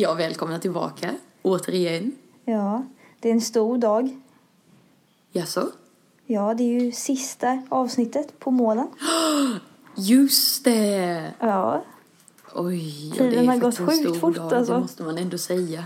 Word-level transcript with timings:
Ja, 0.00 0.14
välkomna 0.14 0.58
tillbaka. 0.58 1.14
Återigen. 1.42 2.12
Ja, 2.44 2.84
det 3.20 3.28
är 3.28 3.32
en 3.32 3.40
stor 3.40 3.78
dag. 3.78 4.20
Jaså? 5.32 5.68
Ja, 6.26 6.54
det 6.54 6.62
är 6.64 6.80
ju 6.82 6.92
sista 6.92 7.62
avsnittet 7.68 8.38
på 8.38 8.50
målen. 8.50 8.86
Just 9.96 10.64
det! 10.64 11.32
Ja, 11.40 11.84
Oj, 12.54 13.08
ja, 13.08 13.14
Tiden 13.14 13.30
det 13.30 13.38
är 13.38 13.46
har 13.46 13.56
gått 13.58 13.76
faktiskt 13.76 13.80
en 13.80 13.86
sjukt 14.04 14.18
stor 14.18 14.32
fort, 14.32 14.34
dag, 14.36 14.54
alltså. 14.54 14.72
Det 14.72 14.80
måste 14.80 15.02
man 15.02 15.18
ändå 15.18 15.38
säga. 15.38 15.84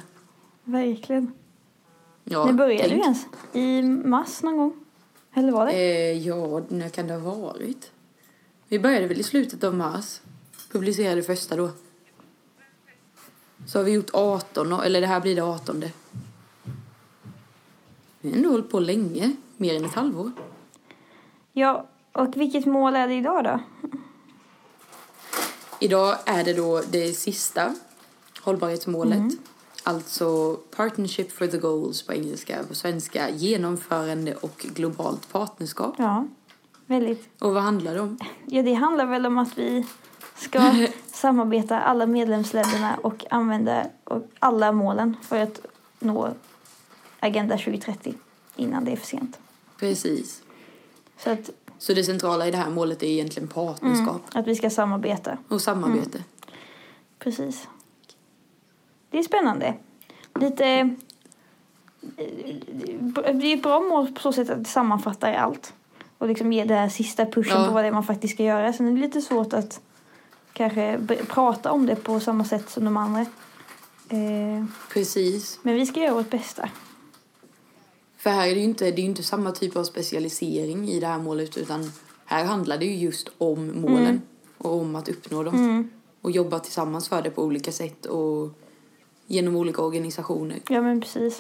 verkligen. 0.65 1.33
Ja, 2.25 2.45
När 2.45 2.53
började 2.53 2.89
tänk. 2.89 2.93
du 2.95 2.99
ens? 3.01 3.27
I 3.53 3.83
mars 4.09 4.43
någon 4.43 4.57
gång? 4.57 4.73
Eller 5.35 5.53
var 5.53 5.67
det? 5.67 5.73
Eh, 5.73 6.27
ja, 6.27 6.63
när 6.69 6.89
kan 6.89 7.07
det 7.07 7.15
ha 7.15 7.35
varit? 7.35 7.91
Vi 8.69 8.79
började 8.79 9.07
väl 9.07 9.21
i 9.21 9.23
slutet 9.23 9.65
av 9.65 9.75
mars. 9.75 10.21
Publicerade 10.73 11.23
första 11.23 11.57
då. 11.57 11.71
Så 13.67 13.79
har 13.79 13.85
vi 13.85 13.93
gjort 13.93 14.11
18, 14.13 14.73
och- 14.73 14.87
eller 14.87 15.01
det 15.01 15.07
här 15.07 15.21
blir 15.21 15.37
det 15.37 15.43
18. 15.45 15.85
Vi 18.21 18.31
har 18.31 18.37
ändå 18.37 18.49
hållit 18.51 18.71
på 18.71 18.81
länge. 18.81 19.33
Mer 19.57 19.77
än 19.77 19.85
ett 19.85 19.95
halvår. 19.95 20.31
Ja, 21.53 21.87
och 22.13 22.37
vilket 22.37 22.67
mål 22.67 22.97
är 22.97 23.09
det 23.09 23.15
idag 23.15 23.45
då? 23.45 23.61
Idag 25.81 26.17
är 26.25 26.45
det 26.45 26.53
då 26.53 26.83
det 26.91 27.13
sista 27.13 27.75
hållbarhetsmålet. 28.41 29.19
Mm. 29.19 29.37
Alltså 29.85 30.57
Partnership 30.77 31.33
for 31.33 31.47
the 31.47 31.59
Goals 31.59 32.03
på 32.03 32.13
engelska. 32.13 32.59
På 32.69 32.75
svenska 32.75 33.31
genomförande 33.31 34.35
och 34.35 34.67
globalt 34.75 35.33
partnerskap. 35.33 35.95
Ja, 35.99 36.27
väldigt. 36.87 37.29
Och 37.39 37.55
vad 37.55 37.63
handlar 37.63 37.95
det 37.95 38.01
om? 38.01 38.19
Ja, 38.47 38.63
det 38.63 38.75
handlar 38.75 39.07
väl 39.07 39.27
om 39.27 39.39
att 39.39 39.59
vi 39.59 39.87
ska 40.43 40.87
samarbeta 41.13 41.81
alla 41.81 42.07
medlemsländerna 42.07 42.97
och 43.03 43.25
använda 43.31 43.87
alla 44.39 44.73
målen 44.73 45.17
för 45.23 45.39
att 45.39 45.61
nå 45.99 46.29
Agenda 47.21 47.57
2030 47.59 48.15
innan 48.57 48.85
det 48.85 48.93
är 48.93 48.97
för 48.97 49.07
sent. 49.07 49.39
Precis. 49.79 50.43
Så 51.19 51.31
att, 51.31 51.51
Så 51.79 51.93
det 51.95 52.05
centrala 52.05 52.47
i 52.49 52.51
det 52.51 52.57
här 52.57 52.71
målet 52.71 53.03
är 53.03 53.07
egentligen 53.07 53.49
partnerskap 53.49 54.09
mm, 54.31 54.41
att 54.43 54.47
vi 54.47 54.55
ska 54.55 54.71
samarbeta. 54.71 55.39
och 55.49 55.61
samarbete. 55.63 56.25
Precis. 57.19 57.69
Det 59.11 59.19
är 59.19 59.23
spännande. 59.23 59.75
Lite... 60.35 60.65
eh, 60.67 60.87
Det 63.35 63.47
är 63.53 63.57
ett 63.57 63.63
bra 63.63 63.81
mål 63.81 64.13
på 64.13 64.21
så 64.21 64.33
sätt 64.33 64.51
att 64.51 64.59
det 64.59 64.71
sammanfattar 64.71 65.33
allt. 65.33 65.73
Och 66.19 66.29
liksom 66.29 66.51
det 66.51 66.75
här 66.75 66.89
sista 66.89 67.27
pushen 67.27 67.61
Ja. 67.61 67.67
på 67.69 67.73
vad 67.75 67.85
det 67.85 67.89
är 67.89 67.93
man 67.93 68.05
faktiskt 68.05 68.35
ska 68.35 68.43
göra. 68.43 68.73
Sen 68.73 68.89
är 68.89 68.93
det 68.93 69.01
lite 69.01 69.21
svårt 69.23 69.53
att 69.53 69.81
kanske 70.53 71.01
prata 71.29 71.73
om 71.73 71.87
det 71.87 71.97
på 71.97 72.21
samma 72.21 72.45
sätt 72.45 72.71
som 72.71 72.85
de 72.85 72.97
andra. 72.97 73.21
Eh, 74.09 74.65
Precis. 74.93 75.59
men 75.63 75.75
vi 75.75 75.87
ska 75.87 76.01
göra 76.01 76.15
vårt 76.15 76.31
bästa. 76.31 76.69
För 78.17 78.31
här 78.31 78.49
är 78.49 78.55
det 78.55 78.61
ju 78.61 78.65
inte, 78.67 78.91
det 78.91 79.03
är 79.03 79.05
inte 79.05 79.23
samma 79.23 79.53
typ 79.53 79.77
av 79.77 79.85
specialisering 79.85 80.89
i 80.89 81.01
det 81.01 81.07
här 81.07 81.19
målet 81.19 81.57
utan 81.57 81.93
här 82.25 82.45
handlar 82.45 82.79
det 82.79 82.85
ju 82.85 82.95
just 82.97 83.29
om 83.39 83.81
målen 83.81 83.99
Mm. 84.07 84.21
och 84.59 84.73
om 84.81 84.95
att 84.97 85.09
uppnå 85.09 85.43
dem. 85.43 85.55
Mm. 85.55 85.91
Och 86.21 86.31
jobba 86.31 86.59
tillsammans 86.59 87.09
för 87.09 87.23
det 87.23 87.31
på 87.31 87.43
olika 87.45 87.73
sätt 87.73 88.07
och 88.07 88.51
genom 89.27 89.57
olika 89.57 89.83
organisationer. 89.83 90.61
Ja, 90.69 90.83
men 90.83 91.01
precis. 91.01 91.37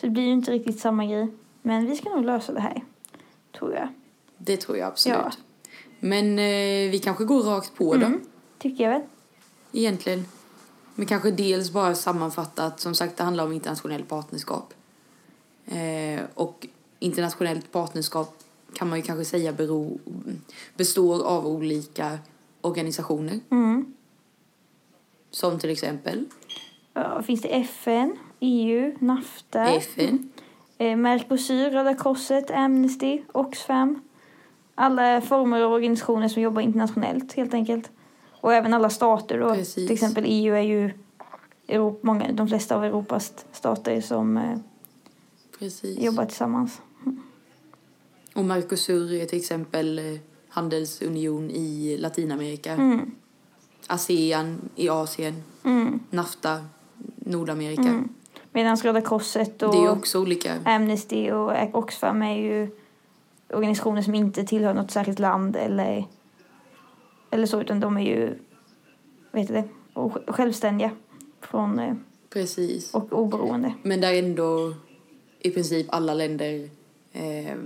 Så 0.00 0.06
det 0.06 0.10
blir 0.10 0.22
ju 0.22 0.32
inte 0.32 0.52
riktigt 0.52 0.80
samma 0.80 1.06
grej. 1.06 1.28
Men 1.62 1.86
vi 1.86 1.96
ska 1.96 2.08
nog 2.10 2.24
lösa 2.24 2.52
det 2.52 2.60
här. 2.60 2.84
Tror 3.58 3.74
jag. 3.74 3.88
Det 4.38 4.56
tror 4.56 4.76
jag 4.78 4.88
absolut. 4.88 5.18
Ja. 5.18 5.30
Men 6.00 6.38
eh, 6.38 6.90
vi 6.90 7.00
kanske 7.04 7.24
går 7.24 7.42
rakt 7.42 7.74
på 7.74 7.94
Mm. 7.94 8.20
Tycker 8.60 8.84
jag 8.84 8.90
väl. 8.90 9.02
egentligen. 9.72 10.24
Men 10.94 11.06
kanske 11.06 11.30
dels 11.30 11.70
bara 11.70 11.94
sammanfattat, 11.94 12.80
som 12.80 12.94
sagt 12.94 13.16
det 13.16 13.24
handlar 13.24 13.44
om 13.44 13.52
internationellt 13.52 14.08
partnerskap. 14.08 14.74
Eh, 15.66 16.20
och 16.34 16.66
internationellt 16.98 17.72
partnerskap 17.72 18.36
kan 18.74 18.88
man 18.88 18.98
ju 18.98 19.02
kanske 19.02 19.24
säga 19.24 19.52
bero, 19.52 19.98
består 20.76 21.22
av 21.22 21.46
olika 21.46 22.18
organisationer. 22.60 23.40
Mm. 23.50 23.94
Som 25.30 25.58
till 25.58 25.70
exempel 25.70 26.24
Ja, 26.92 27.22
finns 27.22 27.42
det 27.42 27.48
FN, 27.48 28.16
EU, 28.40 28.96
NAFTA, 28.98 29.64
FN, 29.64 30.32
eh, 30.78 30.96
Mercosur, 30.96 31.70
Röda 31.70 31.94
Korset, 31.94 32.50
Amnesty, 32.50 33.22
Oxfam. 33.32 34.02
Alla 34.74 35.20
former 35.20 35.60
av 35.60 35.72
organisationer 35.72 36.28
som 36.28 36.42
jobbar 36.42 36.62
internationellt 36.62 37.32
helt 37.32 37.54
enkelt. 37.54 37.90
Och 38.40 38.54
även 38.54 38.74
alla 38.74 38.90
stater. 38.90 39.54
Precis. 39.54 39.74
Till 39.74 39.92
exempel 39.92 40.24
EU 40.26 40.54
är 40.54 40.60
ju 40.60 40.90
Europa, 41.68 41.98
många, 42.02 42.32
de 42.32 42.48
flesta 42.48 42.76
av 42.76 42.84
Europas 42.84 43.32
stater 43.52 44.00
som 44.00 44.36
eh, 44.36 44.58
precis. 45.58 45.98
jobbar 45.98 46.24
tillsammans. 46.24 46.80
Och 48.34 48.44
Mercosur 48.44 49.12
är 49.12 49.26
till 49.26 49.38
exempel 49.38 49.98
eh, 49.98 50.20
handelsunion 50.48 51.50
i 51.50 51.96
Latinamerika. 52.00 52.72
Mm. 52.72 53.10
ASEAN 53.86 54.68
i 54.76 54.88
Asien. 54.88 55.42
Mm. 55.64 56.00
NAFTA, 56.10 56.64
Nordamerika. 57.16 57.82
Mm. 57.82 58.08
Medan 58.52 58.76
Röda 58.76 59.00
Korset 59.00 59.62
och 59.62 59.72
Det 59.72 59.84
är 59.84 59.90
också 59.90 60.20
olika. 60.20 60.54
Amnesty 60.64 61.30
och 61.30 61.74
Oxfam 61.74 62.22
är 62.22 62.36
ju 62.36 62.70
organisationer 63.48 64.02
som 64.02 64.14
inte 64.14 64.44
tillhör 64.44 64.74
något 64.74 64.90
särskilt 64.90 65.18
land 65.18 65.56
eller, 65.56 66.04
eller 67.30 67.46
så, 67.46 67.60
utan 67.60 67.80
de 67.80 67.96
är 67.96 68.02
ju 68.02 68.34
vet 69.32 69.48
du 69.48 69.54
det, 69.54 69.68
självständiga 70.26 70.90
från, 71.40 71.78
eh, 71.78 71.94
Precis. 72.30 72.94
och 72.94 73.12
oberoende. 73.12 73.74
Men 73.82 74.00
där 74.00 74.14
ändå 74.14 74.74
i 75.38 75.50
princip 75.50 75.86
alla 75.90 76.14
länder 76.14 76.68
eh, 77.12 77.56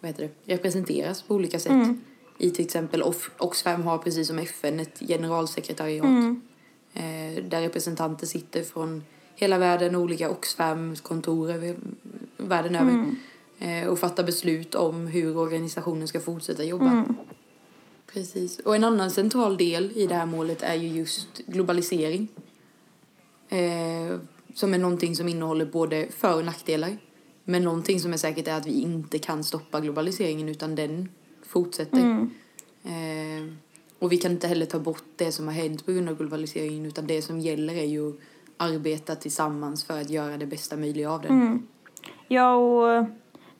vad 0.00 0.08
heter 0.08 0.28
det, 0.44 0.54
representeras 0.54 1.22
på 1.22 1.34
olika 1.34 1.58
sätt. 1.58 1.72
Mm. 1.72 2.00
I 2.38 2.50
till 2.50 2.64
exempel 2.64 3.02
Oxfam 3.38 3.82
har 3.82 3.98
precis 3.98 4.28
som 4.28 4.38
FN 4.38 4.80
ett 4.80 4.98
generalsekretariat. 4.98 6.04
Mm. 6.04 6.40
Eh, 6.94 7.44
där 7.44 7.60
representanter 7.60 8.26
sitter 8.26 8.62
från 8.62 9.04
hela 9.34 9.58
världen, 9.58 9.96
olika 9.96 10.30
Oxfam-kontor 10.30 11.50
över 11.50 11.76
världen 12.36 12.76
över. 12.76 12.90
Mm. 12.90 13.16
Eh, 13.58 13.88
och 13.88 13.98
fattar 13.98 14.24
beslut 14.24 14.74
om 14.74 15.06
hur 15.06 15.36
organisationen 15.36 16.08
ska 16.08 16.20
fortsätta 16.20 16.64
jobba. 16.64 17.04
Precis. 18.14 18.58
Och 18.58 18.76
en 18.76 18.84
annan 18.84 19.10
central 19.10 19.56
del 19.56 19.92
i 19.94 20.06
det 20.06 20.14
här 20.14 20.26
målet 20.26 20.62
är 20.62 20.74
ju 20.74 20.88
just 20.88 21.38
globalisering. 21.46 22.28
Eh, 23.48 24.18
som 24.54 24.74
är 24.74 24.78
någonting 24.78 25.16
som 25.16 25.28
innehåller 25.28 25.66
både 25.66 26.06
för 26.10 26.36
och 26.36 26.44
nackdelar. 26.44 26.96
Men 27.44 27.62
någonting 27.62 28.00
som 28.00 28.12
är 28.12 28.16
säkert 28.16 28.48
är 28.48 28.54
att 28.54 28.66
vi 28.66 28.80
inte 28.80 29.18
kan 29.18 29.44
stoppa 29.44 29.80
globaliseringen 29.80 30.48
utan 30.48 30.74
den 30.74 31.08
fortsätter. 31.42 31.98
Mm. 31.98 32.30
Eh, 32.84 33.54
och 33.98 34.12
vi 34.12 34.16
kan 34.16 34.32
inte 34.32 34.48
heller 34.48 34.66
ta 34.66 34.78
bort 34.78 35.04
det 35.16 35.32
som 35.32 35.46
har 35.46 35.54
hänt 35.54 35.86
på 35.86 35.92
grund 35.92 36.08
av 36.08 36.16
globaliseringen 36.16 36.86
utan 36.86 37.06
det 37.06 37.22
som 37.22 37.40
gäller 37.40 37.74
är 37.74 37.86
ju 37.86 38.08
att 38.08 38.14
arbeta 38.56 39.14
tillsammans 39.14 39.84
för 39.84 40.00
att 40.00 40.10
göra 40.10 40.36
det 40.36 40.46
bästa 40.46 40.76
möjliga 40.76 41.10
av 41.10 41.22
den. 41.22 41.42
Mm. 41.42 41.66
Ja, 42.28 42.54
och 42.54 43.06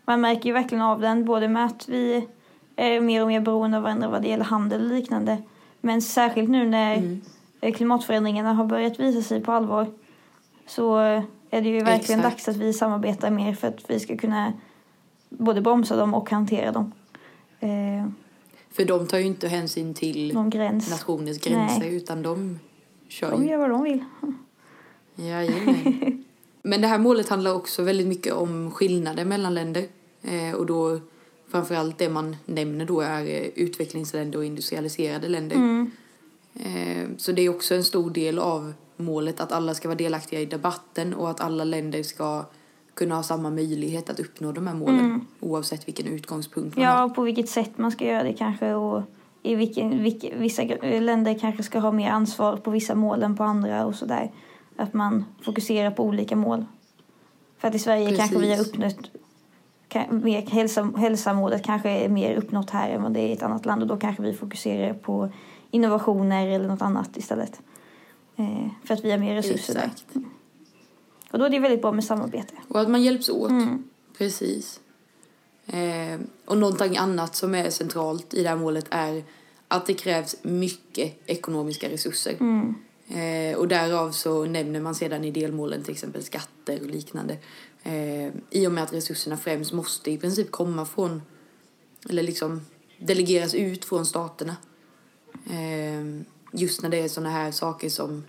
man 0.05 0.21
märker 0.21 0.47
ju 0.47 0.53
verkligen 0.53 0.83
av 0.83 1.01
den, 1.01 1.25
både 1.25 1.49
med 1.49 1.67
att 1.67 1.89
vi 1.89 2.29
är 2.77 3.01
mer 3.01 3.23
och 3.23 3.29
mer 3.29 3.41
beroende 3.41 3.77
av 3.77 3.83
varandra 3.83 4.09
vad 4.09 4.23
det 4.23 4.29
gäller 4.29 4.45
handel 4.45 4.81
och 4.81 4.89
liknande. 4.97 5.43
Men 5.81 6.03
särskilt 6.03 6.51
nu 6.51 6.67
när 6.69 6.97
Mm. 6.97 7.21
eh, 7.61 7.75
klimatförändringarna 7.75 8.53
har 8.53 8.65
börjat 8.65 9.01
visa 9.01 9.23
sig 9.23 9.41
på 9.41 9.53
allvar 9.53 9.87
så 10.67 11.01
eh, 11.01 11.23
är 11.51 11.63
det 11.63 11.69
ju 11.69 11.81
verkligen 11.85 12.21
Exakt. 12.21 12.23
dags 12.23 12.49
att 12.49 12.57
vi 12.57 12.73
samarbetar 12.73 13.31
mer 13.31 13.55
för 13.55 13.69
att 13.69 13.91
vi 13.91 14.01
ska 14.01 14.17
kunna 14.17 14.53
både 15.29 15.61
bromsa 15.61 15.97
dem 15.97 16.15
och 16.15 16.31
hantera 16.31 16.73
dem. 16.73 16.93
Eh, 17.61 18.07
För 18.71 18.85
de 18.85 19.07
tar 19.07 19.19
ju 19.19 19.25
inte 19.25 19.49
hänsyn 19.49 19.95
till 19.95 20.39
gräns. 20.51 20.91
nationers 20.91 21.39
gränser 21.41 21.81
Nej. 21.81 21.97
utan 21.97 22.23
de 22.23 22.59
kör 23.09 23.31
De 23.31 23.45
gör 23.47 23.59
vad 23.59 23.71
de 23.71 23.83
vill. 23.83 24.05
Jajamän. 25.17 26.25
Men 26.63 26.81
det 26.81 26.87
här 26.87 26.99
målet 26.99 27.29
handlar 27.29 27.55
också 27.55 27.83
väldigt 27.83 28.07
mycket 28.07 28.33
om 28.35 28.71
skillnader 28.71 29.25
mellan 29.25 29.55
länder. 29.55 29.85
Eh, 30.23 30.55
och 30.55 30.67
då 30.67 31.01
framförallt 31.55 31.99
det 31.99 32.09
man 32.09 32.37
nämner 32.47 32.85
då 32.85 33.01
är 33.01 33.21
eh, 33.27 33.49
utvecklingsländer 33.55 34.39
och 34.39 34.45
industrialiserade 34.45 35.29
länder. 35.29 35.57
Mm. 35.57 35.91
Eh, 36.55 37.09
så 37.17 37.33
det 37.33 37.43
är 37.43 37.49
också 37.49 37.75
en 37.75 37.85
stor 37.85 38.11
del 38.11 38.39
av 38.39 38.73
målet 38.97 39.41
att 39.41 39.53
alla 39.53 39.75
ska 39.75 39.89
vara 39.89 39.99
delaktiga 39.99 40.41
i 40.41 40.47
debatten 40.47 41.15
och 41.15 41.31
att 41.31 41.41
alla 41.41 41.65
länder 41.65 42.03
ska 42.03 42.45
kunna 42.95 43.15
ha 43.15 43.23
samma 43.23 43.51
möjlighet 43.51 44.11
att 44.11 44.21
uppnå 44.21 44.53
de 44.53 44.67
här 44.67 44.75
målen 44.75 44.99
Mm. 45.01 45.27
oavsett 45.41 45.89
vilken 45.89 46.07
utgångspunkt 46.07 46.77
man 46.77 46.85
Ja, 46.85 46.91
har. 46.91 47.05
och 47.05 47.15
på 47.15 47.23
vilket 47.23 47.49
sätt 47.49 47.79
man 47.79 47.91
ska 47.93 48.05
göra 48.05 48.23
det 48.23 48.33
kanske 48.33 48.75
och 48.75 49.03
i 49.43 49.55
vilken, 49.55 50.03
vilka, 50.03 50.29
vissa 50.37 50.63
länder 50.83 51.39
kanske 51.39 51.63
ska 51.63 51.79
ha 51.79 51.93
mer 51.93 52.11
ansvar 52.11 52.57
på 52.57 52.71
vissa 52.71 52.95
mål 52.95 53.23
än 53.23 53.37
på 53.37 53.45
andra 53.45 53.87
och 53.87 53.95
sådär. 53.95 54.31
Att 54.77 54.95
man 54.95 55.25
fokuserar 55.43 55.91
på 55.91 56.05
olika 56.05 56.37
mål. 56.37 56.65
För 57.59 57.69
att 57.69 57.75
i 57.75 57.79
Sverige 57.79 58.17
kanske 58.17 58.39
vi 58.39 58.51
har 58.51 58.57
Precis. 58.57 58.73
uppnått 58.73 59.11
mer 60.11 60.43
hälsa, 60.43 60.93
hälsamålet 60.97 61.65
kanske 61.65 61.91
är 61.91 62.09
mer 62.09 62.37
uppnått 62.37 62.71
här 62.71 62.91
än 62.91 63.03
vad 63.03 63.13
det 63.13 63.21
är 63.21 63.29
i 63.29 63.33
ett 63.33 63.43
annat 63.43 63.67
land 63.67 63.83
och 63.83 63.89
då 63.89 63.97
kanske 63.97 64.23
vi 64.23 64.33
fokuserar 64.33 64.95
på 64.95 65.33
innovationer 65.71 66.49
eller 66.49 66.69
något 66.69 66.83
annat 66.83 67.17
istället. 67.17 67.61
Eh, 68.37 68.69
för 68.85 68.95
att 68.95 69.05
vi 69.05 69.11
har 69.11 69.19
mer 69.19 69.35
resurser 69.35 69.75
där. 69.75 69.83
Exakt. 69.83 70.07
Och 71.31 71.39
då 71.39 71.45
är 71.45 71.51
det 71.51 71.59
väldigt 71.59 71.83
bra 71.83 71.93
med 71.93 72.05
samarbete. 72.05 72.55
Och 72.69 72.81
att 72.81 72.91
man 72.91 73.03
hjälps 73.03 73.29
åt. 73.29 73.51
Mm. 73.51 73.85
Precis. 74.19 74.81
Eh, 75.67 76.21
och 76.45 76.59
någonting 76.59 76.97
annat 76.97 77.35
som 77.35 77.55
är 77.55 77.71
centralt 77.71 78.35
i 78.35 78.43
det 78.43 78.49
här 78.49 78.57
målet 78.57 78.87
är 78.91 79.25
att 79.69 79.87
det 79.87 79.95
krävs 79.95 80.37
mycket 80.43 81.17
ekonomiska 81.27 81.89
resurser. 81.91 82.37
Mm. 82.41 82.75
Eh, 83.09 83.59
och 83.59 83.69
därav 83.69 84.11
så 84.11 84.45
nämner 84.45 84.81
man 84.81 84.95
sedan 84.95 85.25
i 85.25 85.31
delmålen 85.31 85.83
till 85.83 85.93
exempel 85.93 86.23
skatter 86.23 86.81
och 86.81 86.91
liknande. 86.91 87.37
Eh, 87.85 88.33
I 88.51 88.67
och 88.67 88.73
med 88.73 88.85
att 88.85 88.93
resurserna 88.93 89.37
främst 89.37 89.73
måste 89.73 90.11
i 90.11 90.19
princip 90.19 90.51
komma 90.51 90.87
från, 90.87 91.23
eller 92.09 92.23
liksom 92.23 92.61
delegeras 92.99 93.55
ut 93.55 93.85
från 93.85 94.07
staterna. 94.07 94.57
Eh, 95.51 96.23
just 96.53 96.83
när 96.83 96.89
det 96.89 96.97
är 96.97 97.09
sådana 97.09 97.31
här 97.31 97.51
saker 97.51 97.89
som 97.89 98.25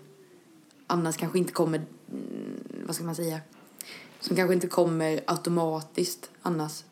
annars 0.86 1.16
kanske 1.16 1.38
inte 1.38 1.52
kommer, 1.52 1.78
mm, 1.78 2.84
vad 2.86 2.94
ska 2.94 3.04
man 3.04 3.14
säga, 3.14 3.40
som 4.20 4.36
kanske 4.36 4.54
inte 4.54 4.68
kommer 4.68 5.20
automatiskt 5.26 6.30
annars. 6.42 6.84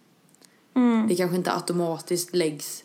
Mm. 0.74 1.08
Det 1.08 1.16
kanske 1.16 1.36
inte 1.36 1.52
automatiskt 1.52 2.34
läggs 2.34 2.84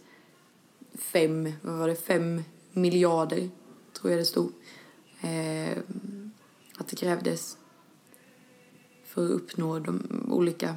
fem, 0.98 1.54
vad 1.62 1.78
var 1.78 1.88
det, 1.88 1.96
fem 1.96 2.44
miljarder, 2.72 3.50
tror 3.94 4.12
jag 4.12 4.20
det 4.20 4.26
stod. 4.26 4.52
Eh, 5.22 5.78
att 6.78 6.88
det 6.88 6.96
krävdes 6.96 7.58
för 9.20 9.26
att 9.26 9.32
uppnå 9.42 9.80
de 9.80 10.02
olika 10.32 10.76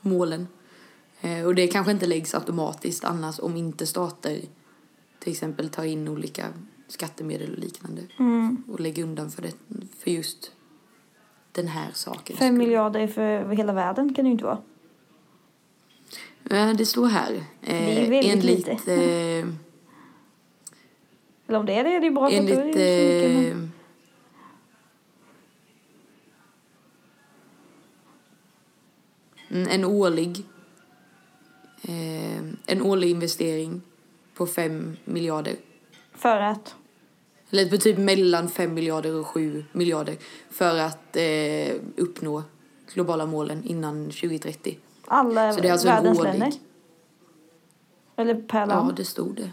målen. 0.00 0.46
Eh, 1.20 1.44
och 1.46 1.54
det 1.54 1.66
kanske 1.68 1.92
inte 1.92 2.06
läggs 2.06 2.34
automatiskt 2.34 3.04
annars 3.04 3.38
om 3.40 3.56
inte 3.56 3.86
stater 3.86 4.40
till 5.18 5.32
exempel 5.32 5.68
tar 5.68 5.84
in 5.84 6.08
olika 6.08 6.46
skattemedel 6.88 7.52
och 7.52 7.58
liknande 7.58 8.02
Mm. 8.18 8.62
och 8.68 8.80
lägger 8.80 9.02
undan 9.02 9.30
för, 9.30 9.42
det, 9.42 9.52
för 9.98 10.10
just 10.10 10.52
den 11.52 11.68
här 11.68 11.90
saken. 11.94 12.36
Fem 12.36 12.58
miljarder 12.58 13.06
för 13.06 13.48
hela 13.52 13.72
världen 13.72 14.14
kan 14.14 14.24
det 14.24 14.28
ju 14.28 14.32
inte 14.32 14.44
vara. 14.44 14.58
Eh, 16.50 16.72
Det 16.76 16.86
står 16.86 17.06
här. 17.06 17.32
Eh, 17.32 17.42
Det 17.60 17.74
är 18.06 18.10
väldigt 18.10 18.32
enligt, 18.44 18.68
lite. 18.68 18.94
Eh, 18.94 19.46
Eller 21.46 21.58
om 21.58 21.66
det 21.66 21.72
är 21.72 21.84
det, 21.84 21.90
är 21.96 22.00
det 22.00 22.06
ju 22.06 22.12
bra. 22.12 22.28
då 22.28 22.28
är 22.28 22.30
det 22.30 22.36
enligt 22.38 22.56
ju 22.56 22.60
så 22.60 22.64
mycket, 22.66 23.34
men- 23.34 23.44
eh, 23.44 23.50
mm, 23.52 23.70
en 29.66 29.84
årlig 29.84 30.44
eh, 31.82 32.38
en 32.66 32.82
årlig 32.82 33.10
investering 33.10 33.82
på 34.34 34.46
fem 34.46 34.96
miljarder. 35.04 35.56
För 36.14 36.40
att? 36.40 36.74
Eller 37.50 37.70
på 37.70 37.76
typ 37.76 37.98
mellan 37.98 38.48
fem 38.48 38.74
miljarder 38.74 39.14
och 39.14 39.26
sju 39.26 39.64
miljarder 39.72 40.16
för 40.50 40.78
att 40.78 41.16
eh, 41.16 41.74
uppnå 41.96 42.42
globala 42.94 43.26
målen 43.26 43.64
innan 43.64 44.04
2030. 44.04 44.78
Alla 45.04 45.52
Så 45.52 45.60
det 45.60 45.68
är 45.68 45.72
alltså 45.72 45.88
en 45.88 45.94
världens 45.94 46.18
årlig. 46.18 46.30
länder? 46.30 46.52
Eller 48.16 48.34
per 48.34 48.66
land? 48.66 48.90
Ja, 48.90 48.94
det 48.96 49.04
stod 49.04 49.36
det. 49.36 49.50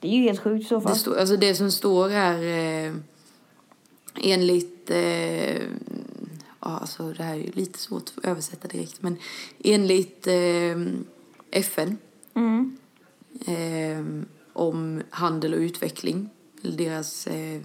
Det 0.00 0.08
är 0.08 0.12
ju 0.12 0.22
helt 0.22 0.40
sjukt 0.40 0.64
i 0.64 0.68
så 0.68 0.80
fall. 0.80 0.92
Det, 0.92 0.98
står, 0.98 1.16
alltså 1.16 1.36
det 1.36 1.54
som 1.54 1.70
står 1.70 2.10
är 2.10 2.42
eh, 2.86 2.94
enligt... 4.14 4.90
Eh, 4.90 5.62
ja, 6.66 6.78
alltså 6.78 7.12
det 7.12 7.22
här 7.22 7.34
är 7.34 7.38
ju 7.38 7.50
lite 7.52 7.78
svårt 7.78 8.12
att 8.16 8.24
översätta 8.24 8.68
direkt. 8.68 9.02
Men 9.02 9.16
enligt 9.64 10.26
eh, 10.26 10.76
FN 11.50 11.96
Mm. 12.34 12.76
eh, 13.46 14.24
om 14.52 15.02
handel 15.10 15.54
och 15.54 15.60
utveckling, 15.60 16.28
deras 16.62 17.26
eh, 17.26 17.60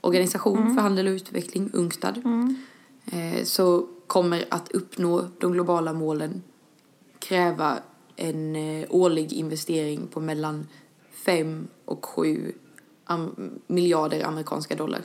organisation 0.00 0.74
för 0.74 0.82
handel 0.82 1.06
och 1.06 1.12
utveckling, 1.12 1.70
UNCTAD, 1.72 2.16
Mm. 2.24 2.56
eh, 3.12 3.44
så 3.44 3.86
kommer 4.06 4.44
att 4.48 4.70
uppnå 4.72 5.28
de 5.38 5.52
globala 5.52 5.92
målen 5.92 6.42
kräva 7.18 7.78
en 8.16 8.56
eh, 8.56 8.86
årlig 8.90 9.32
investering 9.32 10.06
på 10.06 10.20
mellan 10.20 10.66
5 11.12 11.68
och 11.84 12.04
7 12.06 12.52
am- 13.04 13.60
miljarder 13.66 14.24
amerikanska 14.24 14.74
dollar. 14.76 15.00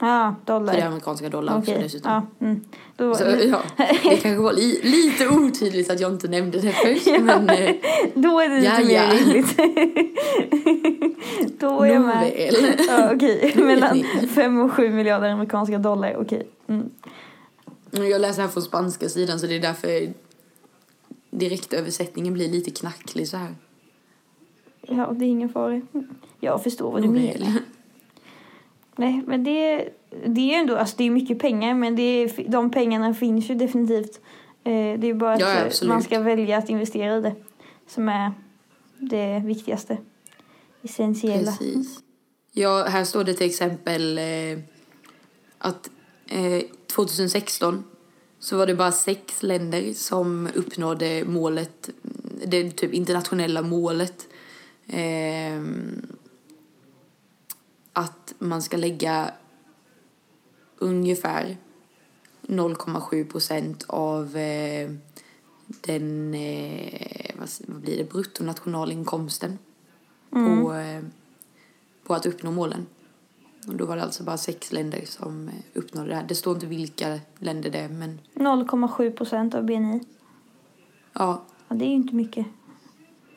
Ja, 0.00 0.34
För 0.46 0.52
det 0.52 0.52
är 0.52 0.58
dollar. 0.60 0.80
amerikanska 0.86 1.28
dollar 1.28 1.58
också 1.58 1.70
Okej. 1.70 1.82
dessutom. 1.82 2.12
Ja, 2.12 2.26
mm. 2.46 2.60
Då, 2.96 3.14
Så, 3.14 3.24
ja, 3.24 3.62
det 3.78 3.86
kanske 4.22 4.36
var 4.36 4.52
li, 4.52 4.80
lite 4.82 5.28
otydligt 5.28 5.90
att 5.90 6.00
jag 6.00 6.12
inte 6.12 6.28
nämnde 6.28 6.60
det 6.60 6.72
först, 6.72 7.06
men 7.20 7.48
eh, 7.50 7.74
då 8.14 8.40
är 8.40 8.48
det 8.48 8.60
lite 8.60 8.72
Ja, 8.72 8.78
mer 8.86 8.94
ja. 8.94 9.14
rimligt. 9.20 9.56
då 11.60 11.82
är 11.82 11.86
jag 11.92 12.02
med. 12.02 12.32
Ja, 12.88 13.10
okej. 13.14 13.40
Vet 13.40 13.54
Mellan 13.56 13.96
ni. 13.96 14.04
5 14.28 14.60
och 14.60 14.72
7 14.72 14.90
miljarder 14.90 15.28
amerikanska 15.28 15.78
dollar. 15.78 16.16
Okej. 16.20 16.48
Mm. 16.66 16.90
Jag 17.90 18.20
läser 18.20 18.42
här 18.42 18.48
från 18.48 18.62
spanska 18.62 19.08
sidan 19.08 19.40
så 19.40 19.46
det 19.46 19.56
är 19.56 19.60
därför 19.60 20.12
direktöversättningen 21.30 22.34
blir 22.34 22.48
lite 22.48 22.70
knacklig 22.70 23.28
så 23.28 23.36
här. 23.36 23.54
Ja, 24.88 25.12
det 25.12 25.24
är 25.24 25.28
ingen 25.28 25.48
fara. 25.48 25.80
Jag 26.40 26.62
förstår 26.62 26.92
vad 26.92 27.02
du 27.02 27.08
menar. 27.08 27.48
Nej, 28.96 29.22
men 29.26 29.44
det, 29.44 29.88
det 30.26 30.40
är 30.40 30.46
ju 30.46 30.52
ändå, 30.52 30.76
alltså 30.76 30.94
det 30.98 31.04
är 31.04 31.10
mycket 31.10 31.38
pengar 31.38 31.74
men 31.74 31.96
det 31.96 32.02
är, 32.02 32.48
de 32.48 32.70
pengarna 32.70 33.14
finns 33.14 33.50
ju 33.50 33.54
definitivt. 33.54 34.20
Eh, 34.64 34.98
Det 35.00 35.06
är 35.06 35.14
bara 35.14 35.32
att 35.32 35.40
Ja, 35.40 35.54
eh, 35.54 35.88
man 35.88 36.02
ska 36.02 36.20
välja 36.20 36.58
att 36.58 36.68
investera 36.68 37.18
i 37.18 37.20
det 37.20 37.34
som 37.88 38.08
är 38.08 38.32
det 38.98 39.42
viktigaste. 39.44 39.98
Essentiella. 40.82 41.52
Precis. 41.52 42.00
Ja, 42.52 42.84
här 42.88 43.04
står 43.04 43.24
det 43.24 43.34
till 43.34 43.46
exempel 43.46 44.18
eh, 44.18 44.58
att 45.58 45.90
eh, 46.28 46.62
2016 46.94 47.84
så 48.38 48.56
var 48.56 48.66
det 48.66 48.74
bara 48.74 48.92
sex 48.92 49.42
länder 49.42 49.92
som 49.92 50.48
uppnådde 50.54 51.24
målet, 51.26 51.90
det 52.46 52.70
typ 52.70 52.92
internationella 52.92 53.62
målet 53.62 54.28
eh, 54.86 55.62
att 57.96 58.34
man 58.38 58.62
ska 58.62 58.76
lägga 58.76 59.30
ungefär 60.78 61.56
0,7 62.42 63.24
procent 63.30 63.84
av 63.88 64.36
eh, 64.36 64.90
den, 65.66 66.34
eh, 66.34 67.30
vad, 67.38 67.48
vad 67.68 67.80
blir 67.80 67.96
det, 67.98 68.04
bruttonationalinkomsten 68.10 69.58
Mm. 70.36 70.62
på, 70.64 70.74
eh, 70.74 71.02
på 72.04 72.14
att 72.14 72.26
uppnå 72.26 72.50
målen. 72.50 72.86
Och 73.68 73.74
då 73.76 73.86
var 73.86 73.96
det 73.96 74.02
alltså 74.02 74.24
bara 74.24 74.36
sex 74.38 74.72
länder 74.72 75.02
som 75.06 75.48
eh, 75.48 75.54
uppnådde 75.74 76.08
det 76.08 76.14
här. 76.14 76.24
Det 76.28 76.34
står 76.34 76.54
inte 76.54 76.66
vilka 76.66 77.20
länder 77.38 77.70
det 77.70 77.78
är, 77.78 77.88
men 77.88 78.20
0,7 78.34 79.10
procent 79.10 79.54
av 79.54 79.64
BNI. 79.64 80.00
ja, 81.12 81.42
Ja, 81.68 81.76
det 81.76 81.84
är 81.84 81.88
ju 81.88 81.94
inte 81.94 82.14
mycket. 82.14 82.46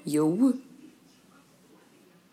jo. 0.04 0.54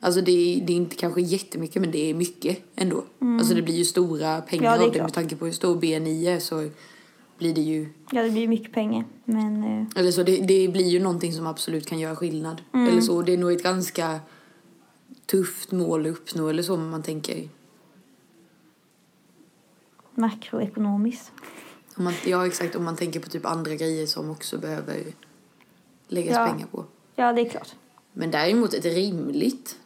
Alltså 0.04 0.20
det 0.20 0.32
är, 0.32 0.61
det 0.66 0.73
är 0.73 0.76
inte 0.76 0.96
kanske 0.96 1.20
jättemycket, 1.20 1.82
men 1.82 1.90
det 1.90 2.11
är 2.11 2.14
mycket 2.14 2.58
ändå. 2.76 3.04
Alltså 3.38 3.54
det 3.54 3.62
blir 3.62 3.75
ju 3.75 3.84
stora 3.84 4.40
pengar 4.40 4.64
Ja, 4.73 4.78
det 4.78 4.84
av 4.84 4.92
det 4.92 5.02
med 5.02 5.12
tanke 5.12 5.37
på 5.37 5.44
hur 5.44 5.52
stor 5.52 5.76
BNI 5.76 6.26
är 6.26 6.38
så 6.40 6.68
blir 7.38 7.54
det 7.54 7.61
ju 7.61 7.88
Ja, 8.11 8.23
det 8.23 8.30
blir 8.30 8.49
mycket 8.49 8.73
pengar. 8.73 9.04
Men 9.25 9.64
eh, 9.64 9.87
Eller 9.96 10.11
så 10.11 10.23
det, 10.23 10.37
det 10.37 10.68
blir 10.68 10.87
ju 10.88 11.00
någonting 11.00 11.32
som 11.32 11.46
absolut 11.46 11.87
kan 11.87 11.99
göra 11.99 12.16
skillnad. 12.16 12.62
Eller 12.73 13.00
så, 13.00 13.23
det 13.23 13.32
är 13.32 13.38
nog 13.38 13.52
ett 13.52 13.62
ganska 13.62 14.20
tufft 15.26 15.73
mål 15.73 16.06
att 16.06 16.12
uppnå 16.12 16.49
eller 16.49 16.62
så 16.62 16.76
man 16.76 17.02
tänker. 17.02 17.49
makroekonomiskt. 20.14 21.32
Om 21.96 22.04
man, 22.04 22.12
ja 22.26 22.46
exakt, 22.46 22.76
om 22.76 22.84
man 22.84 22.96
tänker 22.96 23.20
på 23.20 23.28
typ 23.28 23.46
andra 23.46 23.75
grejer 23.75 24.06
som 24.06 24.30
också 24.30 24.58
behöver 24.58 25.02
läggas 26.08 26.37
Ja. 26.37 26.46
pengar 26.46 26.66
på. 26.66 26.84
Ja, 27.16 27.32
det 27.32 27.40
är 27.40 27.49
klart. 27.49 27.75
Men 28.12 28.30
däremot 28.30 28.75
ett 28.75 28.84
rimligt 28.84 29.78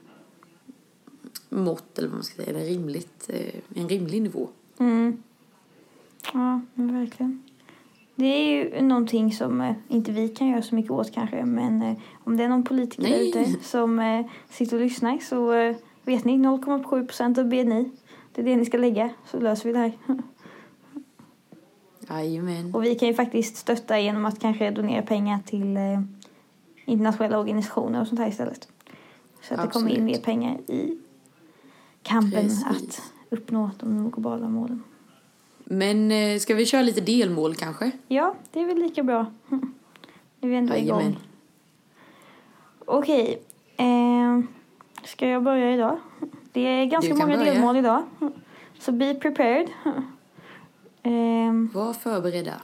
mått, 1.58 1.98
eller 1.98 2.08
vad 2.08 2.14
man 2.14 2.24
ska 2.24 2.42
säga, 2.42 2.58
en, 2.58 2.66
rimligt, 2.66 3.28
eh, 3.28 3.80
en 3.82 3.88
rimlig 3.88 4.22
nivå. 4.22 4.48
Mm. 4.78 5.22
Ja, 6.32 6.60
men 6.74 6.98
verkligen. 6.98 7.42
Det 8.14 8.26
är 8.26 8.50
ju 8.50 8.82
någonting 8.82 9.32
som 9.32 9.60
eh, 9.60 9.74
inte 9.88 10.12
vi 10.12 10.28
kan 10.28 10.48
göra 10.48 10.62
så 10.62 10.74
mycket 10.74 10.90
åt 10.90 11.12
kanske, 11.12 11.44
men 11.44 11.82
eh, 11.82 11.96
om 12.24 12.36
det 12.36 12.44
är 12.44 12.48
någon 12.48 12.64
politiker 12.64 13.02
Nej. 13.02 13.28
ute 13.28 13.54
som 13.62 14.24
sitter 14.50 14.76
och 14.76 14.82
lyssnar 14.82 15.18
så 15.18 15.52
vet 16.04 16.24
ni 16.24 16.38
0,7 16.38 17.06
procent 17.06 17.38
av 17.38 17.48
BNI. 17.48 17.90
Det 18.32 18.40
är 18.40 18.44
det 18.44 18.56
ni 18.56 18.64
ska 18.64 18.78
lägga, 18.78 19.10
så 19.26 19.40
löser 19.40 19.64
vi 19.66 19.72
det 19.72 19.78
här. 19.78 19.92
Jajamän. 22.08 22.74
Och 22.74 22.84
vi 22.84 22.94
kan 22.94 23.08
ju 23.08 23.14
faktiskt 23.14 23.56
stötta 23.56 24.00
genom 24.00 24.24
att 24.24 24.40
kanske 24.40 24.70
donera 24.70 25.02
pengar 25.02 25.38
till 25.46 25.78
internationella 26.84 27.38
organisationer 27.38 28.00
och 28.00 28.06
sånt 28.06 28.20
här 28.20 28.28
istället. 28.28 28.68
Så 29.42 29.54
att 29.54 29.62
det 29.62 29.68
kommer 29.68 29.90
in 29.90 29.96
Absolut. 29.96 30.16
mer 30.16 30.24
pengar 30.24 30.60
i 30.66 30.98
kampen 32.02 32.42
Precis. 32.42 32.66
att 32.66 33.12
uppnå 33.30 33.70
de 33.80 34.10
globala 34.10 34.48
målen. 34.48 34.82
Men 35.64 36.10
eh, 36.12 36.38
ska 36.38 36.54
vi 36.54 36.66
köra 36.66 36.82
lite 36.82 37.00
delmål 37.00 37.54
kanske? 37.54 37.90
Ja, 38.08 38.34
det 38.52 38.60
är 38.60 38.66
väl 38.66 38.78
lika 38.78 39.02
bra. 39.02 39.26
Nu 40.40 40.48
är 40.48 40.50
vi 40.50 40.56
ändå 40.56 40.74
Jajamän. 40.74 41.02
igång. 41.02 41.16
Okej. 42.84 43.42
Eh, 43.76 44.40
ska 45.04 45.28
jag 45.28 45.42
börja 45.42 45.74
idag? 45.74 45.98
Det 46.52 46.60
är 46.60 46.84
ganska 46.84 47.14
många 47.14 47.36
börja. 47.36 47.52
delmål 47.52 47.76
idag. 47.76 48.02
Så 48.78 48.92
be 48.92 49.14
prepared. 49.14 49.68
Ehm, 51.02 51.70
Var 51.74 51.92
förberedda. 51.92 52.54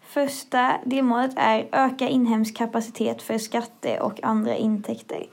Första 0.00 0.76
delmålet 0.84 1.32
är 1.36 1.68
öka 1.72 2.08
inhemsk 2.08 2.56
kapacitet 2.56 3.22
för 3.22 3.38
skatte 3.38 4.00
och 4.00 4.24
andra 4.24 4.56
intäkter. 4.56 5.26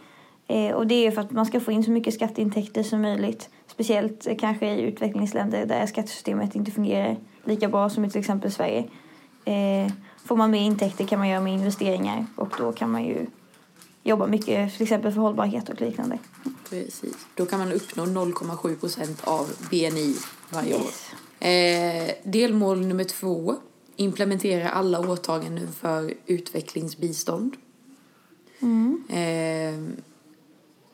Eh, 0.48 0.76
och 0.76 0.88
det 0.88 1.08
är 1.08 1.12
för 1.12 1.22
att 1.22 1.32
man 1.32 1.46
ska 1.46 1.60
få 1.60 1.72
in 1.72 1.84
så 1.84 1.92
mycket 1.92 2.14
skatteintäkter 2.14 2.84
som 2.84 3.02
möjligt. 3.02 3.50
Speciellt 3.68 4.28
eh, 4.28 4.38
kanske 4.38 4.74
i 4.74 4.82
utvecklingsländer 4.82 5.66
där 5.66 5.86
skattesystemet 5.86 6.56
inte 6.56 6.72
fungerar 6.72 7.18
lika 7.44 7.68
bra 7.68 7.90
som 7.90 8.06
i 8.06 8.10
till 8.10 8.20
exempel 8.20 8.52
Sverige. 8.52 8.88
Eh, 9.46 9.92
får 10.26 10.36
man 10.36 10.52
mer 10.52 10.62
intäkter 10.62 11.06
kan 11.06 11.20
man 11.20 11.30
göra 11.30 11.42
mer 11.42 11.54
investeringar 11.54 12.26
och 12.36 12.54
då 12.58 12.72
kan 12.72 12.92
man 12.92 13.06
ju 13.06 13.26
jobba 14.04 14.28
mycket 14.28 14.74
till 14.74 14.84
exempel 14.84 15.12
för 15.12 15.22
hållbarhet 15.22 15.70
och 15.70 15.82
liknande. 15.82 16.18
Precis. 16.70 17.28
Då 17.36 17.46
kan 17.46 17.60
man 17.60 17.72
uppnå 17.72 18.06
0,7 18.06 18.76
procent 18.76 19.22
av 19.24 19.48
BNI 19.70 20.16
varje 20.50 20.76
år. 20.76 20.82
Yes. 20.82 21.12
Eh, 21.40 22.30
delmål 22.32 22.86
nummer 22.86 23.04
två. 23.04 23.56
Implementera 23.96 24.70
alla 24.70 25.00
åtaganden 25.00 25.72
för 25.72 26.14
utvecklingsbistånd. 26.26 27.56
Mm. 28.60 29.04
Eh, 29.10 30.04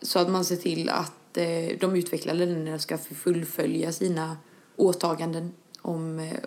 så 0.03 0.19
att 0.19 0.29
man 0.29 0.45
ser 0.45 0.55
till 0.55 0.89
att 0.89 1.37
eh, 1.37 1.77
de 1.79 1.95
utvecklade 1.95 2.45
länderna 2.45 2.79
ska 2.79 2.97
fullfölja 2.97 3.91
sina 3.91 4.37
åtaganden 4.75 5.51
om 5.81 6.19
eh, 6.19 6.37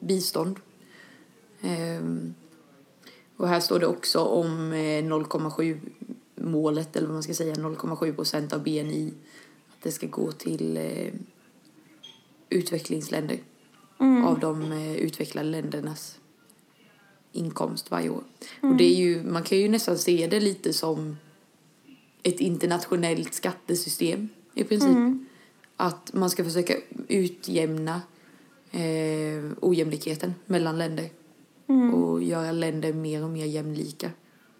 bistånd. 0.00 0.56
Eh, 1.60 2.04
och 3.36 3.48
här 3.48 3.60
står 3.60 3.78
det 3.78 3.86
också 3.86 4.18
om 4.20 4.72
eh, 4.72 5.02
0,7 5.04 5.78
målet, 6.34 6.96
eller 6.96 7.06
vad 7.06 7.14
man 7.14 7.22
ska 7.22 7.34
säga, 7.34 7.54
0,7 7.54 8.14
procent 8.14 8.52
av 8.52 8.62
BNI. 8.62 9.12
Att 9.68 9.82
det 9.82 9.92
ska 9.92 10.06
gå 10.06 10.32
till 10.32 10.76
eh, 10.76 11.12
utvecklingsländer 12.48 13.38
Mm. 14.00 14.24
av 14.24 14.38
de 14.40 14.72
eh, 14.72 14.92
utvecklade 14.96 15.48
ländernas 15.48 16.18
inkomst 17.32 17.90
varje 17.90 18.08
år. 18.08 18.22
Och 18.60 18.76
det 18.76 18.84
är 18.84 18.96
ju, 18.96 19.22
man 19.22 19.42
kan 19.42 19.58
ju 19.58 19.68
nästan 19.68 19.98
se 19.98 20.26
det 20.26 20.40
lite 20.40 20.72
som 20.72 21.16
ett 22.22 22.40
internationellt 22.40 23.34
skattesystem 23.34 24.28
i 24.54 24.64
princip. 24.64 24.90
Mm. 24.90 25.26
Att 25.76 26.12
man 26.12 26.30
ska 26.30 26.44
försöka 26.44 26.74
utjämna 27.08 28.02
eh, 28.70 29.52
ojämlikheten 29.60 30.34
mellan 30.46 30.78
länder 30.78 31.08
Mm. 31.70 31.94
och 31.94 32.22
göra 32.22 32.52
länder 32.52 32.92
mer 32.92 33.24
och 33.24 33.30
mer 33.30 33.46
jämlika. 33.46 34.10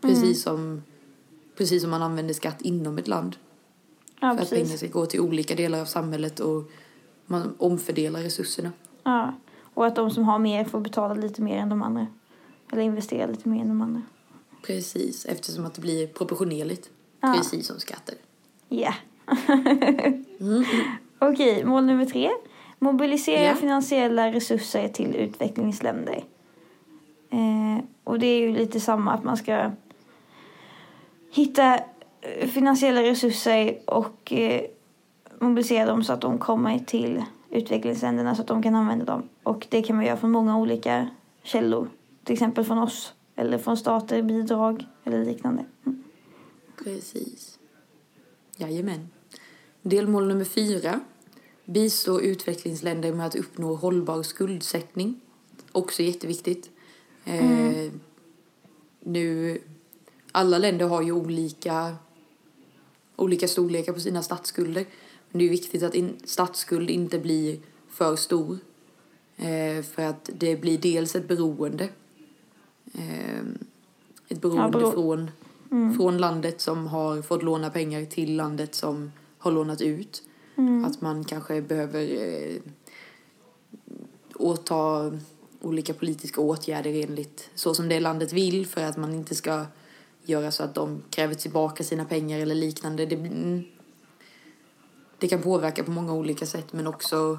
Precis, 0.01 0.43
som, 0.43 0.83
precis 1.57 1.83
som 1.83 1.91
man 1.91 2.03
använder 2.03 2.35
skatt 2.35 2.63
inom 2.63 2.99
ett 2.99 3.09
land. 3.09 3.37
Ja, 4.21 4.37
för 4.37 4.43
att 4.43 4.51
pengar 4.51 4.63
precis. 4.65 4.79
ska 4.79 4.89
gå 4.89 5.07
till 5.07 5.21
olika 5.21 5.55
delar 5.55 5.81
av 5.81 5.85
samhället 5.85 6.41
och 6.41 6.71
man 7.27 7.55
omfördelar 7.59 8.23
resurserna. 8.23 8.73
Ja. 9.03 9.35
Och 9.75 9.87
att 9.87 9.97
de 9.97 10.11
som 10.11 10.25
har 10.25 10.39
mer 10.39 10.65
får 10.65 10.81
betala 10.81 11.15
lite 11.15 11.43
mer 11.43 11.57
än 11.57 11.69
de 11.69 11.83
andra. 11.83 12.07
Eller 12.73 12.83
investera 12.83 13.27
lite 13.27 13.49
mer 13.49 13.61
än 13.61 13.69
de 13.69 13.83
andra. 13.83 14.03
Precis, 14.63 15.25
eftersom 15.25 15.67
att 15.67 15.75
det 15.75 15.81
blir 15.81 16.07
proportionerligt. 16.07 16.91
Ja. 17.21 17.33
Precis 17.37 17.67
som 17.67 17.81
skatter. 17.81 18.15
Ja. 18.69 18.95
Mm. 20.41 20.65
Okej, 21.19 21.65
mål 21.65 21.85
nummer 21.85 22.05
tre. 22.05 22.31
Mobilisera 22.79 23.43
Ja. 23.45 23.55
finansiella 23.55 24.33
resurser 24.33 24.89
till 24.89 25.17
utvecklingsländer. 25.17 26.25
Eh, 27.31 27.85
och 28.05 28.19
det 28.19 28.27
är 28.27 28.41
ju 28.41 28.53
lite 28.53 28.81
samma 28.81 29.13
att 29.13 29.25
man 29.25 29.37
ska 29.37 29.71
hitta 31.33 31.75
eh, 32.21 32.49
finansiella 32.49 33.03
resurser 33.03 33.79
och 33.87 34.33
eh, 34.33 34.61
mobilisera 35.41 35.87
dem 35.87 36.05
så 36.05 36.13
att 36.13 36.21
de 36.21 36.39
kommer 36.39 36.79
till 36.79 37.23
utvecklingsländerna 37.51 38.35
så 38.35 38.43
att 38.43 38.49
de 38.49 38.63
kan 38.63 38.75
använda 38.75 39.05
dem. 39.05 39.23
Och 39.43 39.67
det 39.71 39.83
kan 39.83 39.97
man 39.97 40.05
göra 40.05 40.17
från 40.17 40.31
många 40.31 40.59
olika 40.59 41.09
källor. 41.43 41.89
Till 42.25 42.33
exempel 42.33 42.65
från 42.65 42.79
oss 42.79 43.15
eller 43.37 43.59
från 43.59 43.77
stater, 43.77 44.23
bidrag 44.23 44.87
eller 45.05 45.25
liknande. 45.25 45.65
Mm. 45.87 46.05
Precis. 46.85 47.59
Jajamän. 48.57 49.09
Delmål 49.83 50.29
nummer 50.29 50.45
fyra. 50.45 51.01
Bistå 51.65 52.21
utvecklingsländer 52.21 53.13
med 53.13 53.27
att 53.27 53.35
uppnå 53.37 53.75
hållbar 53.75 54.23
skuldsättning. 54.23 55.21
Också 55.73 56.03
jätteviktigt. 56.03 56.71
Eh, 57.25 57.93
nu, 59.01 59.59
alla 60.33 60.59
länder 60.59 60.89
har 60.89 61.03
ju 61.03 61.13
olika, 61.13 61.97
olika 63.17 63.49
storlekar 63.49 63.93
på 63.93 64.01
sina 64.01 64.23
statsskulder. 64.23 64.87
Men 65.31 65.39
det 65.39 65.45
är 65.45 65.49
viktigt 65.49 65.83
att 65.83 65.95
in, 65.95 66.17
statsskuld 66.25 66.91
inte 66.91 67.19
blir 67.19 67.61
för 67.89 68.17
stor. 68.17 68.59
Eh, 69.37 69.83
för 69.83 70.03
att 70.03 70.31
det 70.35 70.57
blir 70.57 70.79
dels 70.79 71.17
ett 71.17 71.29
beroende. 71.29 71.89
Eh, 72.95 73.41
ett 74.29 74.41
beroende 74.41 74.79
bero- 74.79 74.93
från 74.93 75.31
Mm. 75.71 75.97
från 75.97 76.19
landet 76.19 76.61
som 76.61 76.87
har 76.87 77.23
fått 77.23 77.43
låna 77.43 77.71
pengar 77.71 78.05
till 78.05 78.37
landet 78.37 78.75
som 78.75 79.13
har 79.39 79.53
lånat 79.53 79.81
ut. 79.81 80.23
Mm. 80.57 80.85
Att 80.85 81.01
man 81.01 81.25
kanske 81.25 81.63
behöver 81.63 82.03
eh, 82.03 82.61
åta 84.35 85.13
olika 85.61 85.95
politiska 85.95 86.41
åtgärder 86.41 87.05
enligt 87.05 87.51
så 87.55 87.75
som 87.75 87.89
det 87.89 88.01
landet 88.01 88.33
vill 88.33 88.67
för 88.67 88.85
att 88.85 88.97
man 88.97 89.15
inte 89.15 89.35
ska 89.35 89.67
göra 90.25 90.51
så 90.51 90.63
att 90.63 90.75
de 90.75 91.03
kräver 91.11 91.35
tillbaka 91.35 91.85
sina 91.85 92.05
pengar 92.05 92.39
eller 92.39 92.55
liknande. 92.55 93.07
Det, 93.07 93.17
mm, 93.17 93.65
det 95.19 95.29
kan 95.29 95.43
påverka 95.43 95.85
på 95.85 95.91
många 95.91 96.15
olika 96.15 96.47
sätt 96.47 96.73
men 96.73 96.87
också 96.87 97.39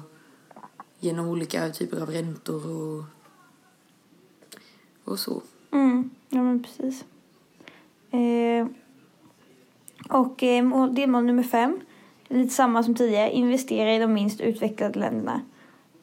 genom 1.00 1.28
olika 1.28 1.70
typer 1.70 2.00
av 2.00 2.10
räntor 2.10 2.70
och, 2.70 3.04
och 5.04 5.18
så. 5.18 5.42
Mm, 5.70 6.10
ja 6.28 6.42
men 6.42 6.62
precis. 6.62 7.04
Eh, 8.12 8.66
och 10.08 10.42
eh, 10.42 10.62
mål, 10.64 10.94
delmål 10.94 11.24
nummer 11.24 11.42
fem, 11.42 11.80
lite 12.28 12.54
samma 12.54 12.82
som 12.82 12.94
tidigare, 12.94 13.30
investera 13.30 13.94
i 13.94 13.98
de 13.98 14.12
minst 14.12 14.40
utvecklade 14.40 14.98
länderna. 14.98 15.40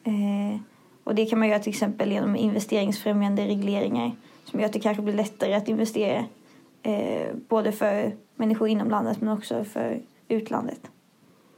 Eh, 0.04 0.60
och 1.04 1.14
det 1.14 1.26
kan 1.26 1.38
man 1.38 1.48
göra 1.48 1.58
till 1.58 1.70
exempel 1.70 2.12
genom 2.12 2.36
investeringsfrämjande 2.36 3.46
regleringar 3.46 4.12
som 4.44 4.60
gör 4.60 4.66
att 4.66 4.72
det 4.72 4.80
kanske 4.80 5.02
blir 5.02 5.14
lättare 5.14 5.54
att 5.54 5.68
investera 5.68 6.24
eh, 6.82 7.34
både 7.48 7.72
för 7.72 8.16
människor 8.36 8.68
inom 8.68 8.90
landet 8.90 9.20
men 9.20 9.28
också 9.28 9.64
för 9.64 10.02
utlandet. 10.28 10.80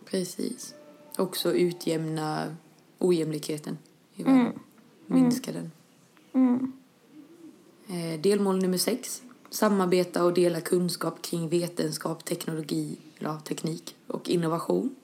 Precis. 0.05 0.75
Också 1.19 1.53
utjämna 1.53 2.57
ojämlikheten 2.99 3.79
i 4.15 4.23
världen. 4.23 4.41
Mm. 4.41 4.53
Minska 5.07 5.53
den. 5.53 5.73
Mm. 6.33 6.73
Eh, 7.89 8.21
delmål 8.21 8.63
nummer 8.63 8.79
sex. 8.79 9.23
Samarbeta 9.53 10.25
och 10.25 10.35
dela 10.35 10.61
kunskap 10.61 11.23
kring 11.23 11.49
vetenskap, 11.49 12.25
teknologi, 12.25 12.97
ja, 13.19 13.39
teknik 13.49 13.95
och 14.07 14.29
innovation. 14.29 14.95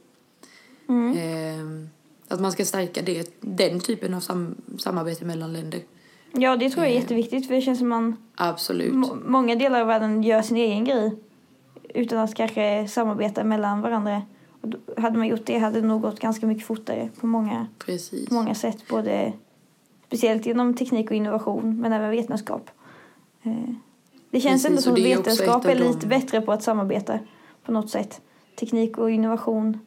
Mm. 0.88 1.12
Eh, 1.16 1.88
att 2.28 2.40
man 2.40 2.52
ska 2.52 2.64
stärka 2.64 3.02
det, 3.02 3.40
den 3.40 3.80
typen 3.80 4.14
av 4.14 4.20
sam 4.20 4.54
samarbete 4.78 5.24
mellan 5.24 5.52
länder. 5.52 5.80
Ja, 6.32 6.56
det 6.56 6.70
tror 6.70 6.84
jag 6.84 6.92
är 6.92 6.96
Eh. 6.96 7.02
jätteviktigt 7.02 7.46
för 7.46 7.54
det 7.54 7.60
känns 7.60 7.78
som 7.78 7.88
man 7.88 8.16
Absolut. 8.34 8.94
Må- 8.94 9.16
många 9.26 9.54
delar 9.54 9.80
av 9.80 9.86
världen 9.86 10.22
gör 10.22 10.42
sin 10.42 10.56
egen 10.56 10.84
grej 10.84 11.16
utan 11.94 12.18
att 12.18 12.34
kanske 12.34 12.88
samarbeta 12.88 13.44
mellan 13.44 13.80
varandra. 13.80 14.22
Och 14.60 14.68
då, 14.68 14.78
hade 14.96 15.18
man 15.18 15.26
gjort 15.28 15.46
det 15.46 15.58
hade 15.58 15.80
det 15.80 15.86
nog 15.86 16.02
gått 16.02 16.20
ganska 16.20 16.46
mycket 16.46 16.66
fortare 16.66 17.08
på 17.20 17.26
många, 17.26 17.66
Precis. 17.78 18.28
på 18.28 18.34
många 18.34 18.54
sätt. 18.54 18.88
Både, 18.88 19.32
speciellt 20.06 20.46
genom 20.46 20.74
teknik 20.74 21.10
och 21.10 21.16
innovation 21.16 21.80
men 21.80 21.92
även 21.92 22.10
vetenskap. 22.10 22.70
Eh, 23.42 23.52
Det 24.30 24.40
känns 24.40 24.62
Precis, 24.62 24.66
ändå 24.66 24.82
som 24.82 24.92
att 24.92 24.98
vetenskap 24.98 25.64
är 25.64 25.74
lite 25.74 26.06
bättre 26.06 26.40
på 26.40 26.52
att 26.52 26.62
samarbeta 26.62 27.18
på 27.64 27.72
något 27.72 27.90
sätt. 27.90 28.20
Teknik 28.60 28.98
och 28.98 29.10
innovation 29.10 29.78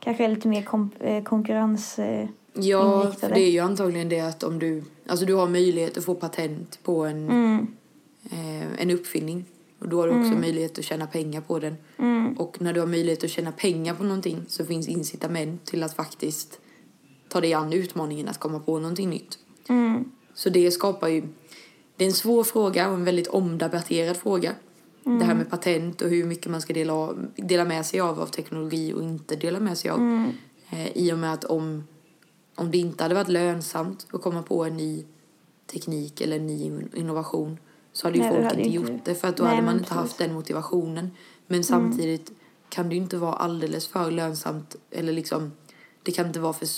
kanske 0.00 0.24
är 0.24 0.28
lite 0.28 0.48
mer 0.48 0.68
eh, 1.00 1.22
konkurrens... 1.22 1.98
Eh, 1.98 2.28
Ja, 2.54 3.12
för 3.20 3.28
det 3.28 3.40
är 3.40 3.50
ju 3.50 3.58
antagligen 3.58 4.08
det 4.08 4.20
att 4.20 4.42
om 4.42 4.58
du, 4.58 4.82
alltså 5.06 5.26
du 5.26 5.34
har 5.34 5.48
möjlighet 5.48 5.98
att 5.98 6.04
få 6.04 6.14
patent 6.14 6.78
på 6.82 7.04
en, 7.04 7.28
mm, 7.30 7.66
eh, 8.30 8.82
en 8.82 8.90
uppfinning 8.90 9.44
och 9.78 9.88
då 9.88 10.00
har 10.00 10.06
du 10.08 10.12
också 10.12 10.28
Mm. 10.28 10.40
möjlighet 10.40 10.78
att 10.78 10.84
tjäna 10.84 11.06
pengar 11.06 11.40
på 11.40 11.58
den. 11.58 11.76
mm, 11.98 12.32
Och 12.38 12.60
när 12.60 12.72
du 12.72 12.80
har 12.80 12.86
möjlighet 12.86 13.24
att 13.24 13.30
tjäna 13.30 13.52
pengar 13.52 13.94
på 13.94 14.04
någonting 14.04 14.38
så 14.48 14.64
finns 14.64 14.88
incitament 14.88 15.64
till 15.64 15.82
att 15.82 15.94
faktiskt 15.94 16.60
ta 17.28 17.40
dig 17.40 17.54
an 17.54 17.72
utmaningen 17.72 18.28
att 18.28 18.38
komma 18.38 18.58
på 18.60 18.78
någonting 18.78 19.10
nytt. 19.10 19.38
mm, 19.68 20.04
Så 20.34 20.48
det 20.50 20.70
skapar 20.70 21.08
ju... 21.08 21.22
Det 22.00 22.04
är 22.04 22.08
en 22.08 22.14
svår 22.14 22.44
fråga 22.44 22.88
och 22.88 22.94
en 22.94 23.04
väldigt 23.04 23.26
omdebatterad 23.26 24.16
fråga. 24.16 24.54
Det 25.04 25.24
här 25.24 25.34
med 25.34 25.50
patent 25.50 26.00
och 26.02 26.08
hur 26.10 26.24
mycket 26.24 26.50
man 26.50 26.60
ska 26.60 26.72
dela, 26.72 26.92
av, 26.92 27.26
dela 27.36 27.64
med 27.64 27.86
sig 27.86 28.00
av 28.00 28.20
av 28.20 28.26
teknologi 28.26 28.92
och 28.92 29.02
inte 29.02 29.36
dela 29.36 29.60
med 29.60 29.78
sig 29.78 29.90
av. 29.90 29.98
mm, 29.98 30.32
Eh, 30.70 30.96
I 30.96 31.12
och 31.12 31.18
med 31.18 31.32
att 31.32 31.44
om, 31.44 31.84
om 32.54 32.70
det 32.70 32.78
inte 32.78 33.04
hade 33.04 33.14
varit 33.14 33.28
lönsamt 33.28 34.06
att 34.12 34.22
komma 34.22 34.42
på 34.42 34.64
en 34.64 34.76
ny 34.76 35.04
teknik 35.72 36.20
eller 36.20 36.36
en 36.36 36.46
ny 36.46 36.72
innovation 36.94 37.58
så 37.92 38.06
hade 38.06 38.16
ju 38.18 38.22
Nej, 38.22 38.32
folk 38.32 38.44
hade 38.44 38.62
inte 38.62 38.76
gjort 38.76 39.04
det 39.04 39.14
för 39.14 39.28
att 39.28 39.36
då 39.36 39.44
Nej, 39.44 39.54
hade 39.54 39.66
man 39.66 39.78
inte 39.78 39.94
haft 39.94 40.02
precis. 40.04 40.20
Mm. 40.20 40.28
den 40.28 40.36
motivationen. 40.36 41.10
Men 41.46 41.64
samtidigt 41.64 42.32
kan 42.68 42.88
det 42.88 42.94
ju 42.94 43.00
inte 43.00 43.16
vara 43.16 43.32
alldeles 43.32 43.86
för 43.86 44.10
lönsamt 44.10 44.76
eller 44.90 45.12
liksom 45.12 45.52
det 46.02 46.12
kan 46.12 46.26
inte 46.26 46.40
vara 46.40 46.52
för 46.52 46.68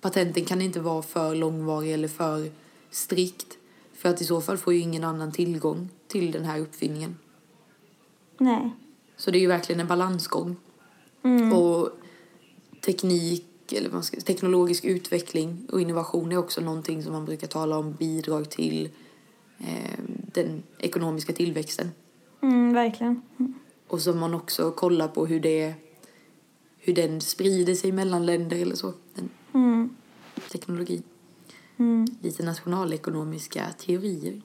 patenten 0.00 0.44
kan 0.44 0.60
inte 0.62 0.80
vara 0.80 1.02
för 1.02 1.34
långvarig 1.34 1.92
eller 1.92 2.08
för 2.08 2.50
strikt 2.90 3.58
för 4.04 4.08
att 4.10 4.20
i 4.20 4.24
så 4.24 4.40
fall 4.40 4.58
får 4.58 4.74
ju 4.74 4.80
ingen 4.80 5.04
annan 5.04 5.32
tillgång 5.32 5.88
till 6.06 6.32
den 6.32 6.44
här 6.44 6.60
uppfinningen. 6.60 7.16
Nej. 8.38 8.70
Så 9.16 9.30
det 9.30 9.38
är 9.38 9.40
ju 9.40 9.46
verkligen 9.46 9.80
en 9.80 9.86
balansgång. 9.86 10.56
Mm. 11.22 11.52
Och 11.52 11.90
teknik, 12.80 13.72
eller 13.72 13.90
vad 13.90 14.04
ska, 14.04 14.20
teknologisk 14.20 14.84
utveckling 14.84 15.66
och 15.72 15.80
innovation 15.80 16.32
är 16.32 16.36
också 16.36 16.60
någonting 16.60 17.02
som 17.02 17.12
man 17.12 17.24
brukar 17.24 17.46
tala 17.46 17.78
om 17.78 17.92
bidrag 17.92 18.50
till 18.50 18.88
eh, 19.58 19.98
den 20.32 20.62
ekonomiska 20.78 21.32
tillväxten. 21.32 21.90
Mm, 22.40 22.72
verkligen. 22.72 23.22
Mm. 23.38 23.54
Och 23.88 24.00
så 24.00 24.12
man 24.12 24.34
också 24.34 24.70
kollar 24.70 25.08
på 25.08 25.26
hur, 25.26 25.40
det, 25.40 25.74
hur 26.78 26.94
den 26.94 27.20
sprider 27.20 27.74
sig 27.74 27.92
mellan 27.92 28.26
länder 28.26 28.56
eller 28.56 28.76
så. 28.76 28.92
Den 29.14 29.30
Mm. 29.54 29.96
teknologi. 30.52 31.02
Mm. 31.76 32.06
Lite 32.22 32.42
nationalekonomiska 32.42 33.62
teorier. 33.86 34.40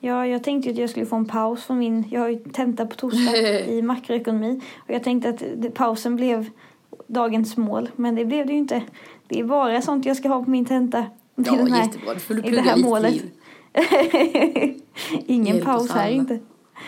Ja, 0.00 0.26
jag 0.26 0.44
tänkte 0.44 0.70
att 0.70 0.76
jag 0.78 0.90
skulle 0.90 1.06
få 1.06 1.16
en 1.16 1.24
paus 1.24 1.64
från 1.64 1.78
min... 1.78 2.04
Jag 2.10 2.20
har 2.20 2.28
ju 2.28 2.38
tenta 2.38 2.86
på 2.86 2.94
torsdag 2.94 3.36
i 3.68 3.82
makroekonomi. 3.82 4.60
Och 4.76 4.90
jag 4.90 5.02
tänkte 5.02 5.28
att 5.28 5.74
pausen 5.74 6.16
blev 6.16 6.50
dagens 7.06 7.56
mål. 7.56 7.90
Men 7.96 8.14
det 8.14 8.24
blev 8.24 8.46
det 8.46 8.52
ju 8.52 8.58
inte. 8.58 8.82
Det 9.28 9.40
är 9.40 9.44
bara 9.44 9.82
sånt 9.82 10.06
jag 10.06 10.16
ska 10.16 10.28
ha 10.28 10.44
på 10.44 10.50
min 10.50 10.64
tenta. 10.64 11.06
Ja, 11.34 11.52
den 11.52 11.72
här, 11.72 11.84
jättebra. 11.84 12.14
Då 12.14 12.20
får 12.20 12.34
du 12.34 12.42
plugga 12.42 12.76
lite 12.76 12.88
målet. 12.88 13.12
till. 13.12 13.30
Ingen 15.26 15.54
Hjälp 15.54 15.64
paus 15.64 15.90
här 15.90 16.10
inte. 16.10 16.38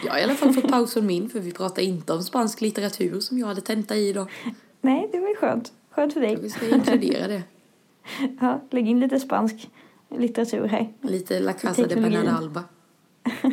Jag 0.04 0.12
har 0.12 0.18
i 0.18 0.22
alla 0.22 0.34
fall 0.34 0.52
fått 0.52 0.68
paus 0.70 0.94
från 0.94 1.06
min 1.06 1.28
för 1.28 1.40
vi 1.40 1.52
pratar 1.52 1.82
inte 1.82 2.12
om 2.12 2.22
spansk 2.22 2.60
litteratur 2.60 3.20
som 3.20 3.38
jag 3.38 3.46
hade 3.46 3.60
tenta 3.60 3.96
i 3.96 4.08
idag. 4.08 4.30
Nej, 4.80 5.08
det 5.12 5.20
var 5.20 5.28
ju 5.28 5.34
skönt. 5.34 5.72
Skönt 5.90 6.12
för 6.12 6.20
Så 6.20 6.26
dig. 6.26 6.36
vi 6.42 6.50
ska 6.50 6.68
inkludera 6.68 7.28
det. 7.28 7.42
Ja, 8.40 8.60
lägg 8.70 8.88
in 8.88 9.00
lite 9.00 9.20
spansk 9.20 9.70
litteratur 10.10 10.66
här. 10.66 10.92
Lite 11.00 11.40
La 11.40 11.52
Casa 11.52 11.82
de 11.82 11.88
Teknologi. 11.88 12.16
Bernard 12.16 12.36
Alba. 12.36 12.64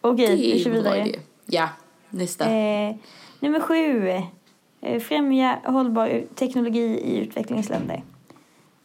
Okej, 0.00 0.26
Det 0.26 0.36
vi 0.36 0.64
kör 0.64 0.70
vidare. 0.70 1.12
Ja, 1.46 1.68
nästa. 2.10 2.50
Eh, 2.50 2.96
nummer 3.40 3.60
sju. 3.60 4.08
Eh, 4.80 5.00
främja 5.00 5.58
hållbar 5.64 6.24
teknologi 6.34 7.00
i 7.04 7.16
utvecklingsländer. 7.16 8.02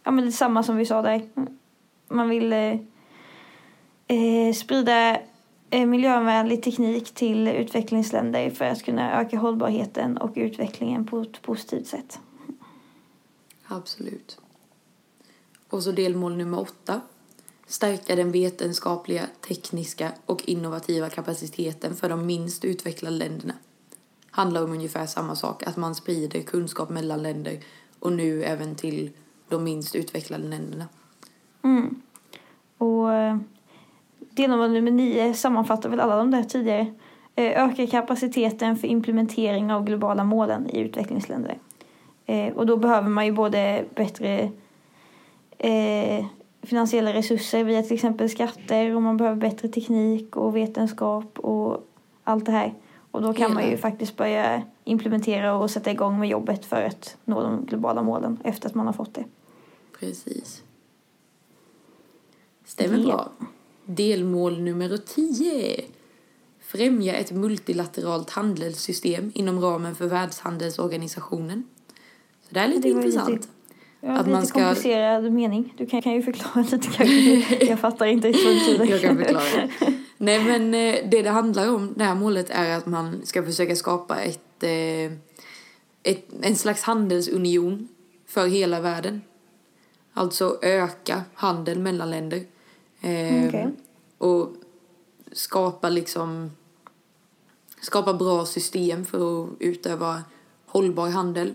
Ja, 0.03 0.11
men 0.11 0.23
det 0.23 0.29
är 0.29 0.31
samma 0.31 0.63
som 0.63 0.77
vi 0.77 0.85
sa 0.85 1.01
där. 1.01 1.21
Man 2.07 2.29
vill 2.29 2.53
eh, 2.53 2.73
eh, 4.07 4.53
sprida 4.55 5.17
eh, 5.69 5.85
miljövänlig 5.85 6.63
teknik 6.63 7.13
till 7.13 7.47
utvecklingsländer 7.47 8.49
för 8.49 8.65
att 8.65 8.83
kunna 8.83 9.21
öka 9.21 9.37
hållbarheten 9.37 10.17
och 10.17 10.31
utvecklingen 10.35 11.05
på 11.05 11.19
ett 11.19 11.41
positivt 11.41 11.87
sätt. 11.87 12.19
Absolut. 13.67 14.39
Och 15.71 15.83
så 15.83 15.91
delmål 15.91 16.37
nummer 16.37 16.59
åtta. 16.59 17.01
Stärka 17.67 18.15
den 18.15 18.31
vetenskapliga, 18.31 19.25
tekniska 19.47 20.11
och 20.25 20.43
innovativa 20.45 21.09
kapaciteten 21.09 21.95
för 21.95 22.09
de 22.09 22.25
minst 22.25 22.65
utvecklade 22.65 23.15
länderna. 23.15 23.53
Handlar 24.31 24.63
om 24.63 24.71
ungefär 24.71 25.05
samma 25.05 25.35
sak, 25.35 25.63
att 25.63 25.77
man 25.77 25.95
sprider 25.95 26.41
kunskap 26.41 26.89
mellan 26.89 27.23
länder 27.23 27.59
och 27.99 28.11
nu 28.11 28.43
även 28.43 28.75
till 28.75 29.11
de 29.49 29.63
minst 29.63 29.95
utvecklade 29.95 30.43
länderna. 30.43 30.85
Mm. 31.63 32.01
Och 32.77 33.13
eh, 33.13 33.37
delmål 34.19 34.71
nummer 34.71 34.91
nio 34.91 35.33
sammanfattar 35.33 35.89
väl 35.89 35.99
alla 35.99 36.15
de 36.15 36.31
där 36.31 36.43
tidigare. 36.43 36.93
Eh, 37.35 37.63
öka 37.63 37.87
kapaciteten 37.87 38.77
för 38.77 38.87
implementering 38.87 39.73
av 39.73 39.85
globala 39.85 40.23
målen 40.23 40.69
i 40.69 40.79
utvecklingsländer. 40.79 41.57
Eh, 42.25 42.53
och 42.53 42.65
då 42.65 42.77
behöver 42.77 43.09
man 43.09 43.25
ju 43.25 43.31
både 43.31 43.85
bättre 43.95 44.51
eh, 45.69 46.25
finansiella 46.63 47.13
resurser 47.13 47.63
via 47.63 47.83
till 47.83 47.93
exempel 47.93 48.29
skatter 48.29 48.95
och 48.95 49.01
man 49.01 49.17
behöver 49.17 49.37
bättre 49.37 49.67
teknik 49.67 50.35
och 50.35 50.55
vetenskap 50.55 51.39
och 51.39 51.87
allt 52.23 52.45
det 52.45 52.51
här. 52.51 52.73
Och 53.11 53.21
då 53.21 53.33
kan 53.33 53.53
man 53.53 53.63
ju 53.63 53.69
Hela. 53.69 53.81
faktiskt 53.81 54.17
börja 54.17 54.61
implementera 54.83 55.55
och 55.57 55.71
sätta 55.71 55.91
igång 55.91 56.19
med 56.19 56.29
jobbet 56.29 56.65
för 56.65 56.81
att 56.83 57.17
nå 57.25 57.41
de 57.43 57.65
globala 57.65 58.03
målen 58.03 58.37
efter 58.43 58.69
att 58.69 58.75
man 58.75 58.85
har 58.85 58.93
fått 58.93 59.13
det. 59.13 59.25
Precis. 59.99 60.63
Stämmer 62.65 63.05
bra. 63.05 63.29
Delmål 63.85 64.61
nummer 64.61 64.97
10. 64.97 65.81
Främja 66.59 67.13
ett 67.15 67.31
multilateralt 67.31 68.29
handelssystem 68.29 69.31
inom 69.35 69.59
ramen 69.61 69.95
för 69.95 70.07
Världshandelsorganisationen. 70.07 71.63
Så 72.41 72.53
det 72.53 72.59
är 72.59 72.67
lite 72.67 72.81
Det 72.81 72.89
intressant. 72.89 73.29
lite- 73.29 73.47
Ja, 74.03 74.11
Att 74.11 74.19
lite 74.19 74.29
man 74.31 74.47
ska- 74.47 74.59
komplicerad 74.65 75.31
mening. 75.31 75.73
Du 75.77 75.85
kan, 75.85 76.01
kan 76.01 76.13
ju 76.13 76.21
förklara 76.21 76.65
lite 76.71 76.87
kanske. 76.87 77.65
Jag 77.65 77.79
fattar 77.79 78.05
inte 78.05 78.27
riktigt 78.27 78.45
vad 78.45 78.53
det 78.55 78.59
betyder. 78.59 78.85
Jag 78.85 79.01
kan 79.01 79.17
förklara. 79.17 79.69
Nej 80.17 80.43
men 80.43 80.73
eh, 80.73 81.09
det 81.09 81.21
det 81.21 81.29
handlar 81.29 81.69
om, 81.75 81.93
det 81.95 82.03
här 82.03 82.15
målet 82.15 82.49
är 82.49 82.77
att 82.77 82.85
man 82.85 83.21
ska 83.25 83.43
försöka 83.43 83.75
skapa 83.75 84.19
ett, 84.21 84.63
eh, 84.63 85.11
ett, 86.03 86.27
en 86.41 86.55
slags 86.55 86.83
handelsunion 86.83 87.87
för 88.27 88.47
hela 88.47 88.79
världen. 88.81 89.21
Alltså 90.13 90.59
öka 90.61 91.21
handel 91.33 91.79
mellan 91.79 92.09
länder. 92.09 92.37
Eh, 93.01 93.47
Okej. 93.47 93.69
Och 94.17 94.49
skapa 95.31 95.89
liksom 95.89 96.51
skapa 97.81 98.13
bra 98.13 98.45
system 98.45 99.05
för 99.05 99.43
att 99.43 99.49
utöva 99.59 100.23
hållbar 100.65 101.09
handel 101.09 101.53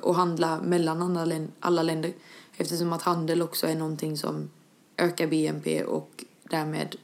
och 0.00 0.14
handla 0.14 0.60
mellan 0.62 1.02
alla, 1.02 1.24
län- 1.24 1.52
alla 1.60 1.82
länder 1.82 2.12
eftersom 2.56 2.92
att 2.92 3.02
handel 3.02 3.42
också 3.42 3.66
är 3.66 3.74
någonting 3.76 4.16
som 4.16 4.50
ökar 4.96 5.26
BNP 5.26 5.84
och 5.84 6.24
därmed 6.42 6.96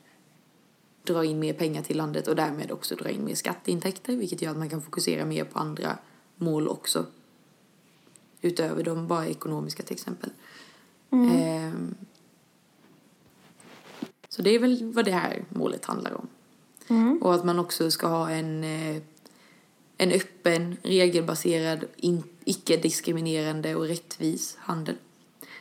drar 1.04 1.22
in 1.22 1.38
mer 1.38 1.52
pengar 1.52 1.82
till 1.82 1.96
landet 1.96 2.28
och 2.28 2.36
därmed 2.36 2.72
också 2.72 2.94
drar 2.94 3.08
in 3.08 3.24
mer 3.24 3.34
skatteintäkter 3.34 4.16
vilket 4.16 4.42
gör 4.42 4.50
att 4.50 4.56
man 4.56 4.70
kan 4.70 4.82
fokusera 4.82 5.24
mer 5.24 5.44
på 5.44 5.58
andra 5.58 5.98
mål 6.36 6.68
också 6.68 7.06
utöver 8.40 8.82
de 8.82 9.06
bara 9.06 9.26
ekonomiska 9.26 9.82
till 9.82 9.94
exempel. 9.94 10.30
Ehm, 11.10 11.94
så 14.28 14.42
det 14.42 14.50
är 14.50 14.58
väl 14.58 14.92
vad 14.92 15.04
det 15.04 15.12
här 15.12 15.44
målet 15.48 15.84
handlar 15.84 16.14
om. 16.14 16.28
Mm. 16.88 17.22
Och 17.22 17.34
att 17.34 17.44
man 17.44 17.58
också 17.58 17.90
ska 17.90 18.06
ha 18.06 18.30
en, 18.30 18.64
eh, 18.64 19.02
en 19.96 20.12
öppen, 20.12 20.76
regelbaserad, 20.82 21.84
in, 21.96 22.22
icke-diskriminerande 22.44 23.74
och 23.74 23.84
rättvis 23.84 24.56
handel. 24.60 24.94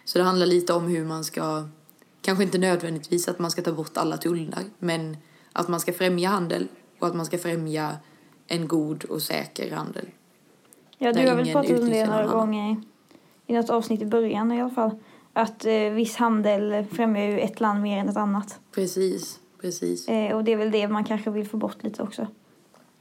Så 0.06 0.18
det 0.18 0.24
handlar 0.24 0.46
lite 0.46 0.74
om 0.74 0.88
hur 0.88 1.06
man 1.06 1.24
ska, 1.24 1.64
kanske 2.22 2.44
inte 2.44 2.58
nödvändigtvis 2.58 3.28
att 3.28 3.40
man 3.40 3.52
ska 3.52 3.62
ta 3.62 3.72
bort 3.72 3.98
alla 3.98 4.18
tullar, 4.18 4.64
men 4.80 5.18
att 5.54 5.68
man 5.68 5.80
ska 5.80 5.94
främja 5.94 6.30
handel 6.30 6.68
och 7.00 7.08
att 7.08 7.16
man 7.16 7.26
ska 7.26 7.38
främja 7.38 7.98
en 8.48 8.68
god 8.68 9.04
och 9.04 9.22
säker 9.22 9.72
handel. 9.72 10.06
Ja, 10.98 11.14
du 11.14 11.28
har 11.28 11.36
väl 11.36 11.52
pratat 11.52 11.80
om 11.80 11.90
det 11.90 12.06
några 12.06 12.28
gånger 12.28 12.82
i 13.48 13.54
något 13.54 13.70
avsnitt 13.70 14.02
i 14.02 14.06
början 14.06 14.52
i 14.52 14.62
alla 14.62 14.70
fall. 14.70 14.92
Att 15.34 15.66
eh, 15.66 15.74
viss 15.74 16.16
handel 16.16 16.86
främjar 16.92 17.26
ju 17.26 17.40
ett 17.40 17.60
land 17.60 17.82
mer 17.82 17.98
än 17.98 18.10
ett 18.10 18.18
annat. 18.18 18.60
Precis, 18.72 19.40
precis. 19.62 20.08
Eh, 20.08 20.36
och 20.36 20.44
det 20.44 20.52
är 20.52 20.58
väl 20.58 20.72
det 20.72 20.88
man 20.88 21.04
kanske 21.04 21.30
vill 21.30 21.48
få 21.48 21.58
bort 21.58 21.84
lite 21.84 22.04
också. 22.04 22.28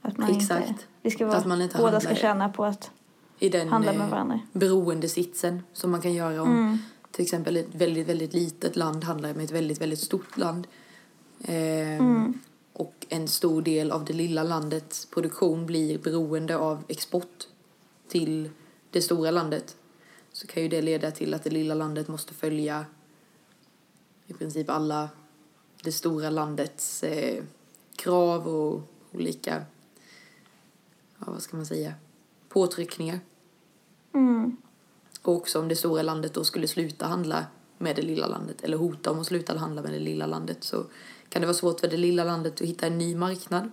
Att 0.05 0.17
man 0.17 0.29
Inte, 0.29 0.41
Exakt. 0.55 0.87
det 1.01 1.11
ska 1.11 1.25
vara, 1.25 1.37
Att 1.37 1.45
man 1.45 1.61
inte 1.61 1.77
båda 1.77 1.99
ska 1.99 2.15
tjäna 2.15 2.49
på 2.49 2.65
att 2.65 2.91
I 3.39 3.49
den 3.49 3.67
handla 3.69 3.93
med 3.93 4.01
eh, 4.01 4.09
varandra. 4.09 4.39
beroendesitsen 4.51 5.63
som 5.73 5.91
man 5.91 6.01
kan 6.01 6.13
göra 6.13 6.41
om 6.41 6.49
Mm. 6.51 6.77
till 7.11 7.23
exempel 7.23 7.57
ett 7.57 7.75
väldigt, 7.75 8.07
väldigt 8.09 8.33
litet 8.33 8.75
land 8.75 9.03
handlar 9.03 9.33
med 9.33 9.43
ett 9.43 9.51
väldigt, 9.51 9.81
väldigt 9.81 9.99
stort 9.99 10.37
land. 10.37 10.67
Ehm, 11.43 11.99
Mm. 11.99 12.39
Och 12.73 13.05
en 13.09 13.27
stor 13.27 13.61
del 13.61 13.91
av 13.91 14.05
det 14.05 14.13
lilla 14.13 14.43
landets 14.43 15.05
produktion 15.05 15.65
blir 15.65 15.97
beroende 15.99 16.57
av 16.57 16.83
export 16.87 17.47
till 18.07 18.49
det 18.91 19.01
stora 19.01 19.31
landet. 19.31 19.75
Så 20.31 20.47
kan 20.47 20.63
ju 20.63 20.69
det 20.69 20.81
leda 20.81 21.11
till 21.11 21.33
att 21.33 21.43
det 21.43 21.49
lilla 21.49 21.73
landet 21.73 22.07
måste 22.07 22.33
följa 22.33 22.85
i 24.27 24.33
princip 24.33 24.69
alla 24.69 25.09
det 25.83 25.91
stora 25.91 26.29
landets 26.29 27.03
eh, 27.03 27.43
krav 27.95 28.47
och 28.47 28.81
olika, 29.11 29.61
ja, 31.25 31.31
vad 31.31 31.41
ska 31.41 31.57
man 31.57 31.65
säga, 31.65 31.93
påtryckningar. 32.49 33.19
Mm. 34.13 34.57
Och 35.21 35.35
också 35.35 35.59
om 35.59 35.67
det 35.67 35.75
stora 35.75 36.01
landet 36.01 36.33
då 36.33 36.43
skulle 36.43 36.67
sluta 36.67 37.05
handla 37.05 37.45
med 37.77 37.95
det 37.95 38.01
lilla 38.01 38.27
landet 38.27 38.61
eller 38.61 38.77
hota 38.77 39.11
om 39.11 39.19
att 39.19 39.27
sluta 39.27 39.57
handla 39.57 39.81
med 39.81 39.91
det 39.91 39.99
lilla 39.99 40.25
landet 40.25 40.63
så 40.63 40.85
kan 41.29 41.41
det 41.41 41.45
vara 41.45 41.53
svårt 41.57 41.79
för 41.79 41.87
det 41.87 41.97
lilla 41.97 42.23
landet 42.23 42.53
att 42.53 42.67
hitta 42.67 42.87
en 42.87 42.97
ny 42.97 43.15
marknad 43.15 43.71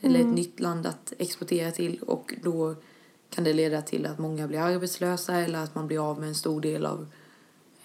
eller 0.00 0.20
ett 0.20 0.26
nytt 0.26 0.60
land 0.60 0.86
att 0.86 1.12
exportera 1.18 1.70
till 1.70 2.02
och 2.02 2.34
då 2.42 2.74
kan 3.30 3.44
det 3.44 3.52
leda 3.52 3.82
till 3.82 4.06
att 4.06 4.18
många 4.18 4.48
blir 4.48 4.58
arbetslösa 4.58 5.34
eller 5.34 5.58
att 5.58 5.74
man 5.74 5.86
blir 5.86 6.10
av 6.10 6.20
med 6.20 6.28
en 6.28 6.34
stor 6.34 6.60
del 6.60 6.86
av 6.86 7.06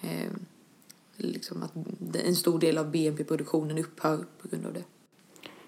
eh, 0.00 0.30
liksom 1.16 1.62
att 1.62 1.72
en 2.16 2.36
stor 2.36 2.58
del 2.58 2.78
av 2.78 2.90
BNP-produktionen 2.90 3.78
upphör 3.78 4.24
på 4.42 4.48
grund 4.48 4.66
av 4.66 4.72
det. 4.72 4.84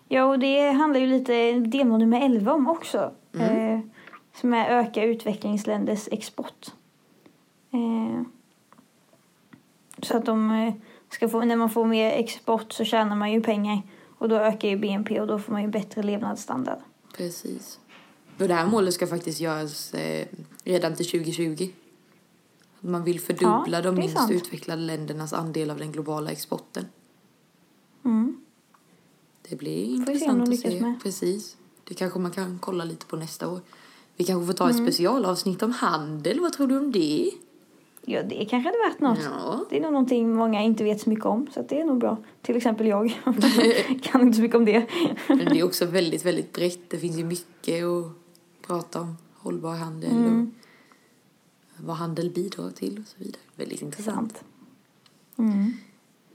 Ja, 0.09 0.25
och 0.25 0.38
det 0.38 0.71
handlar 0.71 1.01
ju 1.01 1.07
lite 1.07 1.53
delmål 1.53 2.01
nummer 2.01 2.21
11 2.21 2.53
om 2.53 2.69
också. 2.69 3.12
Mm. 3.35 3.75
Eh, 3.75 3.81
som 4.40 4.55
är 4.55 4.71
öka 4.71 5.05
utvecklingsländers 5.05 6.09
export. 6.12 6.66
Eh, 7.73 8.23
så 10.03 10.16
att 10.16 10.25
de 10.25 10.51
eh, 10.51 10.75
ska 11.11 11.29
få, 11.29 11.40
när 11.40 11.57
man 11.57 11.71
får 11.71 11.85
mer 11.85 12.11
export 12.11 12.73
så 12.73 12.85
tjänar 12.85 13.16
man 13.16 13.33
ju 13.33 13.42
pengar. 13.42 13.83
Och 14.19 14.29
då 14.29 14.37
ökar 14.37 14.69
ju 14.69 14.77
BNP 14.77 15.21
och 15.21 15.27
då 15.27 15.38
får 15.38 15.53
man 15.53 15.62
ju 15.62 15.69
bättre 15.69 16.03
levnadsstandard. 16.03 16.79
Precis. 17.16 17.81
Och 18.38 18.49
det 18.49 18.55
här 18.55 18.66
målet 18.66 18.95
ska 18.95 19.07
faktiskt 19.07 19.40
göras 19.40 19.95
eh, 19.95 20.27
redan 20.64 20.95
till 20.95 21.11
2020. 21.11 21.69
Man 22.81 23.05
vill 23.05 23.21
fördubbla 23.21 23.79
Ja, 23.79 23.83
de 23.83 23.95
minst 23.95 24.16
sant. 24.16 24.31
utvecklade 24.31 24.83
ländernas 24.83 25.33
andel 25.33 25.71
av 25.71 25.79
den 25.79 25.92
globala 25.92 26.31
exporten. 26.31 26.87
Mm. 29.47 29.51
Det 29.51 29.57
blir 29.57 29.85
intressant 29.85 30.49
att 30.49 30.59
se. 30.59 30.81
med. 30.81 30.95
Precis. 31.03 31.57
Det 31.85 31.95
kanske 31.95 32.19
man 32.19 32.31
kan 32.31 32.59
kolla 32.63 32.85
lite 32.85 33.07
på 33.07 33.17
nästa 33.17 33.49
år. 33.49 33.61
Vi 34.17 34.25
kanske 34.25 34.47
får 34.47 34.53
ta 34.53 34.65
Mm. 34.65 34.77
ett 34.77 34.83
specialavsnitt 34.93 35.63
om 35.63 35.73
handel. 35.73 36.41
Vad 36.41 36.53
tror 36.53 36.67
du 36.67 36.79
om 36.79 36.93
det? 36.93 37.31
Ja, 38.09 38.23
det 38.23 38.45
kanske 38.45 38.69
hade 38.69 38.79
varit 38.79 39.01
något. 39.01 39.19
Ja. 39.25 39.65
Det 39.71 39.77
är 39.77 39.81
nog 39.81 39.93
någonting 39.93 40.35
många 40.35 40.63
inte 40.63 40.85
vet 40.85 41.01
så 41.01 41.11
mycket 41.11 41.25
om. 41.27 41.47
Så 41.55 41.63
det 41.69 41.81
är 41.81 41.85
nog 41.85 41.99
bra. 41.99 42.17
Till 42.43 42.57
exempel 42.57 42.87
jag. 42.87 43.21
kan 44.03 44.21
inte 44.21 44.37
så 44.37 44.43
mycket 44.43 44.57
om 44.57 44.65
det. 44.65 44.87
Men 45.29 45.39
det 45.39 45.59
är 45.59 45.63
också 45.65 45.87
väldigt, 45.87 46.25
väldigt 46.25 46.53
brett. 46.53 46.91
Det 46.91 46.99
finns 46.99 47.17
ju 47.19 47.25
mycket 47.25 47.85
att 47.85 48.07
prata 48.67 49.01
om. 49.01 49.17
Hållbar 49.35 49.75
handel 49.75 50.11
Mm. 50.11 50.51
och 51.79 51.85
vad 51.85 51.97
handel 51.97 52.31
bidrar 52.31 52.71
till 52.71 52.99
och 52.99 53.07
så 53.09 53.15
vidare. 53.19 53.41
Väldigt 53.57 53.83
intressant. 53.83 54.33
Sant. 54.33 54.45
Mm. 55.39 55.73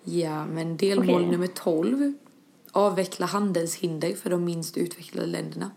Ja, 0.03 0.45
men 0.45 0.77
delmål 0.77 1.15
Okej. 1.15 1.31
nummer 1.31 1.47
12. 1.47 2.13
Avveckla 2.71 3.25
handelshinder 3.25 4.15
för 4.15 4.29
de 4.29 4.45
minst 4.45 4.77
utvecklade 4.77 5.27
länderna. 5.27 5.71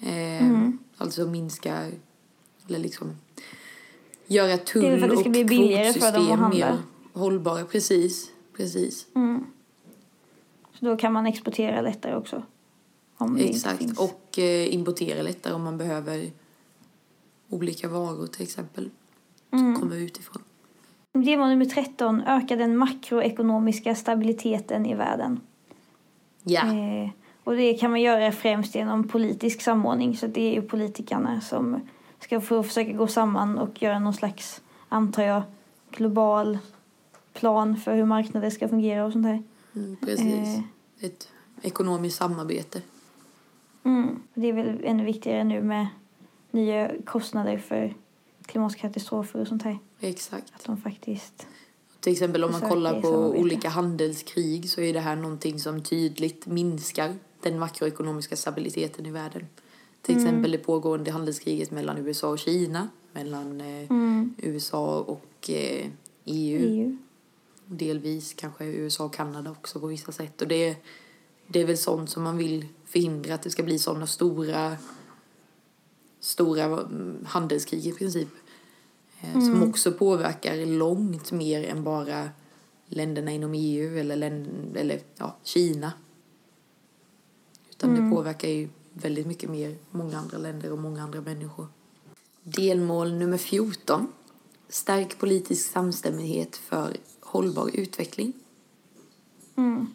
Eh, 0.00 0.42
Mm. 0.46 0.78
Alltså 0.96 1.26
minska, 1.26 1.90
eller 2.68 2.78
liksom 2.78 3.16
göra 4.26 4.58
tull 4.58 5.02
och 5.04 5.24
kvotsystem 5.24 6.50
mer 6.50 6.78
hållbara. 7.12 7.64
Precis, 7.64 8.30
precis. 8.56 9.06
Mm. 9.14 9.44
Så 10.78 10.84
då 10.84 10.96
kan 10.96 11.12
man 11.12 11.26
exportera 11.26 11.80
lättare 11.80 12.16
också. 12.16 12.42
Exakt. 13.38 13.98
Och 13.98 14.38
eh, 14.38 14.74
importera 14.74 15.22
lättare 15.22 15.54
om 15.54 15.62
man 15.62 15.78
behöver 15.78 16.30
olika 17.48 17.88
varor 17.88 18.26
till 18.26 18.42
exempel. 18.42 18.90
Som 19.50 19.58
Mm. 19.58 19.80
kommer 19.80 19.96
utifrån. 19.96 20.41
Delmål 21.12 21.48
nummer 21.48 21.64
13. 21.64 22.22
Öka 22.26 22.56
den 22.56 22.76
makroekonomiska 22.76 23.94
stabiliteten 23.94 24.86
i 24.86 24.94
världen. 24.94 25.40
Ja, 26.42 26.62
Eh, 26.62 27.10
och 27.44 27.56
det 27.56 27.74
kan 27.74 27.90
man 27.90 28.00
göra 28.00 28.32
främst 28.32 28.74
genom 28.74 29.08
politisk 29.08 29.60
samordning. 29.62 30.16
Så 30.16 30.26
det 30.26 30.40
är 30.40 30.52
ju 30.54 30.62
politikerna 30.62 31.40
som 31.40 31.80
ska 32.20 32.40
få 32.40 32.62
försöka 32.62 32.92
gå 32.92 33.06
samman 33.06 33.58
och 33.58 33.82
göra 33.82 33.98
någon 33.98 34.14
slags, 34.14 34.62
antar 34.88 35.22
jag, 35.22 35.42
global 35.90 36.58
plan 37.32 37.76
för 37.76 37.96
hur 37.96 38.04
marknader 38.04 38.50
ska 38.50 38.68
fungera 38.68 39.04
och 39.04 39.12
sånt 39.12 39.24
där. 39.24 39.42
mm, 39.74 39.96
precis. 39.96 40.58
Eh. 40.58 40.60
Ett 41.00 41.28
ekonomiskt 41.62 42.16
samarbete. 42.16 42.82
Mm. 43.84 44.22
Det 44.34 44.46
är 44.46 44.52
väl 44.52 44.80
ännu 44.84 45.04
viktigare 45.04 45.44
nu 45.44 45.62
med 45.62 45.86
nya 46.50 46.90
kostnader 47.04 47.58
för 47.58 47.94
klimatkatastrofer 48.52 49.40
och 49.40 49.48
sånt 49.48 49.62
här. 49.62 49.78
Exakt. 50.00 50.52
Att 50.54 50.64
de 50.64 50.76
faktiskt... 50.76 51.46
Till 52.00 52.12
exempel 52.12 52.44
om 52.44 52.52
man 52.52 52.60
kollar 52.60 53.00
på 53.00 53.06
samarbeta. 53.08 53.40
olika 53.40 53.68
handelskrig 53.68 54.70
så 54.70 54.80
är 54.80 54.92
det 54.92 55.00
här 55.00 55.16
någonting 55.16 55.60
som 55.60 55.82
tydligt 55.82 56.46
minskar 56.46 57.14
den 57.42 57.58
makroekonomiska 57.58 58.36
stabiliteten 58.36 59.06
i 59.06 59.10
världen. 59.10 59.46
Till 60.02 60.14
Mm. 60.14 60.26
exempel 60.26 60.50
det 60.50 60.58
pågående 60.58 61.10
handelskriget 61.10 61.70
mellan 61.70 61.98
USA 61.98 62.28
och 62.28 62.38
Kina, 62.38 62.88
mellan 63.12 63.60
eh, 63.60 63.90
Mm. 63.90 64.34
USA 64.38 64.98
och 65.00 65.50
eh, 65.50 65.86
EU. 66.24 66.60
EU. 66.60 66.96
Delvis 67.66 68.34
kanske 68.34 68.64
USA 68.64 69.04
och 69.04 69.14
Kanada 69.14 69.50
också 69.50 69.80
på 69.80 69.86
vissa 69.86 70.12
sätt. 70.12 70.42
Och 70.42 70.48
det, 70.48 70.76
det 71.46 71.60
är 71.60 71.64
väl 71.66 71.78
sånt 71.78 72.10
som 72.10 72.22
man 72.22 72.36
vill 72.36 72.66
förhindra 72.84 73.34
att 73.34 73.42
det 73.42 73.50
ska 73.50 73.62
bli 73.62 73.78
sådana 73.78 74.06
stora, 74.06 74.76
stora 76.20 76.64
mm, 76.64 77.24
handelskrig 77.26 77.86
i 77.86 77.92
princip. 77.92 78.28
Eh, 79.22 79.32
Som 79.32 79.54
Mm. 79.54 79.68
också 79.70 79.92
påverkar 79.92 80.66
långt 80.66 81.32
mer 81.32 81.64
än 81.64 81.84
bara 81.84 82.28
länderna 82.86 83.30
inom 83.30 83.54
EU 83.54 83.98
eller, 83.98 84.16
län- 84.16 84.74
eller 84.76 85.00
ja, 85.16 85.36
Kina. 85.42 85.92
Utan 87.70 87.90
Mm. 87.90 88.04
det 88.10 88.16
påverkar 88.16 88.48
ju 88.48 88.68
väldigt 88.92 89.26
mycket 89.26 89.50
mer 89.50 89.76
många 89.90 90.18
andra 90.18 90.38
länder 90.38 90.72
och 90.72 90.78
många 90.78 91.02
andra 91.02 91.20
människor. 91.20 91.66
Delmål 92.42 93.12
nummer 93.14 93.38
14. 93.38 94.06
Stärk 94.68 95.18
politisk 95.18 95.70
samstämmighet 95.72 96.56
för 96.56 96.96
hållbar 97.20 97.70
utveckling. 97.74 98.32
Mm. 99.56 99.86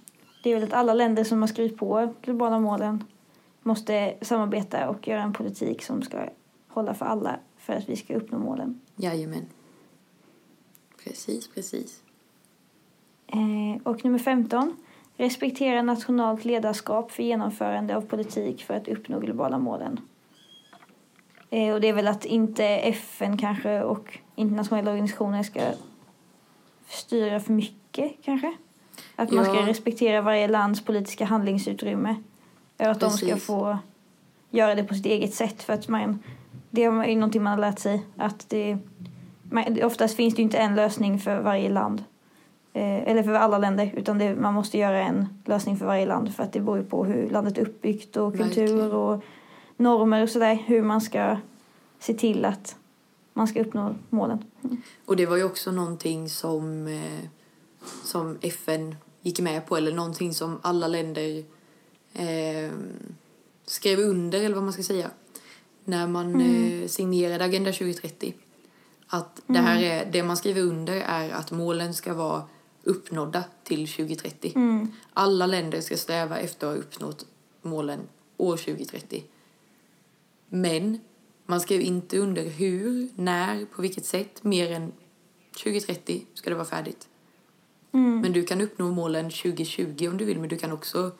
Det 0.43 0.49
är 0.51 0.55
väl 0.55 0.63
att 0.63 0.73
alla 0.73 0.93
länder 0.93 1.23
som 1.23 1.41
har 1.41 1.47
skrivit 1.47 1.77
på 1.77 2.13
globala 2.21 2.59
målen 2.59 3.03
måste 3.63 4.17
samarbeta 4.21 4.89
och 4.89 5.07
göra 5.07 5.21
en 5.23 5.33
politik 5.33 5.83
som 5.83 6.01
ska 6.01 6.29
hålla 6.67 6.93
för 6.93 7.05
alla 7.05 7.39
för 7.57 7.73
att 7.73 7.89
vi 7.89 7.95
ska 7.95 8.15
uppnå 8.15 8.39
målen. 8.39 8.81
Jajamän. 8.97 9.45
Precis, 11.03 11.47
precis. 11.47 12.01
Eh, 13.27 13.81
och 13.83 14.05
nummer 14.05 14.19
15. 14.19 14.75
Respektera 15.17 15.81
nationellt 15.81 16.45
ledarskap 16.45 17.11
för 17.11 17.23
genomförande 17.23 17.95
av 17.95 18.01
politik 18.01 18.63
för 18.63 18.73
att 18.73 18.87
uppnå 18.87 19.19
globala 19.19 19.57
målen. 19.57 19.99
Eh, 21.49 21.73
och 21.73 21.81
det 21.81 21.87
är 21.87 21.93
väl 21.93 22.07
att 22.07 22.25
inte 22.25 22.65
FN 22.65 23.37
kanske 23.37 23.81
och 23.83 24.19
internationella 24.35 24.91
organisationer 24.91 25.43
ska 25.43 25.61
styra 26.87 27.39
för 27.39 27.53
mycket 27.53 28.11
kanske. 28.21 28.53
Att 29.15 29.31
man 29.31 29.45
ska 29.45 29.55
Ja. 29.55 29.67
respektera 29.67 30.21
varje 30.21 30.47
lands 30.47 30.85
politiska 30.85 31.25
handlingsutrymme. 31.25 32.15
Och 32.77 32.85
att 32.85 32.99
de 32.99 33.09
ska 33.09 33.25
Precis. 33.27 33.45
få 33.45 33.77
göra 34.49 34.75
det 34.75 34.83
på 34.83 34.93
sitt 34.93 35.05
eget 35.05 35.33
sätt. 35.33 35.63
För 35.63 35.73
att 35.73 35.87
man, 35.87 36.23
det 36.69 36.83
är 36.83 37.15
någonting 37.15 37.43
man 37.43 37.53
har 37.53 37.59
lärt 37.59 37.79
sig. 37.79 38.05
Att 38.17 38.49
det, 38.49 38.77
man, 39.51 39.83
oftast 39.83 40.15
finns 40.15 40.35
det 40.35 40.41
inte 40.41 40.57
en 40.57 40.75
lösning 40.75 41.19
för 41.19 41.39
varje 41.39 41.69
land. 41.69 42.03
Eh, 42.73 43.09
eller 43.09 43.23
för 43.23 43.33
alla 43.33 43.57
länder. 43.57 43.93
Utan 43.97 44.17
det, 44.17 44.35
man 44.35 44.53
måste 44.53 44.77
göra 44.77 45.01
en 45.03 45.27
lösning 45.45 45.77
för 45.77 45.85
varje 45.85 46.05
land. 46.05 46.35
För 46.35 46.43
att 46.43 46.53
det 46.53 46.59
beror 46.59 46.77
ju 46.77 46.83
på 46.83 47.05
hur 47.05 47.29
landet 47.29 47.57
är 47.57 47.61
uppbyggt 47.61 48.17
och 48.17 48.37
kultur 48.37 48.93
och 48.93 49.23
normer 49.77 50.23
och 50.23 50.29
sådär. 50.29 50.63
Hur 50.65 50.81
man 50.81 51.01
ska 51.01 51.37
se 51.99 52.13
till 52.13 52.45
att 52.45 52.75
man 53.33 53.47
ska 53.47 53.61
uppnå 53.61 53.95
målen. 54.09 54.43
Mm. 54.63 54.81
Och 55.05 55.15
det 55.15 55.25
var 55.25 55.37
ju 55.37 55.43
också 55.43 55.71
någonting 55.71 56.29
som, 56.29 56.87
eh, 56.87 57.29
som 58.03 58.37
FN 58.41 58.95
gick 59.21 59.39
med 59.39 59.65
på, 59.67 59.77
eller 59.77 59.91
någonting 59.91 60.33
som 60.33 60.59
alla 60.61 60.87
länder 60.87 61.43
eh, 62.13 62.71
skrev 63.65 63.99
under, 63.99 64.39
eller 64.39 64.55
vad 64.55 64.63
man 64.63 64.73
ska 64.73 64.83
säga, 64.83 65.09
när 65.87 66.07
man 66.07 66.41
eh, 66.41 66.87
signerade 66.87 67.45
Agenda 67.45 67.71
2030. 67.71 68.33
Att 69.07 69.41
det 69.47 69.59
här 69.59 69.81
är, 69.81 70.11
det 70.11 70.23
man 70.23 70.37
skriver 70.37 70.61
under 70.61 70.95
är 70.95 71.29
att 71.29 71.51
målen 71.51 71.93
ska 71.93 72.13
vara 72.13 72.43
uppnådda 72.83 73.43
till 73.63 73.87
2030. 73.87 74.51
Mm. 74.55 74.91
Alla 75.13 75.45
länder 75.45 75.81
ska 75.81 75.97
sträva 75.97 76.37
efter 76.37 76.67
att 76.67 76.73
ha 76.73 76.79
uppnått 76.79 77.25
målen 77.61 77.99
år 78.37 78.57
2030. 78.57 79.23
Men 80.49 80.99
man 81.45 81.61
skrev 81.61 81.81
inte 81.81 82.17
under 82.17 82.49
hur, 82.49 83.09
när, 83.15 83.65
på 83.65 83.81
vilket 83.81 84.05
sätt, 84.05 84.43
mer 84.43 84.71
än 84.71 84.91
2030 85.63 86.25
ska 86.33 86.49
det 86.49 86.55
vara 86.55 86.65
färdigt. 86.65 87.07
Mm. 87.91 88.21
Men 88.21 88.33
du 88.33 88.43
kan 88.43 88.61
uppnå 88.61 88.91
målen 88.91 89.29
2020 89.29 90.07
om 90.07 90.17
du 90.17 90.25
vill, 90.25 90.39
men 90.39 90.49
du 90.49 90.57
kan 90.57 90.71
också 90.71 91.11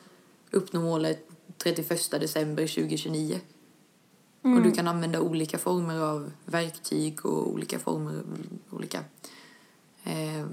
uppnå 0.50 0.80
målet 0.80 1.28
31 1.56 2.10
december 2.10 2.66
2029. 2.66 3.40
Och 4.56 4.62
du 4.62 4.70
kan 4.72 4.88
använda 4.88 5.20
olika 5.20 5.58
former 5.58 5.98
av 6.00 6.30
verktyg 6.44 7.26
och 7.26 7.48
olika 7.52 7.78
former, 7.78 8.22
olika 8.70 8.98
eh, 10.04 10.46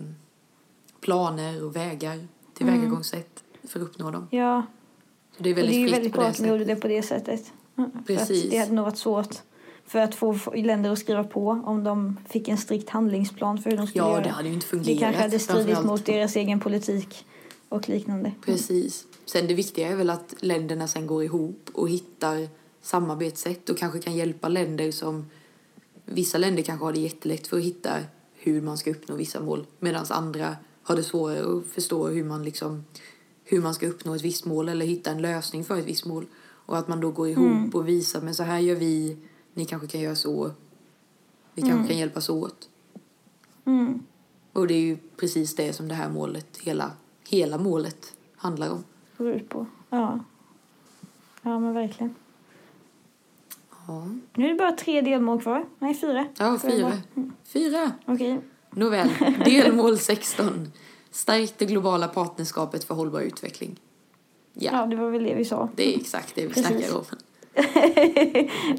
planer 1.01 1.63
och 1.65 1.75
vägar, 1.75 2.27
tillvägagångssätt 2.53 3.43
för 3.63 3.79
att 3.79 3.85
uppnå 3.85 4.11
dem. 4.11 4.27
Ja, 4.31 4.65
Så 5.37 5.43
det 5.43 5.49
är 5.49 5.53
och 5.53 5.55
det 5.55 5.61
väldigt 5.61 5.87
är 5.87 5.91
väldigt 5.91 6.11
på 6.13 6.17
bra 6.17 6.23
det 6.23 6.29
att 6.31 6.37
de 6.37 6.47
gjorde 6.47 6.65
det 6.65 6.75
på 6.75 6.87
det 6.87 7.01
sättet. 7.03 7.51
Mm. 7.77 7.91
Precis. 8.07 8.49
det 8.49 8.57
hade 8.57 8.71
nog 8.73 8.85
varit 8.85 8.97
svårt 8.97 9.35
för 9.87 9.99
att 9.99 10.15
få 10.15 10.37
länder 10.55 10.89
att 10.91 10.99
skriva 10.99 11.23
på 11.23 11.49
om 11.65 11.83
de 11.83 12.17
fick 12.29 12.47
en 12.47 12.57
strikt 12.57 12.89
handlingsplan 12.89 13.57
för 13.57 13.69
hur 13.69 13.77
de 13.77 13.87
skulle 13.87 14.03
Ja, 14.03 14.11
göra. 14.11 14.23
det 14.23 14.29
hade 14.29 14.47
ju 14.47 14.53
inte 14.53 14.65
Det 14.65 14.69
fungerat. 14.69 14.99
kanske 14.99 15.21
hade 15.21 15.39
stridit 15.39 15.83
mot 15.83 16.05
deras 16.05 16.35
egen 16.35 16.59
politik 16.59 17.25
och 17.69 17.89
liknande. 17.89 18.31
Precis. 18.45 19.05
Sen 19.25 19.47
det 19.47 19.53
viktiga 19.53 19.87
är 19.91 19.95
väl 19.95 20.09
att 20.09 20.35
länderna 20.39 20.87
sen 20.87 21.07
går 21.07 21.23
ihop 21.23 21.69
och 21.73 21.89
hittar 21.89 22.49
samarbetssätt 22.85 23.69
och 23.69 23.77
kanske 23.77 23.99
kan 23.99 24.15
hjälpa 24.15 24.47
länder 24.47 24.91
som... 24.91 25.25
Vissa 26.05 26.37
länder 26.37 26.63
kanske 26.63 26.85
har 26.85 26.93
det 26.93 26.99
jättelätt 26.99 27.47
för 27.47 27.57
att 27.57 27.63
hitta 27.63 27.99
hur 28.33 28.61
man 28.61 28.77
ska 28.77 28.91
uppnå 28.91 29.15
vissa 29.15 29.39
mål 29.39 29.65
medan 29.79 30.05
andra 30.09 30.55
har 30.83 30.95
det 30.95 31.03
svårare 31.03 31.57
att 31.57 31.65
förstå 31.65 32.07
hur 32.07 32.23
man 32.23 32.43
liksom 32.43 32.83
hur 33.43 33.61
man 33.61 33.73
ska 33.73 33.87
uppnå 33.87 34.15
ett 34.15 34.21
visst 34.21 34.45
mål 34.45 34.69
eller 34.69 34.85
hitta 34.85 35.11
en 35.11 35.21
lösning 35.21 35.63
för 35.63 35.77
ett 35.77 35.85
visst 35.85 36.05
mål. 36.05 36.25
Och 36.65 36.77
att 36.77 36.87
man 36.87 37.01
då 37.01 37.11
går 37.11 37.27
ihop 37.27 37.75
och 37.75 37.87
visar, 37.87 38.21
men 38.21 38.35
så 38.35 38.43
här 38.43 38.59
gör 38.59 38.75
vi, 38.75 39.17
ni 39.53 39.65
kanske 39.65 39.87
kan 39.87 40.01
göra 40.01 40.15
så, 40.15 40.51
vi 41.53 41.61
kanske 41.61 41.87
kan 41.87 41.97
hjälpas 41.97 42.29
åt. 42.29 42.69
Mm. 43.65 44.03
Och 44.53 44.67
det 44.67 44.73
är 44.73 44.81
ju 44.81 44.97
precis 45.17 45.55
det 45.55 45.73
som 45.73 45.87
det 45.87 45.95
här 45.95 46.09
målet, 46.09 46.57
hela, 46.57 46.91
hela 47.27 47.57
målet 47.57 48.13
handlar 48.35 48.69
om. 48.69 48.83
Går 49.17 49.31
ut 49.31 49.49
på. 49.49 49.65
Ja. 49.89 50.19
Ja, 51.41 51.59
men 51.59 51.73
verkligen. 51.73 52.15
Ja, 53.87 54.07
Nu 54.33 54.45
är 54.45 54.49
det 54.49 54.55
bara 54.55 54.71
tre 54.71 55.01
delmål 55.01 55.41
kvar. 55.41 55.65
Nej, 55.79 55.93
fyra. 55.93 56.25
ja 56.39 56.57
fyra. 56.61 56.91
Fyra! 57.45 57.91
Okej. 58.05 58.39
Nåväl, 58.71 59.09
delmål 59.45 59.97
16. 59.97 60.71
Stärk 61.11 61.53
det 61.57 61.65
globala 61.65 62.07
partnerskapet 62.07 62.83
för 62.83 62.95
hållbar 62.95 63.19
utveckling. 63.21 63.75
Ja, 64.53 64.71
Ja, 64.73 64.85
det 64.85 64.95
var 64.95 65.09
väl 65.09 65.23
det 65.23 65.35
vi 65.35 65.45
sa. 65.45 65.69
det 65.75 65.93
är 65.95 65.99
exakt 65.99 66.35
det 66.35 66.41
vi 66.41 66.53
Precis. 66.53 66.67
snackar 66.67 66.97
om. 66.97 67.03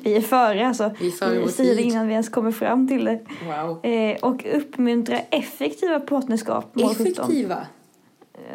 vi 0.03 0.17
är 0.17 0.21
före 0.21 0.67
alltså. 0.69 0.91
Vi 1.01 1.07
är 1.07 1.11
före 1.11 1.39
vår 1.41 1.49
tid. 1.49 1.81
innan 1.81 2.07
vi 2.07 2.13
ens 2.13 2.29
kommer 2.29 2.53
fram 2.53 2.89
till 2.89 3.05
det. 3.05 3.21
Wow. 3.47 3.85
Eh, 3.85 4.17
och 4.23 4.47
uppmuntra 4.55 5.19
effektiva 5.19 6.01
partnerskap. 6.01 6.75
mål 6.75 6.89
17. 6.95 7.07
Effektiva. 7.07 7.67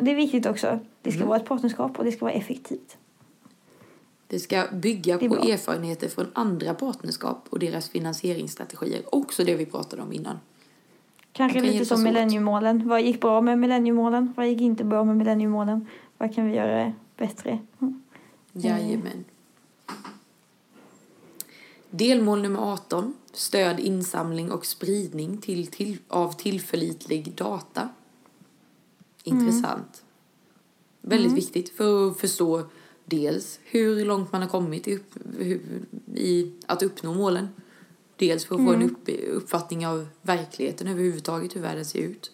Det 0.02 0.12
är 0.12 0.16
viktigt 0.16 0.46
också. 0.46 0.80
Det 1.02 1.12
ska 1.12 1.18
Mm. 1.18 1.30
vara 1.30 1.40
ett 1.40 1.46
partnerskap 1.46 2.00
och 2.00 2.06
det 2.06 2.12
ska 2.12 2.26
vara 2.26 2.34
effektivt. 2.34 2.98
Det 4.32 4.40
ska 4.40 4.68
bygga 4.74 5.18
på 5.18 5.28
bra. 5.28 5.44
erfarenheter 5.44 6.08
från 6.08 6.28
andra 6.34 6.74
partnerskap 6.74 7.46
och 7.50 7.60
deras 7.60 7.90
finansieringsstrategier. 7.90 9.16
Också 9.16 9.44
det 9.44 9.56
vi 9.56 9.66
pratade 9.66 10.02
om 10.02 10.14
innan. 10.14 10.40
Kanske 11.32 11.60
kan 11.60 11.68
lite 11.68 11.86
som 11.86 12.04
millenniemålen. 12.04 12.88
Vad 12.88 13.02
gick 13.02 13.22
bra 13.22 13.42
med 13.42 13.60
millenniemålen? 13.60 14.34
Vad 14.38 14.48
gick 14.48 14.62
inte 14.62 14.84
bra 14.84 15.04
med 15.04 15.18
millenniemålen? 15.18 15.88
Vad 16.18 16.36
kan 16.36 16.46
vi 16.46 16.56
göra 16.56 16.94
bättre? 17.18 17.60
Mm. 17.82 18.04
Jajamän. 18.52 19.24
Delmål 21.90 22.42
nummer 22.42 22.74
18. 22.74 23.14
Stöd 23.34 23.80
insamling 23.80 24.52
och 24.52 24.66
spridning 24.66 25.38
till, 25.38 25.68
till, 25.68 25.98
av 26.08 26.32
tillförlitlig 26.32 27.34
data. 27.36 27.90
Intressant. 29.24 30.04
Väldigt 31.02 31.34
viktigt 31.34 31.70
för 31.70 32.10
att 32.10 32.20
förstå 32.20 32.64
dels 33.12 33.60
hur 33.64 34.06
långt 34.06 34.32
man 34.32 34.42
har 34.42 34.50
kommit 34.50 34.88
i, 34.88 34.96
upp, 34.96 35.16
i 36.16 36.52
att 36.66 36.84
uppnå 36.84 37.14
målen. 37.14 37.48
Dels 38.16 38.46
för 38.46 38.56
att 38.56 38.66
få 38.66 38.74
en 38.74 38.82
upp, 38.82 39.10
uppfattning 39.32 39.88
av 39.88 40.08
verkligheten 40.22 40.88
överhuvudtaget, 40.88 41.56
hur 41.56 41.62
världen 41.62 41.86
ser 41.86 42.00
ut. 42.00 42.32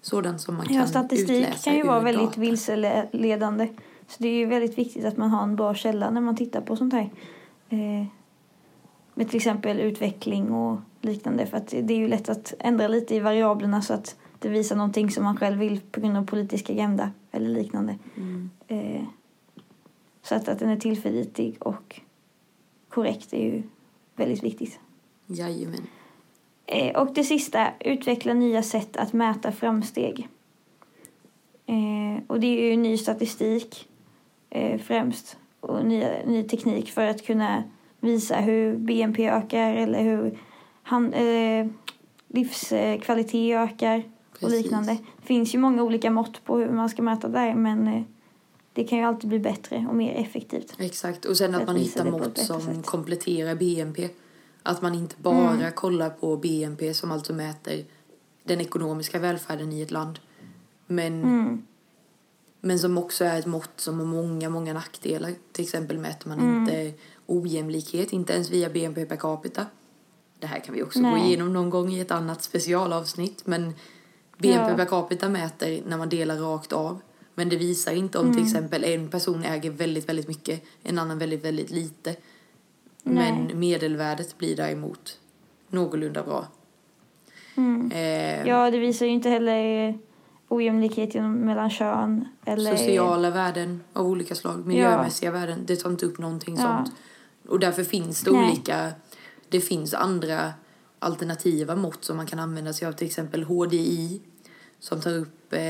Sådant 0.00 0.40
som 0.40 0.56
man 0.56 0.66
kan 0.66 0.76
Ja, 0.76 0.86
statistik 0.86 1.30
utläsa 1.30 1.70
kan 1.70 1.76
ju 1.76 1.82
vara 1.82 2.00
väldigt 2.00 2.26
data. 2.28 2.40
vilseledande. 2.40 3.68
Så 4.08 4.22
det 4.22 4.28
är 4.28 4.32
ju 4.32 4.46
väldigt 4.46 4.78
viktigt 4.78 5.04
att 5.04 5.16
man 5.16 5.30
har 5.30 5.42
en 5.42 5.56
bra 5.56 5.74
källa 5.74 6.10
när 6.10 6.20
man 6.20 6.36
tittar 6.36 6.60
på 6.60 6.76
sånt 6.76 6.92
här. 6.92 7.10
Eh, 7.68 8.06
med 9.14 9.28
till 9.28 9.36
exempel 9.36 9.80
utveckling 9.80 10.52
och 10.52 10.80
liknande. 11.00 11.46
För 11.46 11.56
att 11.56 11.68
det 11.68 11.94
är 11.94 11.98
ju 11.98 12.08
lätt 12.08 12.28
att 12.28 12.54
ändra 12.58 12.88
lite 12.88 13.14
i 13.14 13.20
variablerna 13.20 13.82
så 13.82 13.94
att 13.94 14.16
det 14.38 14.48
visar 14.48 14.76
någonting 14.76 15.10
som 15.10 15.24
man 15.24 15.36
själv 15.36 15.58
vill 15.58 15.80
på 15.90 16.00
grund 16.00 16.16
av 16.16 16.26
politisk 16.26 16.70
agenda 16.70 17.10
eller 17.32 17.50
liknande. 17.50 17.98
Mm. 18.16 18.50
Eh, 18.68 19.04
så 20.24 20.34
att, 20.34 20.48
att 20.48 20.58
den 20.58 20.68
är 20.68 20.76
tillförlitlig 20.76 21.56
och 21.60 22.00
korrekt 22.88 23.32
är 23.32 23.42
ju 23.42 23.62
väldigt 24.16 24.42
viktigt. 24.42 24.80
Jajamän. 25.26 25.86
Eh, 26.66 26.96
och 26.96 27.14
det 27.14 27.24
sista, 27.24 27.68
utveckla 27.80 28.34
nya 28.34 28.62
sätt 28.62 28.96
att 28.96 29.12
mäta 29.12 29.52
framsteg. 29.52 30.28
Eh, 31.66 32.22
och 32.26 32.40
det 32.40 32.46
är 32.46 32.70
ju 32.70 32.76
ny 32.76 32.98
statistik 32.98 33.88
eh, 34.50 34.80
främst 34.80 35.36
och 35.60 35.86
nya, 35.86 36.08
ny 36.26 36.42
teknik 36.42 36.90
för 36.90 37.06
att 37.06 37.26
kunna 37.26 37.64
visa 38.00 38.36
hur 38.36 38.76
BNP 38.76 39.28
ökar 39.28 39.74
eller 39.74 40.02
hur 40.02 40.38
han, 40.82 41.12
eh, 41.12 41.66
livskvalitet 42.28 43.56
ökar 43.56 44.02
och 44.32 44.40
Precis. 44.40 44.62
liknande. 44.62 44.98
Det 45.16 45.26
finns 45.26 45.54
ju 45.54 45.58
många 45.58 45.82
olika 45.82 46.10
mått 46.10 46.44
på 46.44 46.58
hur 46.58 46.70
man 46.70 46.88
ska 46.88 47.02
mäta 47.02 47.28
där 47.28 47.54
men 47.54 48.04
det 48.74 48.84
kan 48.84 48.98
ju 48.98 49.04
alltid 49.04 49.28
bli 49.28 49.38
bättre 49.38 49.86
och 49.88 49.94
mer 49.96 50.14
effektivt. 50.14 50.74
Exakt, 50.78 51.24
och 51.24 51.36
sen 51.36 51.54
att 51.54 51.60
att 51.60 51.66
man 51.66 51.76
hittar 51.76 52.10
mått 52.10 52.38
som 52.38 52.60
sätt. 52.60 52.86
kompletterar 52.86 53.54
BNP. 53.54 54.08
Att 54.62 54.82
man 54.82 54.94
inte 54.94 55.14
bara 55.18 55.50
Mm. 55.50 55.72
kollar 55.72 56.10
på 56.10 56.36
BNP 56.36 56.94
som 56.94 57.10
alltså 57.10 57.32
mäter 57.32 57.84
den 58.44 58.60
ekonomiska 58.60 59.18
välfärden 59.18 59.72
i 59.72 59.82
ett 59.82 59.90
land. 59.90 60.18
Men, 60.86 61.22
Mm. 61.22 61.62
men 62.60 62.78
som 62.78 62.98
också 62.98 63.24
är 63.24 63.38
ett 63.38 63.46
mått 63.46 63.70
som 63.80 63.98
har 63.98 64.06
många, 64.06 64.50
många 64.50 64.72
nackdelar. 64.72 65.32
Till 65.52 65.64
exempel 65.64 65.98
mäter 65.98 66.28
man 66.28 66.38
Mm. 66.38 66.60
inte 66.62 66.92
ojämlikhet, 67.26 68.12
inte 68.12 68.32
ens 68.32 68.50
via 68.50 68.70
BNP 68.70 69.06
per 69.06 69.16
capita. 69.16 69.66
Det 70.38 70.46
här 70.46 70.60
kan 70.60 70.74
vi 70.74 70.82
också 70.82 70.98
gå 71.00 71.06
Nej. 71.10 71.26
igenom 71.26 71.52
någon 71.52 71.70
gång 71.70 71.92
i 71.92 72.00
ett 72.00 72.10
annat 72.10 72.42
specialavsnitt. 72.42 73.46
Men 73.46 73.72
BNP 74.38 74.70
Ja. 74.70 74.76
per 74.76 74.84
capita 74.84 75.28
mäter 75.28 75.82
när 75.86 75.96
man 75.96 76.08
delar 76.08 76.36
rakt 76.36 76.72
av. 76.72 77.00
Men 77.34 77.48
det 77.48 77.56
visar 77.56 77.92
inte 77.92 78.18
om 78.18 78.24
till 78.24 78.32
Mm. 78.42 78.44
exempel 78.44 78.84
en 78.84 79.08
person 79.08 79.44
äger 79.44 79.70
väldigt, 79.70 80.08
väldigt 80.08 80.28
mycket, 80.28 80.62
en 80.82 80.98
annan 80.98 81.18
väldigt, 81.18 81.44
väldigt 81.44 81.70
lite. 81.70 82.16
Nej. 83.02 83.32
Men 83.48 83.58
medelvärdet 83.60 84.38
blir 84.38 84.56
däremot 84.56 85.18
någorlunda 85.68 86.22
bra. 86.22 86.46
Mm. 87.56 87.90
Eh, 87.92 88.48
Ja, 88.48 88.70
det 88.70 88.78
visar 88.78 89.06
ju 89.06 89.12
inte 89.12 89.28
heller 89.30 89.98
ojämlikhet 90.48 91.14
mellan 91.24 91.70
kön 91.70 92.28
eller... 92.44 92.76
Sociala 92.76 93.30
värden 93.30 93.80
av 93.92 94.06
olika 94.06 94.34
slag, 94.34 94.66
miljömässiga 94.66 95.30
värden, 95.30 95.58
det 95.66 95.76
tar 95.76 95.90
inte 95.90 96.06
upp 96.06 96.18
någonting 96.18 96.56
Ja. 96.56 96.62
sånt. 96.62 96.96
Och 97.48 97.60
därför 97.60 97.84
finns 97.84 98.22
det 98.22 98.30
Nej. 98.32 98.44
olika, 98.52 98.92
det 99.48 99.60
finns 99.60 99.94
andra 99.94 100.52
alternativa 100.98 101.76
mått 101.76 102.04
som 102.04 102.16
man 102.16 102.26
kan 102.26 102.38
använda 102.38 102.72
sig 102.72 102.88
av, 102.88 102.92
till 102.92 103.06
exempel 103.06 103.44
HDI 103.44 104.20
som 104.78 105.00
tar 105.00 105.14
upp 105.14 105.52
eh, 105.52 105.60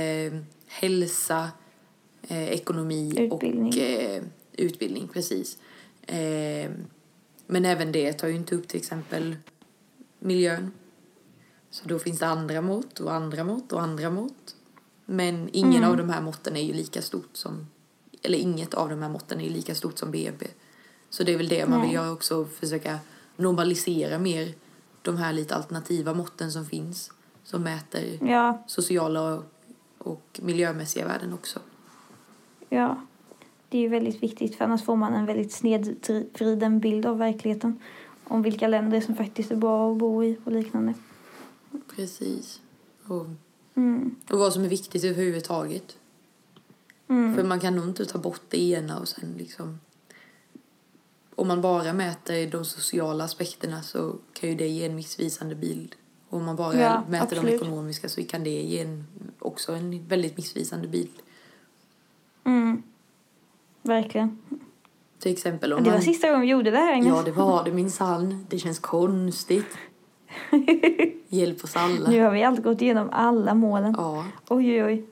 hälsa, 0.81 1.51
eh, 2.23 2.49
ekonomi 2.49 3.15
Utbildning. 3.19 3.69
och 3.69 3.77
eh, 3.79 4.23
utbildning, 4.53 5.09
precis. 5.09 5.59
Eh, 6.07 6.71
men 7.47 7.65
även 7.65 7.93
det 7.93 8.13
tar 8.13 8.29
ju 8.29 8.35
inte 8.37 8.55
upp 8.55 8.69
till 8.69 8.81
exempel 8.81 9.37
miljön. 10.19 10.71
Så 11.71 11.89
då 11.89 11.99
finns 11.99 12.19
det 12.19 12.27
andra 12.27 12.61
mått 12.63 13.01
och 13.01 13.13
andra 13.13 13.45
mått 13.45 13.73
och 13.73 13.83
andra 13.83 14.11
mått. 14.11 14.57
Men 15.07 15.49
ingen 15.53 15.75
Mm. 15.83 15.91
av 15.91 15.97
de 15.97 16.11
här 16.11 16.21
måtten 16.23 16.57
är 16.57 16.63
ju 16.63 16.73
lika 16.73 17.03
stort 17.03 17.31
som, 17.37 17.67
eller 18.23 18.39
inget 18.39 18.75
av 18.75 18.89
de 18.89 19.03
här 19.03 19.09
måtten 19.09 19.41
är 19.41 19.45
ju 19.45 19.51
lika 19.51 19.75
stort 19.75 19.99
som 19.99 20.11
BNP. 20.11 20.47
Så 21.11 21.23
det 21.25 21.33
är 21.33 21.37
väl 21.37 21.49
det 21.49 21.67
man 21.67 21.79
Nej. 21.79 21.89
vill 21.89 21.95
göra 21.95 22.13
också, 22.13 22.45
försöka 22.45 22.99
normalisera 23.37 24.19
mer 24.19 24.55
de 25.03 25.17
här 25.17 25.33
lite 25.33 25.55
alternativa 25.55 26.15
måtten 26.15 26.53
som 26.53 26.67
finns. 26.67 27.11
Som 27.45 27.63
mäter 27.63 28.19
Ja, 28.31 28.65
sociala 28.67 29.43
och, 30.05 30.40
miljömässiga 30.43 31.07
värden 31.07 31.33
också. 31.33 31.61
ja. 32.69 33.01
Det 33.69 33.79
är 33.79 33.83
ju 33.83 33.88
väldigt 33.88 34.23
viktigt 34.23 34.57
för 34.57 34.64
annars 34.64 34.85
får 34.85 34.97
man 34.97 35.14
en 35.14 35.27
väldigt 35.27 35.53
snedvriden 35.53 36.81
bild 36.81 37.07
av 37.07 37.19
verkligheten. 37.19 37.81
Om 38.25 38.43
vilka 38.43 38.69
länder 38.69 39.01
som 39.01 39.17
faktiskt 39.17 39.51
är 39.51 39.57
bra 39.57 39.93
att 39.93 39.99
bo 39.99 40.25
i 40.25 40.38
och 40.45 40.53
liknande. 40.53 40.95
Precis. 41.97 42.61
Och, 43.07 43.27
Mm. 43.75 44.14
och 44.31 44.38
vad 44.38 44.53
som 44.53 44.64
är 44.64 44.69
viktigt 44.69 45.05
överhuvudtaget. 45.05 45.97
Mm. 47.09 47.35
För 47.35 47.43
man 47.45 47.61
kan 47.61 47.77
nog 47.77 47.85
inte 47.85 48.07
ta 48.07 48.19
bort 48.19 48.43
det 48.49 48.62
ena 48.62 48.99
och 48.99 49.09
sen 49.09 49.35
liksom... 49.38 49.81
Om 51.35 51.49
man 51.49 51.61
bara 51.61 51.93
mäter 51.93 52.47
de 52.51 52.64
sociala 52.64 53.25
aspekterna 53.25 53.83
så 53.83 54.17
kan 54.33 54.51
ju 54.51 54.57
det 54.57 54.69
ge 54.69 54.85
en 54.87 54.95
missvisande 54.95 55.55
bild. 55.55 55.95
Och 56.35 56.40
om 56.40 56.47
man 56.47 56.57
bara 56.57 56.75
Ja, 56.81 57.03
mäter 57.09 57.31
de 57.31 57.37
absolut. 57.40 57.62
ekonomiska 57.62 58.09
så 58.09 58.25
kan 58.25 58.44
det 58.44 58.51
ge 58.51 58.81
en, 58.81 59.07
också 59.38 59.73
en 59.73 60.07
väldigt 60.09 60.37
missvisande 60.37 60.88
bild. 60.88 61.11
Mm. 62.44 62.83
Verkligen. 63.83 64.38
Till 65.18 65.33
exempel 65.33 65.73
om 65.73 65.83
det 65.83 65.90
var 65.90 65.97
man... 65.97 66.03
sista 66.03 66.27
gången 66.27 66.40
vi 66.40 66.47
gjorde 66.49 66.70
det 66.70 66.79
här. 66.79 67.03
Ja, 67.07 67.23
det 67.25 67.31
var 67.33 67.64
det 67.64 67.73
minsann. 67.73 68.47
Det 68.49 68.59
känns 68.59 68.79
konstigt. 68.79 69.77
Hjälp 71.29 71.64
oss 71.64 71.77
alla. 71.77 72.11
Nu 72.11 72.20
har 72.23 72.31
vi 72.31 72.44
allt 72.44 72.62
gått 72.62 72.83
igenom 72.83 73.09
alla 73.12 73.55
målen. 73.55 73.94
Ja, 73.99 74.25
Oj, 74.49 74.73
oj, 74.73 74.85
oj. 74.85 75.07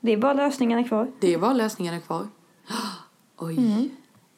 Det 0.00 0.12
är 0.12 0.16
bara 0.16 0.32
lösningarna 0.32 0.84
kvar. 0.84 1.10
det 1.20 1.36
var 1.36 1.54
lösningarna 1.54 2.00
kvar. 2.00 2.26
Oj, 3.38 3.56
Mm. 3.58 3.88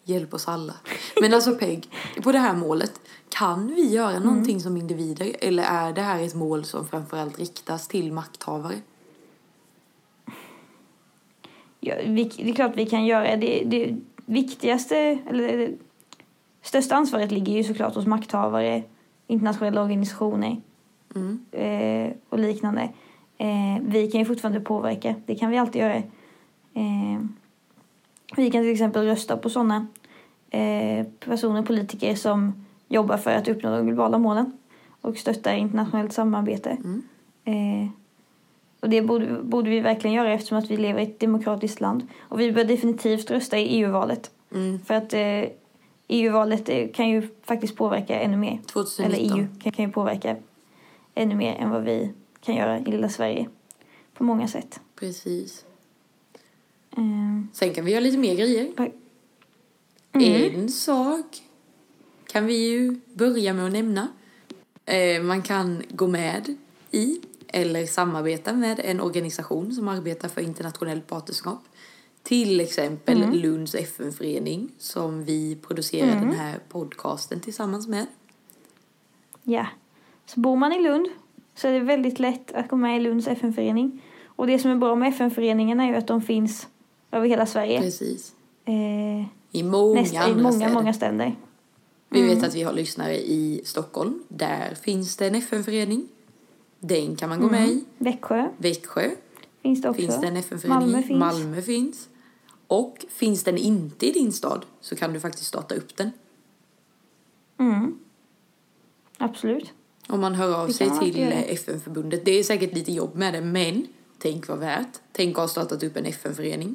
hjälp 0.04 0.34
oss 0.34 0.48
alla. 0.48 0.74
Men 1.20 1.34
alltså 1.34 1.54
Peg, 1.54 1.90
på 2.22 2.32
det 2.32 2.38
här 2.38 2.54
målet, 2.56 3.00
kan 3.28 3.66
vi 3.66 3.88
göra 3.94 4.10
Mm. 4.16 4.22
någonting 4.22 4.60
som 4.60 4.76
individer? 4.76 5.36
Eller 5.40 5.62
är 5.62 5.92
det 5.92 6.02
här 6.02 6.22
ett 6.22 6.34
mål 6.34 6.64
som 6.64 6.86
framförallt 6.86 7.38
riktas 7.38 7.88
till 7.88 8.12
makthavare? 8.12 8.74
Ja, 11.80 11.94
vi, 12.06 12.24
det 12.24 12.50
är 12.50 12.54
klart 12.54 12.72
vi 12.76 12.86
kan 12.86 13.06
göra 13.06 13.36
det. 13.36 13.62
Det 13.66 13.96
viktigaste, 14.26 14.96
eller 15.28 15.58
det 15.58 15.76
största 16.62 16.94
ansvaret 16.94 17.30
ligger 17.32 17.52
ju 17.52 17.64
såklart 17.64 17.94
hos 17.94 18.06
makthavare, 18.06 18.82
internationella 19.26 19.82
organisationer 19.82 20.60
Mm. 21.14 21.40
eh, 21.52 22.12
och 22.28 22.38
liknande. 22.38 22.82
Eh, 23.38 23.82
vi 23.82 24.10
kan 24.10 24.20
ju 24.20 24.24
fortfarande 24.24 24.60
påverka, 24.60 25.14
det 25.26 25.34
kan 25.34 25.50
vi 25.50 25.58
alltid 25.58 25.82
göra. 25.82 25.94
Eh, 26.74 27.20
vi 28.36 28.50
kan 28.50 28.62
till 28.62 28.72
exempel 28.72 29.04
rösta 29.06 29.36
på 29.36 29.50
sådana 29.50 29.86
eh, 30.50 31.06
personer, 31.20 31.62
politiker 31.62 32.14
som 32.14 32.64
jobbar 32.88 33.16
för 33.16 33.30
att 33.30 33.48
uppnå 33.48 33.76
de 33.76 33.86
globala 33.86 34.18
målen 34.18 34.52
och 35.00 35.16
stöttar 35.16 35.54
internationellt 35.54 36.12
samarbete. 36.12 36.70
Mm. 36.70 37.02
Eh, 37.44 37.90
och 38.80 38.88
det 38.90 39.02
borde, 39.02 39.42
borde 39.42 39.70
vi 39.70 39.80
verkligen 39.80 40.16
göra 40.16 40.32
eftersom 40.32 40.58
att 40.58 40.70
vi 40.70 40.76
lever 40.76 41.00
i 41.00 41.02
ett 41.02 41.20
demokratiskt 41.20 41.80
land. 41.80 42.06
Och 42.18 42.40
vi 42.40 42.52
bör 42.52 42.64
definitivt 42.64 43.30
rösta 43.30 43.58
i 43.58 43.62
EU-valet. 43.62 44.30
Mm. 44.54 44.80
För 44.80 44.94
att 44.94 45.12
eh, 45.12 45.44
EU-valet 46.08 46.68
eh, 46.68 46.88
kan 46.94 47.08
ju 47.08 47.28
faktiskt 47.42 47.76
påverka 47.76 48.20
ännu 48.20 48.36
mer. 48.36 48.58
2019. 48.66 49.04
Eller 49.04 49.40
EU 49.40 49.46
kan, 49.62 49.72
kan 49.72 49.84
ju 49.84 49.92
påverka 49.92 50.36
ännu 51.14 51.34
mer 51.34 51.54
än 51.54 51.70
vad 51.70 51.82
vi 51.82 52.12
kan 52.40 52.54
göra 52.54 52.78
i 52.78 52.84
lilla 52.84 53.08
Sverige. 53.08 53.48
På 54.14 54.24
många 54.24 54.48
sätt. 54.48 54.80
Precis. 54.94 55.64
Eh, 56.90 57.02
Sen 57.52 57.74
kan 57.74 57.84
vi 57.84 57.90
göra 57.90 58.00
lite 58.00 58.18
mer 58.18 58.34
grejer. 58.34 58.72
Mm. 60.12 60.60
En 60.60 60.68
sak 60.68 61.42
kan 62.32 62.46
vi 62.46 62.68
ju 62.70 63.00
börja 63.14 63.52
med 63.54 63.66
att 63.66 63.72
nämna. 63.72 64.08
Eh, 64.84 65.22
man 65.22 65.42
kan 65.42 65.82
gå 65.90 66.06
med 66.06 66.56
i 66.90 67.20
eller 67.48 67.86
samarbeta 67.86 68.52
med 68.52 68.80
en 68.84 69.00
organisation 69.00 69.72
som 69.72 69.88
arbetar 69.88 70.28
för 70.28 70.40
internationellt 70.40 71.06
partnerskap. 71.06 71.58
Till 72.22 72.60
exempel 72.60 73.22
Mm. 73.22 73.34
Lunds 73.38 73.74
FN-förening 73.74 74.68
som 74.78 75.24
vi 75.24 75.56
producerar 75.56 76.12
Mm. 76.12 76.24
den 76.28 76.34
här 76.38 76.58
podcasten 76.68 77.40
tillsammans 77.40 77.88
med. 77.88 78.06
Ja. 79.42 79.66
Så 80.26 80.40
bor 80.40 80.56
man 80.56 80.72
i 80.72 80.82
Lund 80.82 81.08
så 81.54 81.68
är 81.68 81.72
det 81.72 81.80
väldigt 81.80 82.18
lätt 82.18 82.52
att 82.52 82.68
gå 82.68 82.76
med 82.76 82.96
i 82.96 83.00
Lunds 83.00 83.28
FN-förening. 83.28 84.02
Och 84.26 84.46
det 84.46 84.58
som 84.58 84.70
är 84.70 84.76
bra 84.76 84.94
med 84.94 85.08
FN-föreningen 85.08 85.80
är 85.80 85.86
ju 85.88 85.94
att 85.94 86.06
de 86.06 86.22
finns 86.22 86.66
över 87.10 87.28
hela 87.28 87.46
Sverige. 87.46 87.80
Precis. 87.80 88.32
Eh, 88.64 89.24
I 89.52 89.62
många 89.62 90.00
nästa, 90.00 90.28
I 90.30 90.34
många, 90.34 90.52
städer. 90.52 90.72
många 90.74 90.92
städer. 90.92 91.36
Vi 92.08 92.20
Mm. 92.20 92.34
vet 92.34 92.44
att 92.48 92.54
vi 92.54 92.62
har 92.62 92.72
lyssnare 92.72 93.16
i 93.18 93.60
Stockholm. 93.64 94.22
Där 94.28 94.74
finns 94.74 95.16
det 95.16 95.26
en 95.26 95.34
FN-förening. 95.34 96.08
Den 96.80 97.16
kan 97.16 97.28
man 97.28 97.40
gå 97.40 97.48
med 97.50 97.68
i. 97.68 97.84
Växjö 97.98 98.48
Växjö 98.56 99.10
finns 99.62 99.82
det 99.82 99.88
också. 99.88 100.00
finns 100.02 100.20
det 100.20 100.26
en 100.26 100.36
FN-förening 100.36 100.80
Malmö 100.92 101.02
finns. 101.02 101.18
Malmö 101.20 101.62
finns. 101.62 102.08
Och 102.66 103.04
finns 103.08 103.44
den 103.44 103.56
inte 103.58 104.06
i 104.06 104.12
din 104.12 104.32
stad 104.32 104.64
så 104.80 104.96
kan 104.96 105.12
du 105.12 105.20
faktiskt 105.20 105.46
starta 105.48 105.74
upp 105.74 105.96
den. 105.96 106.10
Mm. 107.58 107.98
Absolut. 109.18 109.72
Om 110.08 110.20
man 110.20 110.34
hör 110.34 110.60
av 110.60 110.66
Det 110.66 110.72
sig 110.72 110.90
till 110.98 111.22
FN-förbundet. 111.32 112.24
Det 112.24 112.30
är 112.38 112.42
säkert 112.42 112.74
lite 112.74 112.92
jobb 112.92 113.14
med 113.14 113.34
det, 113.34 113.40
men 113.40 113.86
tänk 114.18 114.48
vad 114.48 114.58
värt. 114.58 114.98
Tänk 115.12 115.36
att 115.38 115.40
ha 115.42 115.48
startat 115.48 115.82
upp 115.82 115.96
en 115.96 116.04
FN-förening. 116.06 116.74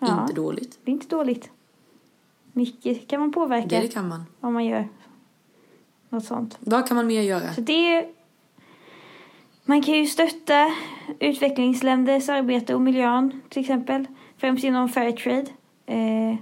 Ja, 0.00 0.22
Inte 0.22 0.34
dåligt. 0.34 0.78
det 0.84 0.90
är 0.90 0.92
inte 0.92 1.06
dåligt. 1.06 1.48
Mycket 2.52 3.08
kan 3.08 3.20
man 3.20 3.32
påverka 3.32 3.66
Det, 3.68 3.80
det 3.80 3.88
kan 3.88 4.08
man. 4.08 4.24
om 4.40 4.52
man 4.54 4.64
gör 4.64 4.88
något 6.08 6.24
sånt. 6.24 6.56
Vad 6.60 6.88
kan 6.88 6.96
man 6.96 7.06
mer 7.06 7.22
göra? 7.22 7.52
Så 7.54 7.60
det 7.60 8.06
man 9.64 9.82
kan 9.82 9.94
ju 9.94 10.06
stötta 10.06 10.74
utvecklingsländers 11.20 12.28
arbete 12.28 12.74
och 12.74 12.80
miljön 12.80 13.40
till 13.48 13.60
exempel. 13.60 14.06
Främst 14.36 14.64
inom 14.64 14.88
Fairtrade. 14.88 15.46
Eh, 15.86 16.34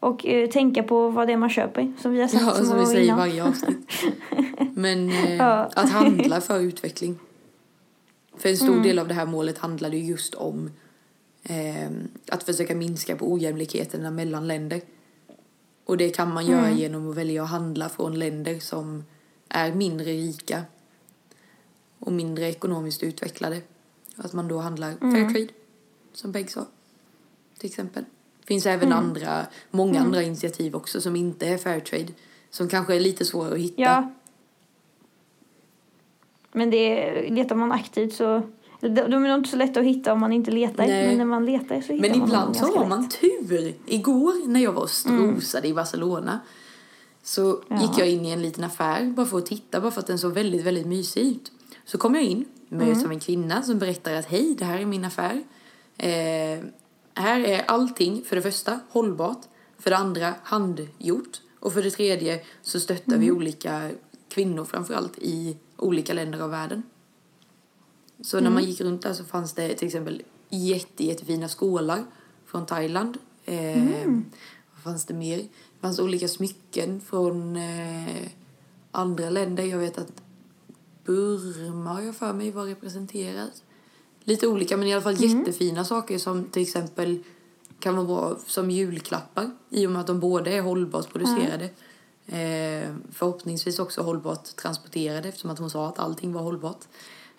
och 0.00 0.26
eh, 0.26 0.48
tänka 0.50 0.82
på 0.82 1.08
vad 1.10 1.26
det 1.26 1.32
är 1.32 1.36
man 1.36 1.50
köper 1.50 1.92
som 2.00 2.12
vi 2.12 2.20
har 2.20 2.28
sagt 2.28 2.42
Ja, 2.44 2.52
som 2.54 2.68
många 2.68 2.80
vi 2.80 2.86
säger 2.86 3.04
innan. 3.04 3.18
varje 3.18 3.44
avsnitt. 3.44 3.92
Men 4.74 5.08
eh, 5.10 5.34
Ja. 5.36 5.70
att 5.74 5.90
handla 5.90 6.40
för 6.40 6.60
utveckling. 6.60 7.18
För 8.38 8.48
en 8.48 8.56
stor 8.56 8.68
Mm. 8.72 8.82
del 8.82 8.98
av 8.98 9.08
det 9.08 9.14
här 9.14 9.26
målet 9.26 9.58
handlade 9.58 9.96
ju 9.96 10.04
just 10.04 10.34
om 10.34 10.70
eh, 11.42 11.90
att 12.30 12.42
försöka 12.42 12.74
minska 12.74 13.16
på 13.16 13.32
ojämlikheterna 13.32 14.10
mellan 14.10 14.46
länder. 14.48 14.80
Och 15.86 15.96
det 15.96 16.10
kan 16.10 16.34
man 16.34 16.46
göra 16.46 16.66
Mm. 16.66 16.78
genom 16.78 17.10
att 17.10 17.16
välja 17.16 17.42
att 17.42 17.48
handla 17.50 17.88
från 17.88 18.18
länder 18.18 18.58
som 18.60 19.04
är 19.48 19.72
mindre 19.72 20.04
rika 20.04 20.62
och 21.98 22.12
mindre 22.12 22.48
ekonomiskt 22.48 23.02
utvecklade. 23.02 23.60
Att 24.16 24.32
man 24.32 24.48
då 24.48 24.58
handlar 24.58 24.92
Mm. 25.00 25.12
fair 25.14 25.30
trade, 25.30 25.52
som 26.12 26.32
Peg 26.32 26.50
sa. 26.50 26.66
Till 27.58 27.66
exempel. 27.70 28.04
Det 28.40 28.46
finns 28.46 28.66
även 28.66 28.92
Mm. 28.92 28.98
andra, 28.98 29.46
många 29.70 30.00
andra 30.00 30.22
initiativ 30.22 30.76
också 30.76 31.00
som 31.00 31.16
inte 31.16 31.46
är 31.46 31.58
fair 31.58 31.80
trade. 31.80 32.12
Som 32.50 32.68
kanske 32.68 32.96
är 32.96 33.00
lite 33.00 33.24
svårare 33.24 33.54
att 33.54 33.60
hitta. 33.60 33.82
Ja. 33.82 34.12
Men 36.52 36.70
det 36.70 37.10
letar 37.30 37.56
man 37.56 37.72
aktivt 37.72 38.14
så 38.14 38.42
de, 38.80 38.88
de 38.88 39.24
är 39.24 39.28
nog 39.28 39.38
inte 39.38 39.50
så 39.50 39.56
lätta 39.56 39.80
att 39.80 39.86
hitta 39.86 40.12
om 40.12 40.20
man 40.20 40.32
inte 40.32 40.50
letar. 40.50 40.86
Nej. 40.86 41.08
Men 41.08 41.18
när 41.18 41.24
man 41.24 41.46
letar 41.46 41.80
så 41.80 41.92
hittar 41.92 42.08
Men 42.08 42.18
man 42.18 42.28
ibland 42.28 42.56
så 42.56 42.78
har 42.78 42.86
man 42.86 43.08
tur. 43.08 43.74
Igår 43.86 44.48
när 44.48 44.60
jag 44.60 44.72
var 44.72 44.82
och 44.82 44.90
strosade 44.90 45.68
i 45.68 45.74
Barcelona 45.74 46.40
så 47.22 47.62
Ja. 47.68 47.80
gick 47.82 47.98
jag 47.98 48.08
in 48.08 48.24
i 48.24 48.30
en 48.30 48.42
liten 48.42 48.64
affär 48.64 49.04
bara 49.04 49.26
för 49.26 49.38
att 49.38 49.46
titta, 49.46 49.80
bara 49.80 49.90
för 49.90 50.00
att 50.00 50.06
den 50.06 50.18
såg 50.18 50.32
väldigt, 50.32 50.64
väldigt 50.64 50.86
mysig 50.86 51.26
ut. 51.26 51.52
Så 51.84 51.98
kom 51.98 52.14
jag 52.14 52.24
in, 52.24 52.44
möts 52.68 53.04
av 53.04 53.12
en 53.12 53.20
kvinna 53.20 53.62
som 53.62 53.78
berättar 53.78 54.14
att 54.14 54.26
hej, 54.26 54.54
det 54.58 54.64
här 54.64 54.78
är 54.78 54.86
min 54.86 55.04
affär. 55.04 55.42
Eh, 55.98 56.58
här 57.14 57.40
är 57.40 57.64
allting, 57.70 58.24
för 58.24 58.36
det 58.36 58.42
första, 58.42 58.80
hållbart. 58.90 59.40
För 59.78 59.90
det 59.90 59.96
andra, 59.96 60.34
handgjort. 60.42 61.40
Och 61.60 61.72
för 61.72 61.82
det 61.82 61.90
tredje 61.90 62.40
så 62.62 62.80
stöttar 62.80 63.16
vi 63.16 63.30
olika 63.30 63.90
kvinnor 64.28 64.64
framförallt 64.64 65.18
i 65.18 65.56
olika 65.76 66.12
länder 66.12 66.40
av 66.40 66.50
världen. 66.50 66.82
Så 68.20 68.40
när 68.40 68.50
man 68.50 68.64
gick 68.64 68.80
runt 68.80 69.02
där 69.02 69.12
så 69.12 69.24
fanns 69.24 69.52
det 69.52 69.74
till 69.74 69.86
exempel 69.86 70.22
jätte, 70.48 71.04
jättefina 71.04 71.48
skålar 71.48 72.04
från 72.46 72.66
Thailand. 72.66 73.18
Eh, 73.44 73.84
Vad 74.74 74.82
fanns 74.82 75.04
det 75.04 75.14
mer? 75.14 75.36
Det 75.38 75.80
fanns 75.80 75.98
olika 75.98 76.28
smycken 76.28 77.00
från 77.00 77.56
eh, 77.56 78.26
andra 78.90 79.30
länder. 79.30 79.64
Jag 79.64 79.78
vet 79.78 79.98
att 79.98 80.12
Burma 81.04 81.92
har 81.92 82.00
jag 82.02 82.16
för 82.16 82.32
mig 82.32 82.50
var 82.50 82.64
representerat. 82.64 83.62
Lite 84.24 84.46
olika 84.46 84.76
men 84.76 84.88
i 84.88 84.92
alla 84.92 85.02
fall 85.02 85.20
jättefina 85.24 85.84
saker 85.84 86.18
som 86.18 86.44
till 86.44 86.62
exempel 86.62 87.18
kan 87.80 87.96
vara 87.96 88.06
bra 88.06 88.38
som 88.46 88.70
julklappar 88.70 89.50
i 89.70 89.86
och 89.86 89.90
med 89.90 90.00
att 90.00 90.06
de 90.06 90.20
både 90.20 90.52
är 90.52 90.60
hållbart 90.62 91.12
producerade 91.12 91.64
eh, 92.26 92.94
förhoppningsvis 93.12 93.78
också 93.78 94.02
hållbart 94.02 94.56
transporterade 94.56 95.28
eftersom 95.28 95.50
att 95.50 95.58
hon 95.58 95.70
sa 95.70 95.88
att 95.88 95.98
allting 95.98 96.32
var 96.32 96.42
hållbart. 96.42 96.84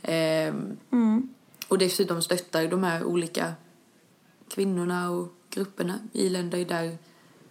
Eh, 0.08 0.54
Mm. 0.92 1.30
och 1.68 1.78
dessutom 1.78 2.22
stöttar 2.22 2.68
de 2.68 2.84
här 2.84 3.04
olika 3.04 3.54
kvinnorna 4.50 5.10
och 5.12 5.28
grupperna 5.50 6.00
i 6.14 6.30
länder 6.30 6.66
där, 6.66 6.98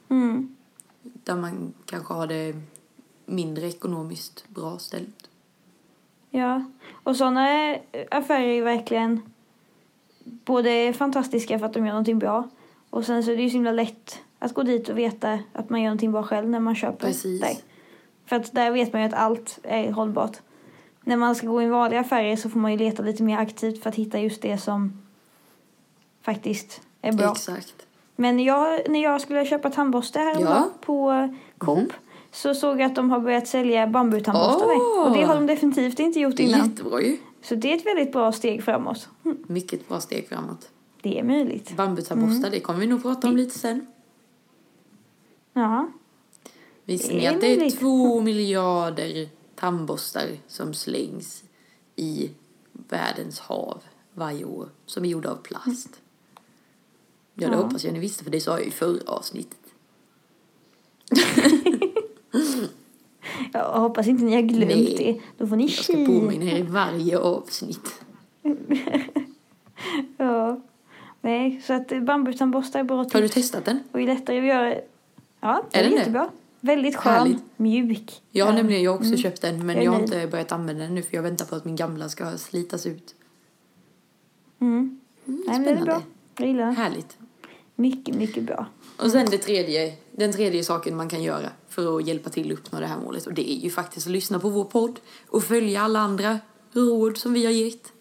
Mm. 0.08 0.56
där 1.02 1.36
man 1.36 1.72
kanske 1.84 2.14
har 2.14 2.26
det 2.26 2.54
mindre 3.26 3.66
ekonomiskt 3.68 4.44
bra 4.48 4.78
ställt. 4.78 5.30
Ja, 6.30 6.64
och 6.92 7.16
sådana 7.16 7.76
affärer 8.10 8.46
är 8.48 8.62
verkligen 8.62 9.20
både 10.24 10.92
fantastiska 10.92 11.58
för 11.58 11.66
att 11.66 11.72
de 11.74 11.78
gör 11.86 11.92
någonting 11.92 12.18
bra 12.18 12.48
och 12.90 13.04
sen 13.06 13.22
så 13.24 13.30
är 13.30 13.36
det 13.36 13.42
ju 13.42 13.50
så 13.50 13.54
himla 13.54 13.72
lätt 13.72 14.18
att 14.38 14.54
gå 14.54 14.62
dit 14.62 14.88
och 14.88 14.98
veta 14.98 15.38
att 15.52 15.70
man 15.70 15.80
gör 15.80 15.86
någonting 15.88 16.12
bra 16.12 16.22
själv 16.22 16.48
när 16.48 16.60
man 16.60 16.74
köper 16.74 17.06
Precis. 17.06 17.40
där. 17.40 17.56
För 18.26 18.36
att 18.36 18.52
där 18.52 18.70
vet 18.70 18.92
man 18.92 19.02
ju 19.02 19.08
att 19.08 19.14
allt 19.14 19.58
är 19.62 19.90
hållbart. 19.92 20.36
När 21.08 21.16
man 21.16 21.34
ska 21.34 21.46
gå 21.46 21.62
i 21.62 21.66
vanliga 21.66 22.00
affärer 22.00 22.36
så 22.36 22.50
får 22.50 22.60
man 22.60 22.72
ju 22.72 22.78
leta 22.78 23.02
lite 23.02 23.22
mer 23.22 23.38
aktivt 23.38 23.82
för 23.82 23.90
att 23.90 23.96
hitta 23.96 24.20
just 24.20 24.42
det 24.42 24.58
som 24.58 25.02
faktiskt 26.22 26.80
är 27.02 27.12
bra. 27.12 27.30
Exakt. 27.32 27.86
Men 28.16 28.38
jag, 28.44 28.90
när 28.90 29.02
jag 29.02 29.20
skulle 29.20 29.44
köpa 29.46 29.70
tandborste 29.70 30.18
häromdagen 30.18 30.62
Ja. 30.64 30.70
på 30.80 31.28
Coop 31.58 31.78
Mm. 31.78 31.90
så 32.32 32.54
såg 32.54 32.80
jag 32.80 32.86
att 32.86 32.94
de 32.94 33.10
har 33.10 33.20
börjat 33.20 33.46
sälja 33.48 33.86
bambutandborstar. 33.86 34.66
Åh! 34.66 35.06
Och 35.06 35.16
det 35.16 35.22
har 35.24 35.34
de 35.34 35.46
definitivt 35.46 35.98
inte 35.98 36.20
gjort 36.20 36.36
Det 36.36 36.42
är 36.42 36.48
innan. 36.48 36.68
jättebra 36.68 37.00
ju. 37.00 37.16
Så 37.42 37.54
det 37.54 37.72
är 37.72 37.76
ett 37.76 37.86
väldigt 37.86 38.12
bra 38.12 38.32
steg 38.32 38.62
framåt. 38.64 39.08
Mm, 39.24 39.38
Mycket 39.46 39.88
bra 39.88 40.00
steg 40.00 40.28
framåt. 40.28 40.68
Det 41.02 41.18
är 41.18 41.22
möjligt. 41.24 41.76
Bambutandborstar, 41.76 42.50
det 42.50 42.60
kommer 42.60 42.80
vi 42.80 42.86
nog 42.86 43.02
prata 43.02 43.28
om 43.28 43.36
lite 43.36 43.58
sen. 43.58 43.86
Ja. 45.52 45.88
Visste 46.84 47.14
ni 47.14 47.26
att 47.26 47.40
det 47.40 47.52
är 47.66 47.70
två 47.70 48.20
miljarder 48.20 49.28
tandborstar 49.56 50.28
som 50.46 50.74
slängs 50.74 51.44
i 51.96 52.30
världens 52.72 53.38
hav 53.40 53.82
varje 54.14 54.44
år 54.44 54.68
som 54.86 55.04
är 55.04 55.08
gjorda 55.08 55.30
av 55.30 55.36
plast? 55.36 56.00
Ja, 57.34 57.48
det 57.48 57.54
Ja. 57.56 57.62
hoppas 57.62 57.84
jag 57.84 57.92
ni 57.94 57.98
visste 58.00 58.24
för 58.24 58.30
det 58.30 58.40
sa 58.40 58.58
jag 58.58 58.66
i 58.66 58.70
förra 58.70 59.10
avsnittet. 59.12 59.58
Jag 63.52 63.80
hoppas 63.80 64.06
inte 64.06 64.24
ni 64.24 64.34
har 64.34 64.42
glömt 64.42 64.70
Nej. 64.72 64.94
det. 64.98 65.20
Då 65.38 65.46
får 65.48 65.56
ni 65.56 65.62
Jag 65.64 65.72
ska 65.72 65.92
påminna 65.92 66.44
er 66.44 66.56
i 66.58 66.62
varje 66.62 67.18
avsnitt. 67.18 68.00
Ja. 70.16 70.60
Nej, 71.20 71.62
så 71.66 71.72
att 71.72 71.92
bambutandborstar 72.02 72.80
är 72.80 72.84
bra 72.84 72.96
Har 72.96 73.04
du 73.04 73.20
tips. 73.28 73.34
testat 73.34 73.64
den? 73.64 73.78
Och 73.92 74.00
är 74.00 74.06
lättare 74.06 74.38
att 74.38 74.44
göra. 74.46 74.74
Ja, 75.40 75.62
det 75.70 75.78
Är 75.78 75.84
är, 75.84 75.90
den 76.04 76.12
det? 76.12 76.30
Väldigt 76.66 76.96
skön. 76.96 77.12
Härligt. 77.12 77.42
Mjuk. 77.56 78.22
Jag 78.30 78.44
har 78.44 78.52
Ja. 78.52 78.56
nämligen 78.56 78.82
jag 78.82 78.94
också 78.94 79.06
Mm. 79.06 79.18
köpt 79.18 79.42
den 79.42 79.66
men 79.66 79.82
Jag 79.82 79.92
har 79.92 80.00
inte 80.00 80.26
börjat 80.26 80.52
använda 80.52 80.82
den 80.84 80.94
nu 80.94 81.02
för 81.02 81.16
jag 81.16 81.22
väntar 81.22 81.44
på 81.46 81.54
att 81.56 81.64
min 81.64 81.76
gamla 81.76 82.08
ska 82.08 82.38
slitas 82.38 82.86
ut. 82.86 83.14
Mm. 84.60 85.00
Mm, 85.26 85.42
Nej, 85.46 85.58
men 85.60 85.62
det 85.62 85.70
är 85.80 85.84
bra. 85.84 86.02
Jag 86.38 86.48
gillar 86.48 86.66
den. 86.66 86.76
Härligt. 86.76 87.18
Mycket, 87.74 88.14
mycket 88.14 88.42
bra. 88.44 88.66
Och 88.98 89.10
sen 89.10 89.26
det 89.30 89.38
tredje, 89.38 89.94
den 90.12 90.32
tredje 90.32 90.64
saken 90.64 90.96
man 90.96 91.08
kan 91.08 91.22
göra 91.22 91.50
för 91.68 91.96
att 91.98 92.06
hjälpa 92.06 92.30
till 92.30 92.52
att 92.52 92.58
uppnå 92.58 92.80
det 92.80 92.86
här 92.86 93.00
målet. 93.00 93.26
Och 93.26 93.34
det 93.34 93.50
är 93.50 93.56
ju 93.60 93.70
faktiskt 93.70 94.06
att 94.06 94.12
lyssna 94.12 94.38
på 94.38 94.48
vår 94.48 94.64
podd 94.64 95.00
och 95.28 95.44
följa 95.44 95.80
alla 95.82 95.98
andra 96.00 96.38
råd 96.72 97.16
som 97.18 97.32
vi 97.32 97.44
har 97.44 97.52
gett. 97.52 97.92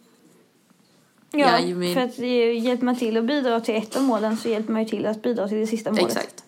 Ja, 1.31 1.39
Jajamän. 1.39 1.93
för 1.93 2.01
att 2.01 2.19
eh, 2.19 2.63
hjälper 2.63 2.85
man 2.85 2.95
till 2.95 3.17
att 3.17 3.25
bidra 3.25 3.61
till 3.61 3.75
ett 3.75 3.95
av 3.95 4.03
målen 4.03 4.37
så 4.37 4.49
hjälper 4.49 4.73
man 4.73 4.83
ju 4.83 4.89
till 4.89 5.05
att 5.05 5.21
bidra 5.21 5.47
till 5.47 5.57
det 5.57 5.67
sista 5.67 5.91
målet. 5.91 6.05
Exakt. 6.05 6.43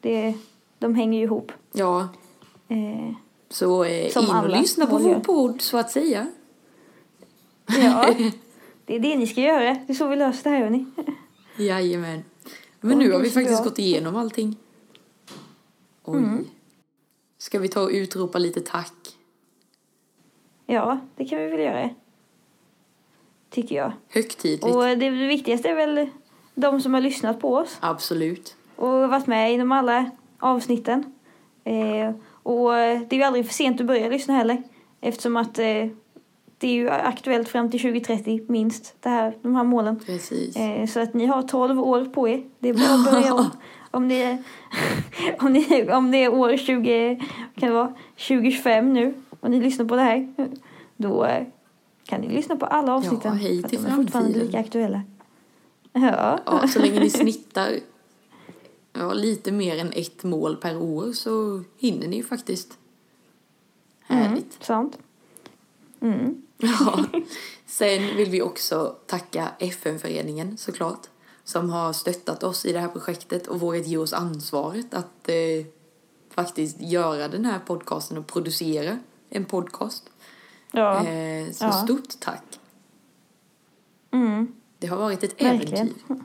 Det, 0.00 0.34
de 0.84 0.94
hänger 0.94 1.18
ju 1.18 1.24
ihop. 1.24 1.52
Ja, 1.72 2.08
Eh, 2.68 3.14
så 3.48 3.84
eh, 3.84 4.10
Som 4.10 4.24
in 4.24 4.30
och 4.30 4.48
lyssna 4.48 4.86
på 4.86 4.98
vår 4.98 5.20
podd 5.20 5.60
så 5.62 5.78
att 5.78 5.90
säga. 5.90 6.26
ja, 7.66 8.14
det 8.86 8.96
är 8.96 9.00
det 9.00 9.16
ni 9.16 9.26
ska 9.26 9.40
göra. 9.40 9.76
Det 9.86 9.92
är 9.92 9.94
så 9.94 10.08
vi 10.08 10.16
löser 10.16 10.50
det 10.50 10.56
här, 10.56 10.64
hörni. 10.64 10.86
Jajamän. 11.58 12.24
Men 12.80 12.98
nu 12.98 13.12
har 13.12 13.20
vi 13.20 13.30
faktiskt 13.30 13.62
bra. 13.62 13.70
gått 13.70 13.78
igenom 13.78 14.16
allting. 14.16 14.56
Oj. 16.04 16.18
Mm. 16.18 16.46
Ska 17.38 17.58
vi 17.58 17.68
ta 17.68 17.82
och 17.82 17.90
utropa 17.90 18.38
lite 18.38 18.60
tack? 18.60 19.16
Ja, 20.66 21.00
det 21.16 21.24
kan 21.24 21.38
vi 21.38 21.46
väl 21.46 21.60
göra. 21.60 21.90
Tycker 23.50 23.76
jag. 23.76 23.92
Högtidligt. 24.08 24.64
Och 24.64 24.82
det 24.82 25.10
viktigaste 25.10 25.68
är 25.68 25.74
väl 25.74 26.08
de 26.54 26.80
som 26.80 26.94
har 26.94 27.00
lyssnat 27.00 27.40
på 27.40 27.54
oss 27.54 27.76
Absolut. 27.80 28.56
och 28.76 29.08
varit 29.08 29.26
med 29.26 29.52
inom 29.52 29.72
alla 29.72 30.10
avsnitten. 30.44 31.04
Eh, 31.64 32.14
och 32.42 32.72
det 32.72 33.12
är 33.12 33.16
ju 33.16 33.22
aldrig 33.22 33.46
för 33.46 33.54
sent 33.54 33.80
att 33.80 33.86
börja 33.86 34.08
lyssna 34.08 34.34
heller. 34.34 34.62
Eftersom 35.00 35.36
att 35.36 35.58
eh, 35.58 35.86
det 36.58 36.68
är 36.68 36.74
ju 36.74 36.90
aktuellt 36.90 37.48
fram 37.48 37.70
till 37.70 37.80
2030 37.80 38.40
minst, 38.48 38.94
det 39.00 39.08
här, 39.08 39.36
de 39.42 39.56
här 39.56 39.64
målen. 39.64 40.00
Eh, 40.56 40.86
så 40.86 41.00
att 41.00 41.14
ni 41.14 41.26
har 41.26 41.42
12 41.42 41.80
år 41.80 42.04
på 42.04 42.28
er. 42.28 42.42
Det 42.58 42.68
är 42.68 42.74
bara 42.74 42.94
att 42.94 43.12
börja 43.12 43.34
om. 43.34 43.50
Om 43.90 44.08
det 44.08 44.22
är, 44.22 44.38
om 45.38 45.52
ni, 45.52 45.90
om 45.92 46.10
det 46.10 46.24
är 46.24 46.34
år 46.34 46.56
20, 46.56 47.20
kan 47.54 47.68
det 47.68 47.74
vara 47.74 47.94
2025 48.28 48.92
nu 48.92 49.14
och 49.40 49.50
ni 49.50 49.60
lyssnar 49.60 49.86
på 49.86 49.96
det 49.96 50.02
här. 50.02 50.34
Då 50.96 51.24
eh, 51.24 51.46
kan 52.04 52.20
ni 52.20 52.28
lyssna 52.28 52.56
på 52.56 52.66
alla 52.66 52.94
avsnitten. 52.94 53.32
Ja, 53.32 53.38
hej 53.42 53.58
för 53.58 53.64
att 53.64 53.70
till 53.70 53.84
de 53.84 53.90
är 53.90 53.96
fortfarande 53.96 54.38
lika 54.38 54.58
aktuella. 54.58 55.02
Ja. 55.92 56.38
Ja, 56.46 56.68
så 56.68 56.78
länge 56.78 57.00
ni 57.00 57.10
snittar 57.10 57.70
ja, 58.94 59.12
lite 59.12 59.52
mer 59.52 59.78
än 59.78 59.92
ett 59.92 60.24
mål 60.24 60.56
per 60.56 60.76
år 60.76 61.12
så 61.12 61.62
hinner 61.76 62.08
ni 62.08 62.16
ju 62.16 62.22
faktiskt. 62.22 62.78
Härligt. 64.00 64.44
Mm, 64.44 64.60
sant. 64.60 64.98
Mm. 66.00 66.40
Ja. 66.58 67.04
Sen 67.66 68.16
vill 68.16 68.30
vi 68.30 68.42
också 68.42 68.96
tacka 69.06 69.48
FN-föreningen 69.58 70.56
såklart. 70.56 71.06
Som 71.44 71.70
har 71.70 71.92
stöttat 71.92 72.42
oss 72.42 72.66
i 72.66 72.72
det 72.72 72.78
här 72.78 72.88
projektet 72.88 73.46
och 73.46 73.60
vågat 73.60 73.86
ge 73.86 73.96
oss 73.96 74.12
ansvaret 74.12 74.94
att 74.94 75.28
eh, 75.28 75.66
faktiskt 76.30 76.80
göra 76.80 77.28
den 77.28 77.44
här 77.44 77.58
podcasten 77.58 78.18
och 78.18 78.26
producera 78.26 78.98
en 79.30 79.44
podcast. 79.44 80.10
Ja. 80.72 81.06
Eh, 81.06 81.50
så 81.52 81.64
Ja. 81.64 81.72
stort 81.72 82.20
tack. 82.20 82.60
Mm. 84.10 84.52
Det 84.78 84.86
har 84.86 84.96
varit 84.96 85.22
ett 85.24 85.42
Verkligen. 85.42 85.76
äventyr. 85.88 86.24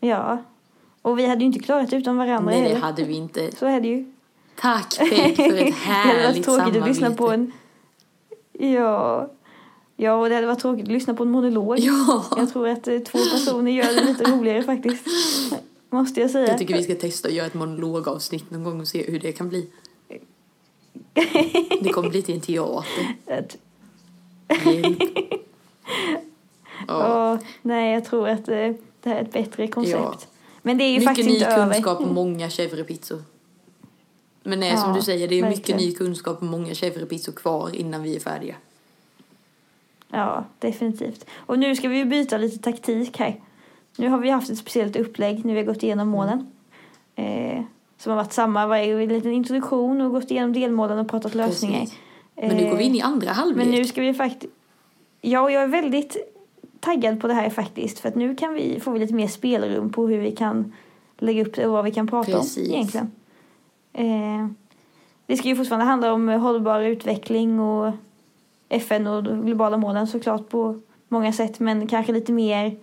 ja. 0.00 0.42
Och 1.06 1.18
vi 1.18 1.26
hade 1.26 1.40
ju 1.40 1.46
inte 1.46 1.58
klarat 1.58 1.92
utan 1.92 2.16
varandra 2.16 2.52
Nej, 2.52 2.68
det 2.68 2.74
hade 2.74 3.04
vi 3.04 3.14
inte. 3.14 3.56
Så 3.56 3.66
är 3.66 3.80
det 3.80 3.88
ju. 3.88 4.12
Tack 4.60 4.98
Peg 4.98 5.08
för 5.08 5.22
ett 5.22 5.36
det 5.36 5.52
hade 5.52 5.62
varit 5.62 5.74
härligt 5.74 6.44
tråkigt 6.44 6.44
samarbete. 6.44 6.82
att 6.82 6.88
lyssna 6.88 7.10
på 7.10 7.30
en... 7.30 7.52
Ja. 8.52 9.30
Ja, 9.96 10.14
och 10.14 10.28
det 10.28 10.34
hade 10.34 10.46
varit 10.46 10.60
tråkigt 10.60 10.84
att 10.84 10.92
lyssna 10.92 11.14
på 11.14 11.22
en 11.22 11.30
monolog. 11.30 11.78
Ja, 11.78 12.24
Jag 12.36 12.52
tror 12.52 12.68
att 12.68 12.88
eh, 12.88 12.98
två 12.98 13.18
personer 13.18 13.70
gör 13.70 13.94
det 13.94 14.04
lite 14.04 14.24
roligare 14.24 14.62
faktiskt. 14.62 15.06
Måste 15.90 16.20
jag 16.20 16.30
säga. 16.30 16.48
jag 16.48 16.58
tycker 16.58 16.76
vi 16.76 16.82
ska 16.82 16.94
testa 16.94 17.28
att 17.28 17.34
göra 17.34 17.46
ett 17.46 17.54
monologavsnitt 17.54 18.50
någon 18.50 18.64
gång 18.64 18.80
och 18.80 18.88
se 18.88 19.10
hur 19.10 19.20
det 19.20 19.32
kan 19.32 19.48
bli. 19.48 19.70
Det 21.80 21.88
kommer 21.92 22.10
bli 22.10 22.22
till 22.22 22.34
en 22.34 22.40
teater. 22.40 23.16
Hjälp. 23.26 23.52
Ja. 26.88 27.32
Åh, 27.32 27.38
nej, 27.62 27.94
jag 27.94 28.04
tror 28.04 28.28
att 28.28 28.48
eh, 28.48 28.54
det 28.54 28.78
här 29.04 29.16
är 29.16 29.22
ett 29.22 29.32
bättre 29.32 29.68
koncept. 29.68 29.98
Ja. 30.00 30.35
Men 30.66 30.78
det 30.78 30.84
är 30.84 30.88
ju 30.88 30.92
Mycket 30.92 31.08
faktiskt 31.08 31.28
ny 31.28 31.34
inte 31.34 31.46
över. 31.46 31.72
kunskap 31.74 32.00
och 32.00 32.06
många 32.14 32.48
chèvrepizzor. 32.48 33.22
Men 34.42 34.60
nej, 34.60 34.76
som 34.76 34.90
Ja, 34.90 34.96
du 34.96 35.02
säger, 35.02 35.28
det 35.28 35.38
är 35.38 35.42
mycket 35.42 35.58
verkligen. 35.58 35.80
ny 35.80 35.92
kunskap 35.92 36.36
och 36.36 36.46
många 36.46 36.72
chèvrepizzor 36.72 37.32
kvar 37.32 37.76
innan 37.76 38.02
vi 38.02 38.16
är 38.16 38.20
färdiga. 38.20 38.54
Ja, 40.08 40.44
definitivt. 40.58 41.26
Och 41.36 41.58
nu 41.58 41.76
ska 41.76 41.88
vi 41.88 41.96
ju 41.98 42.04
byta 42.04 42.38
lite 42.38 42.58
taktik 42.58 43.18
här. 43.18 43.40
Nu 43.96 44.08
har 44.08 44.18
vi 44.18 44.30
haft 44.30 44.50
ett 44.50 44.58
speciellt 44.58 44.96
upplägg 44.96 45.44
när 45.44 45.54
vi 45.54 45.58
har 45.60 45.66
gått 45.66 45.82
igenom 45.82 46.08
målen. 46.08 46.46
Eh, 47.16 47.62
som 47.98 48.10
har 48.10 48.16
varit 48.16 48.32
samma 48.32 48.66
varje 48.66 49.06
liten 49.06 49.32
introduktion 49.32 50.00
och 50.00 50.10
gått 50.12 50.30
igenom 50.30 50.52
delmålen 50.52 50.98
och 50.98 51.08
pratat 51.08 51.34
lösningar. 51.34 51.80
Precis. 51.80 51.98
Men 52.34 52.56
nu 52.56 52.70
går 52.70 52.76
vi 52.76 52.84
in 52.84 52.94
i 52.94 53.00
andra 53.00 53.30
halvlek. 53.32 53.56
Men 53.66 53.74
nu 53.74 53.84
ska 53.84 54.00
vi 54.00 54.14
faktiskt... 54.14 54.52
Ja, 55.20 55.50
jag 55.50 55.62
är 55.62 55.68
väldigt 55.68 56.16
taggad 56.80 57.20
på 57.20 57.26
det 57.26 57.34
här 57.34 57.50
faktiskt. 57.50 57.98
För 57.98 58.08
att 58.08 58.14
nu 58.14 58.34
kan 58.34 58.54
vi, 58.54 58.80
får 58.80 58.92
vi 58.92 58.98
lite 58.98 59.14
mer 59.14 59.28
spelrum 59.28 59.92
på 59.92 60.08
hur 60.08 60.18
vi 60.18 60.32
kan 60.32 60.72
lägga 61.18 61.42
upp 61.42 61.54
det 61.54 61.66
och 61.66 61.72
vad 61.72 61.84
vi 61.84 61.90
kan 61.90 62.06
prata 62.06 62.32
Precis. 62.32 62.68
om 62.68 62.74
egentligen. 62.74 63.10
Eh, 63.92 64.48
det 65.26 65.36
ska 65.36 65.48
ju 65.48 65.56
fortfarande 65.56 65.86
handla 65.86 66.12
om 66.12 66.28
hållbar 66.28 66.80
utveckling 66.80 67.60
och 67.60 67.92
FN 68.68 69.06
och 69.06 69.22
de 69.22 69.46
globala 69.46 69.76
målen 69.76 70.06
såklart 70.06 70.48
på 70.48 70.80
många 71.08 71.32
sätt. 71.32 71.60
Men 71.60 71.86
kanske 71.86 72.12
lite 72.12 72.32
mer 72.32 72.76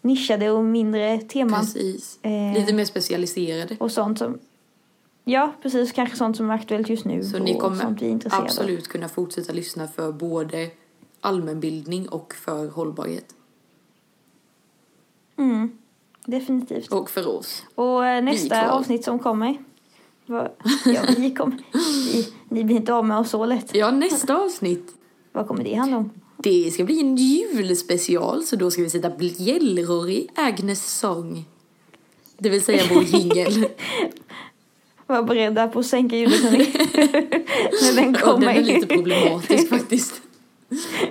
nischade 0.00 0.50
och 0.50 0.64
mindre 0.64 1.18
teman. 1.18 1.60
Precis. 1.60 2.18
Eh, 2.22 2.54
Lite 2.54 2.74
mer 2.74 2.84
specialiserade. 2.84 3.76
Och 3.80 3.92
sånt 3.92 4.18
som... 4.18 4.38
Ja, 5.24 5.52
precis. 5.62 5.92
Kanske 5.92 6.16
sånt 6.16 6.36
som 6.36 6.50
är 6.50 6.54
aktuellt 6.54 6.88
just 6.88 7.04
nu. 7.04 7.24
Så 7.24 7.38
ni 7.38 7.58
kommer 7.58 7.96
absolut 8.30 8.88
kunna 8.88 9.08
fortsätta 9.08 9.52
lyssna 9.52 9.88
för 9.88 10.12
både 10.12 10.70
allmänbildning 11.24 12.08
och 12.08 12.34
för 12.34 12.68
hållbarhet. 12.68 13.34
Mm, 15.36 15.78
definitivt. 16.24 16.92
Och 16.92 17.10
för 17.10 17.28
oss. 17.28 17.62
Och 17.74 18.06
eh, 18.06 18.22
nästa 18.24 18.70
avsnitt 18.70 19.04
som 19.04 19.18
kommer. 19.18 19.56
Vad, 20.26 20.50
ja, 20.84 21.00
vi 21.16 21.30
kom, 21.34 21.58
vi, 22.12 22.32
ni 22.48 22.64
blir 22.64 22.76
inte 22.76 22.94
av 22.94 23.06
med 23.06 23.18
oss 23.18 23.30
så 23.30 23.46
lätt. 23.46 23.74
Ja, 23.74 23.90
nästa 23.90 24.36
avsnitt. 24.36 24.94
Vad 25.32 25.48
kommer 25.48 25.64
det 25.64 25.74
handla 25.74 25.96
om? 25.96 26.10
Det 26.36 26.70
ska 26.70 26.84
bli 26.84 27.00
en 27.00 27.16
julspecial, 27.16 28.42
så 28.42 28.56
då 28.56 28.70
ska 28.70 28.82
vi 28.82 28.90
sätta 28.90 29.10
bjällror 29.10 30.10
i 30.10 30.28
Agnes 30.34 30.98
sång. 30.98 31.44
Det 32.38 32.48
vill 32.48 32.62
säga 32.64 32.82
vår 32.94 33.02
jingel. 33.02 33.66
Var 35.06 35.22
beredda 35.22 35.68
på 35.68 35.78
att 35.78 35.86
sänka 35.86 36.16
ljudet. 36.16 36.42
När 37.82 37.96
den 37.96 38.06
Och 38.06 38.12
den 38.12 38.14
kommer. 38.14 38.54
är 38.54 38.62
lite 38.62 38.86
problematisk 38.86 39.68
faktiskt. 39.68 40.22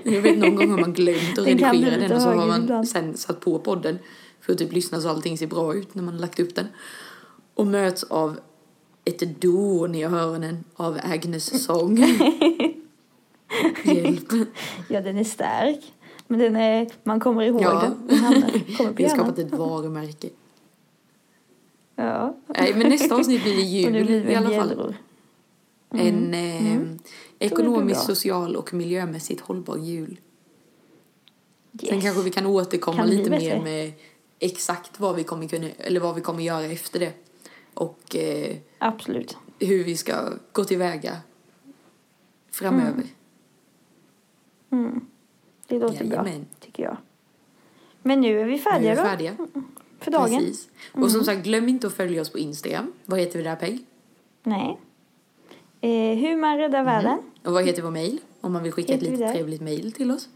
Jag 0.03 0.22
vet 0.22 0.38
någon 0.38 0.55
gång 0.55 0.72
har 0.72 0.78
man 0.80 0.93
glömt 0.93 1.39
att 1.39 1.45
redigera 1.45 1.97
den 1.97 2.11
och 2.11 2.22
så 2.22 2.30
har 2.30 2.47
man 2.47 2.86
sen 2.86 3.18
satt 3.18 3.39
på 3.39 3.59
podden 3.59 3.99
för 4.41 4.53
att 4.53 4.59
typ 4.59 4.74
lyssna 4.74 5.01
så 5.01 5.09
allting 5.09 5.38
ser 5.38 5.47
bra 5.47 5.76
ut 5.76 5.95
när 5.95 6.03
man 6.03 6.14
har 6.14 6.22
lagt 6.22 6.39
upp 6.39 6.55
den. 6.55 6.68
Och 7.53 7.68
möts 7.68 8.03
av 8.03 8.39
ett 9.05 9.41
dån 9.41 9.95
i 9.95 10.03
öronen 10.03 10.64
av 10.76 10.99
Agnes 11.03 11.64
sång. 11.66 11.97
Hjälp. 13.84 14.28
Ja, 14.89 15.01
den 15.01 15.18
är 15.18 15.24
stark. 15.24 15.93
Men 16.28 16.39
den 16.39 16.55
är, 16.55 16.89
man 17.03 17.20
kommer 17.20 17.43
ihåg 17.43 17.61
Ja. 17.61 17.82
den. 17.82 18.07
Den 18.07 18.18
hamnar, 18.18 18.49
kommer 18.78 18.89
på 18.89 18.93
Vi 18.97 19.03
har 19.03 19.09
skapat 19.09 19.39
ett 19.39 19.51
varumärke. 19.51 20.30
Ja. 21.95 22.38
Nej, 22.47 22.74
men 22.76 22.89
nästa 22.89 23.16
avsnitt 23.16 23.43
blir 23.43 23.55
det 23.55 23.61
jul 23.61 24.09
i 24.32 24.36
alla 24.36 24.49
fall. 24.49 24.95
En 25.91 26.34
eh, 26.34 26.66
Mm. 26.74 26.99
Ekonomiskt, 27.46 28.08
bra. 28.08 28.16
social 28.16 28.56
och 28.56 28.74
miljömässigt 28.74 29.41
hållbar 29.41 29.78
jul. 29.78 30.20
Yes. 31.82 31.89
Sen 31.89 32.02
kanske 32.02 32.22
vi 32.22 32.32
kan 32.32 32.46
återkomma 32.46 32.98
Kan 32.98 33.10
lite 33.10 33.30
mer 33.30 33.62
med 33.62 33.91
exakt 34.39 35.00
vad 35.00 35.16
vi 35.16 35.24
kommer 35.24 35.48
kunna, 35.48 35.70
eller 35.78 36.00
vad 36.00 36.16
vi 36.16 36.22
kommer 36.22 36.44
göra 36.44 36.66
efter 36.66 37.00
det. 37.00 37.14
Och 37.74 38.16
eh, 38.16 38.58
Absolut. 38.78 39.38
hur 39.60 39.84
vi 39.84 39.98
ska 39.98 40.30
gå 40.52 40.64
tillväga 40.64 41.18
framöver. 42.52 43.04
Mm. 44.72 45.06
Det 45.68 45.80
låter 45.80 45.98
bra, 45.98 46.06
Jajamän. 46.06 46.46
tycker 46.60 46.84
jag. 46.84 46.98
Men 48.02 48.22
nu 48.22 48.39
är 48.39 48.46
vi 48.46 48.60
färdiga 48.60 48.91
är 48.91 48.96
vi 48.96 49.02
då, 49.02 49.08
färdiga. 49.08 49.38
för 50.00 50.12
dagen. 50.12 50.28
Mm. 50.34 50.39
Precis. 50.46 50.70
Och 50.91 51.12
som 51.12 51.24
sagt, 51.24 51.44
glöm 51.44 51.70
inte 51.70 51.88
att 51.88 51.94
följa 51.94 52.22
oss 52.22 52.30
på 52.30 52.39
Instagram. 52.39 52.94
Vad 53.06 53.20
heter 53.20 53.38
vi 53.38 53.44
där 53.44 53.56
Peg? 53.56 53.86
Nej. 54.44 54.80
Eh, 55.84 56.17
hur 56.17 56.36
man 56.38 56.57
räddar 56.57 56.84
världen. 56.84 57.17
Och 57.45 57.53
vad 57.53 57.65
heter 57.65 57.81
vår 57.81 57.91
mail? 57.91 58.19
Om 58.41 58.53
man 58.53 58.63
vill 58.63 58.71
skicka 58.71 58.93
ett 58.93 59.01
Heter 59.01 59.11
vi 59.11 59.17
litet 59.17 59.34
trevligt 59.34 59.61
mail 59.61 59.91
till 59.91 60.11
oss. 60.11 60.29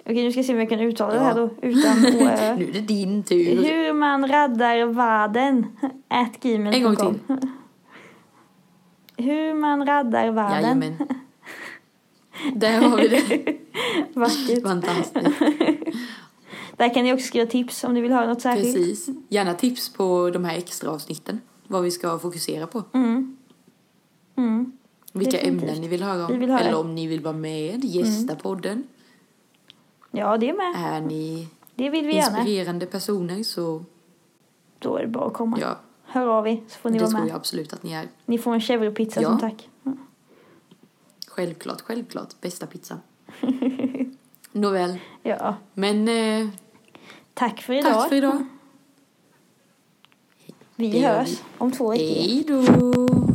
Okej, 0.00 0.24
nu 0.24 0.30
ska 0.30 0.38
jag 0.38 0.46
se 0.46 0.52
om 0.52 0.58
jag 0.58 0.68
kan 0.68 0.80
uttala 0.80 1.14
Ja. 1.14 1.20
det 1.20 1.24
här 1.24 1.34
då 1.34 1.50
utan 1.62 1.92
å. 2.06 2.56
Nu 2.58 2.68
är 2.68 2.72
det 2.72 2.80
din 2.80 3.22
tur. 3.22 3.62
Hur 3.64 3.92
man 3.92 4.26
räddar 4.28 4.86
världen. 4.86 5.66
At 6.08 6.40
gmail.com. 6.40 6.74
En 6.74 6.82
gång 6.82 6.96
till. 6.96 7.48
Hur 9.24 9.54
man 9.54 9.86
räddar 9.86 10.30
världen. 10.30 10.62
Jajamän. 10.62 10.94
Där 12.54 12.80
har 12.80 12.96
vi 12.96 13.08
det. 13.08 13.56
Vackert. 14.14 14.62
Fantastiskt. 14.62 15.14
Där 16.76 16.94
kan 16.94 17.04
ni 17.04 17.12
också 17.12 17.26
skriva 17.26 17.46
tips 17.46 17.84
om 17.84 17.94
ni 17.94 18.00
vill 18.00 18.12
höra 18.12 18.26
något 18.26 18.40
särskilt. 18.42 18.74
Precis. 18.74 19.08
Gärna 19.28 19.54
tips 19.54 19.92
på 19.92 20.30
de 20.30 20.44
här 20.44 20.56
extra 20.58 20.90
avsnitten. 20.90 21.40
Vad 21.66 21.82
vi 21.82 21.90
ska 21.90 22.18
fokusera 22.18 22.66
på. 22.66 22.82
Mm. 22.92 23.36
Mm. 24.36 24.72
Vilka 25.12 25.40
ämnen 25.40 25.80
ni 25.80 25.88
vill 25.88 26.02
höra 26.02 26.26
om. 26.26 26.32
Vi 26.32 26.38
vill 26.38 26.50
höra. 26.50 26.60
Eller 26.60 26.78
om 26.78 26.94
ni 26.94 27.06
vill 27.06 27.20
vara 27.20 27.34
med, 27.36 27.84
gästa 27.84 28.36
podden. 28.36 28.84
Ja, 30.10 30.36
det 30.36 30.52
med. 30.52 30.74
Är 30.76 31.00
ni 31.00 31.48
Det 31.74 31.90
vill 31.90 32.06
vi 32.06 32.14
gärna. 32.14 32.38
inspirerande 32.38 32.86
personer 32.86 33.42
så 33.42 33.84
Då 34.78 34.96
är 34.96 35.02
det 35.02 35.08
bara 35.08 35.26
att 35.26 35.32
komma. 35.34 35.58
ja, 35.60 35.78
Hör 36.04 36.26
av 36.26 36.48
er 36.48 36.60
så 36.68 36.78
får 36.78 36.90
ni 36.90 36.98
det 36.98 37.04
vara 37.04 37.10
tror 37.10 37.20
med. 37.20 37.28
jag 37.28 37.36
absolut 37.36 37.72
att 37.72 37.82
ni 37.82 37.92
är. 37.92 38.08
Ni 38.26 38.38
får 38.38 38.54
en 38.54 38.60
chèvrepizza 38.60 39.22
Ja. 39.22 39.28
som 39.28 39.38
tack. 39.38 39.68
Självklart, 41.28 41.80
självklart. 41.80 42.40
Bästa 42.40 42.66
pizzan. 42.66 42.98
Nåväl, 44.52 44.98
Ja. 45.22 45.56
men 45.74 46.08
eh, 46.08 46.48
Tack 47.34 47.62
för 47.62 47.72
idag. 47.72 47.92
tack 47.92 48.08
för 48.08 48.16
idag. 48.16 48.46
Vi 50.76 50.90
Det 50.92 51.06
hörs 51.06 51.28
vi. 51.30 51.38
om 51.58 51.72
två 51.72 51.90
veckor. 51.90 52.04
Hej 52.04 52.44
då! 52.48 53.33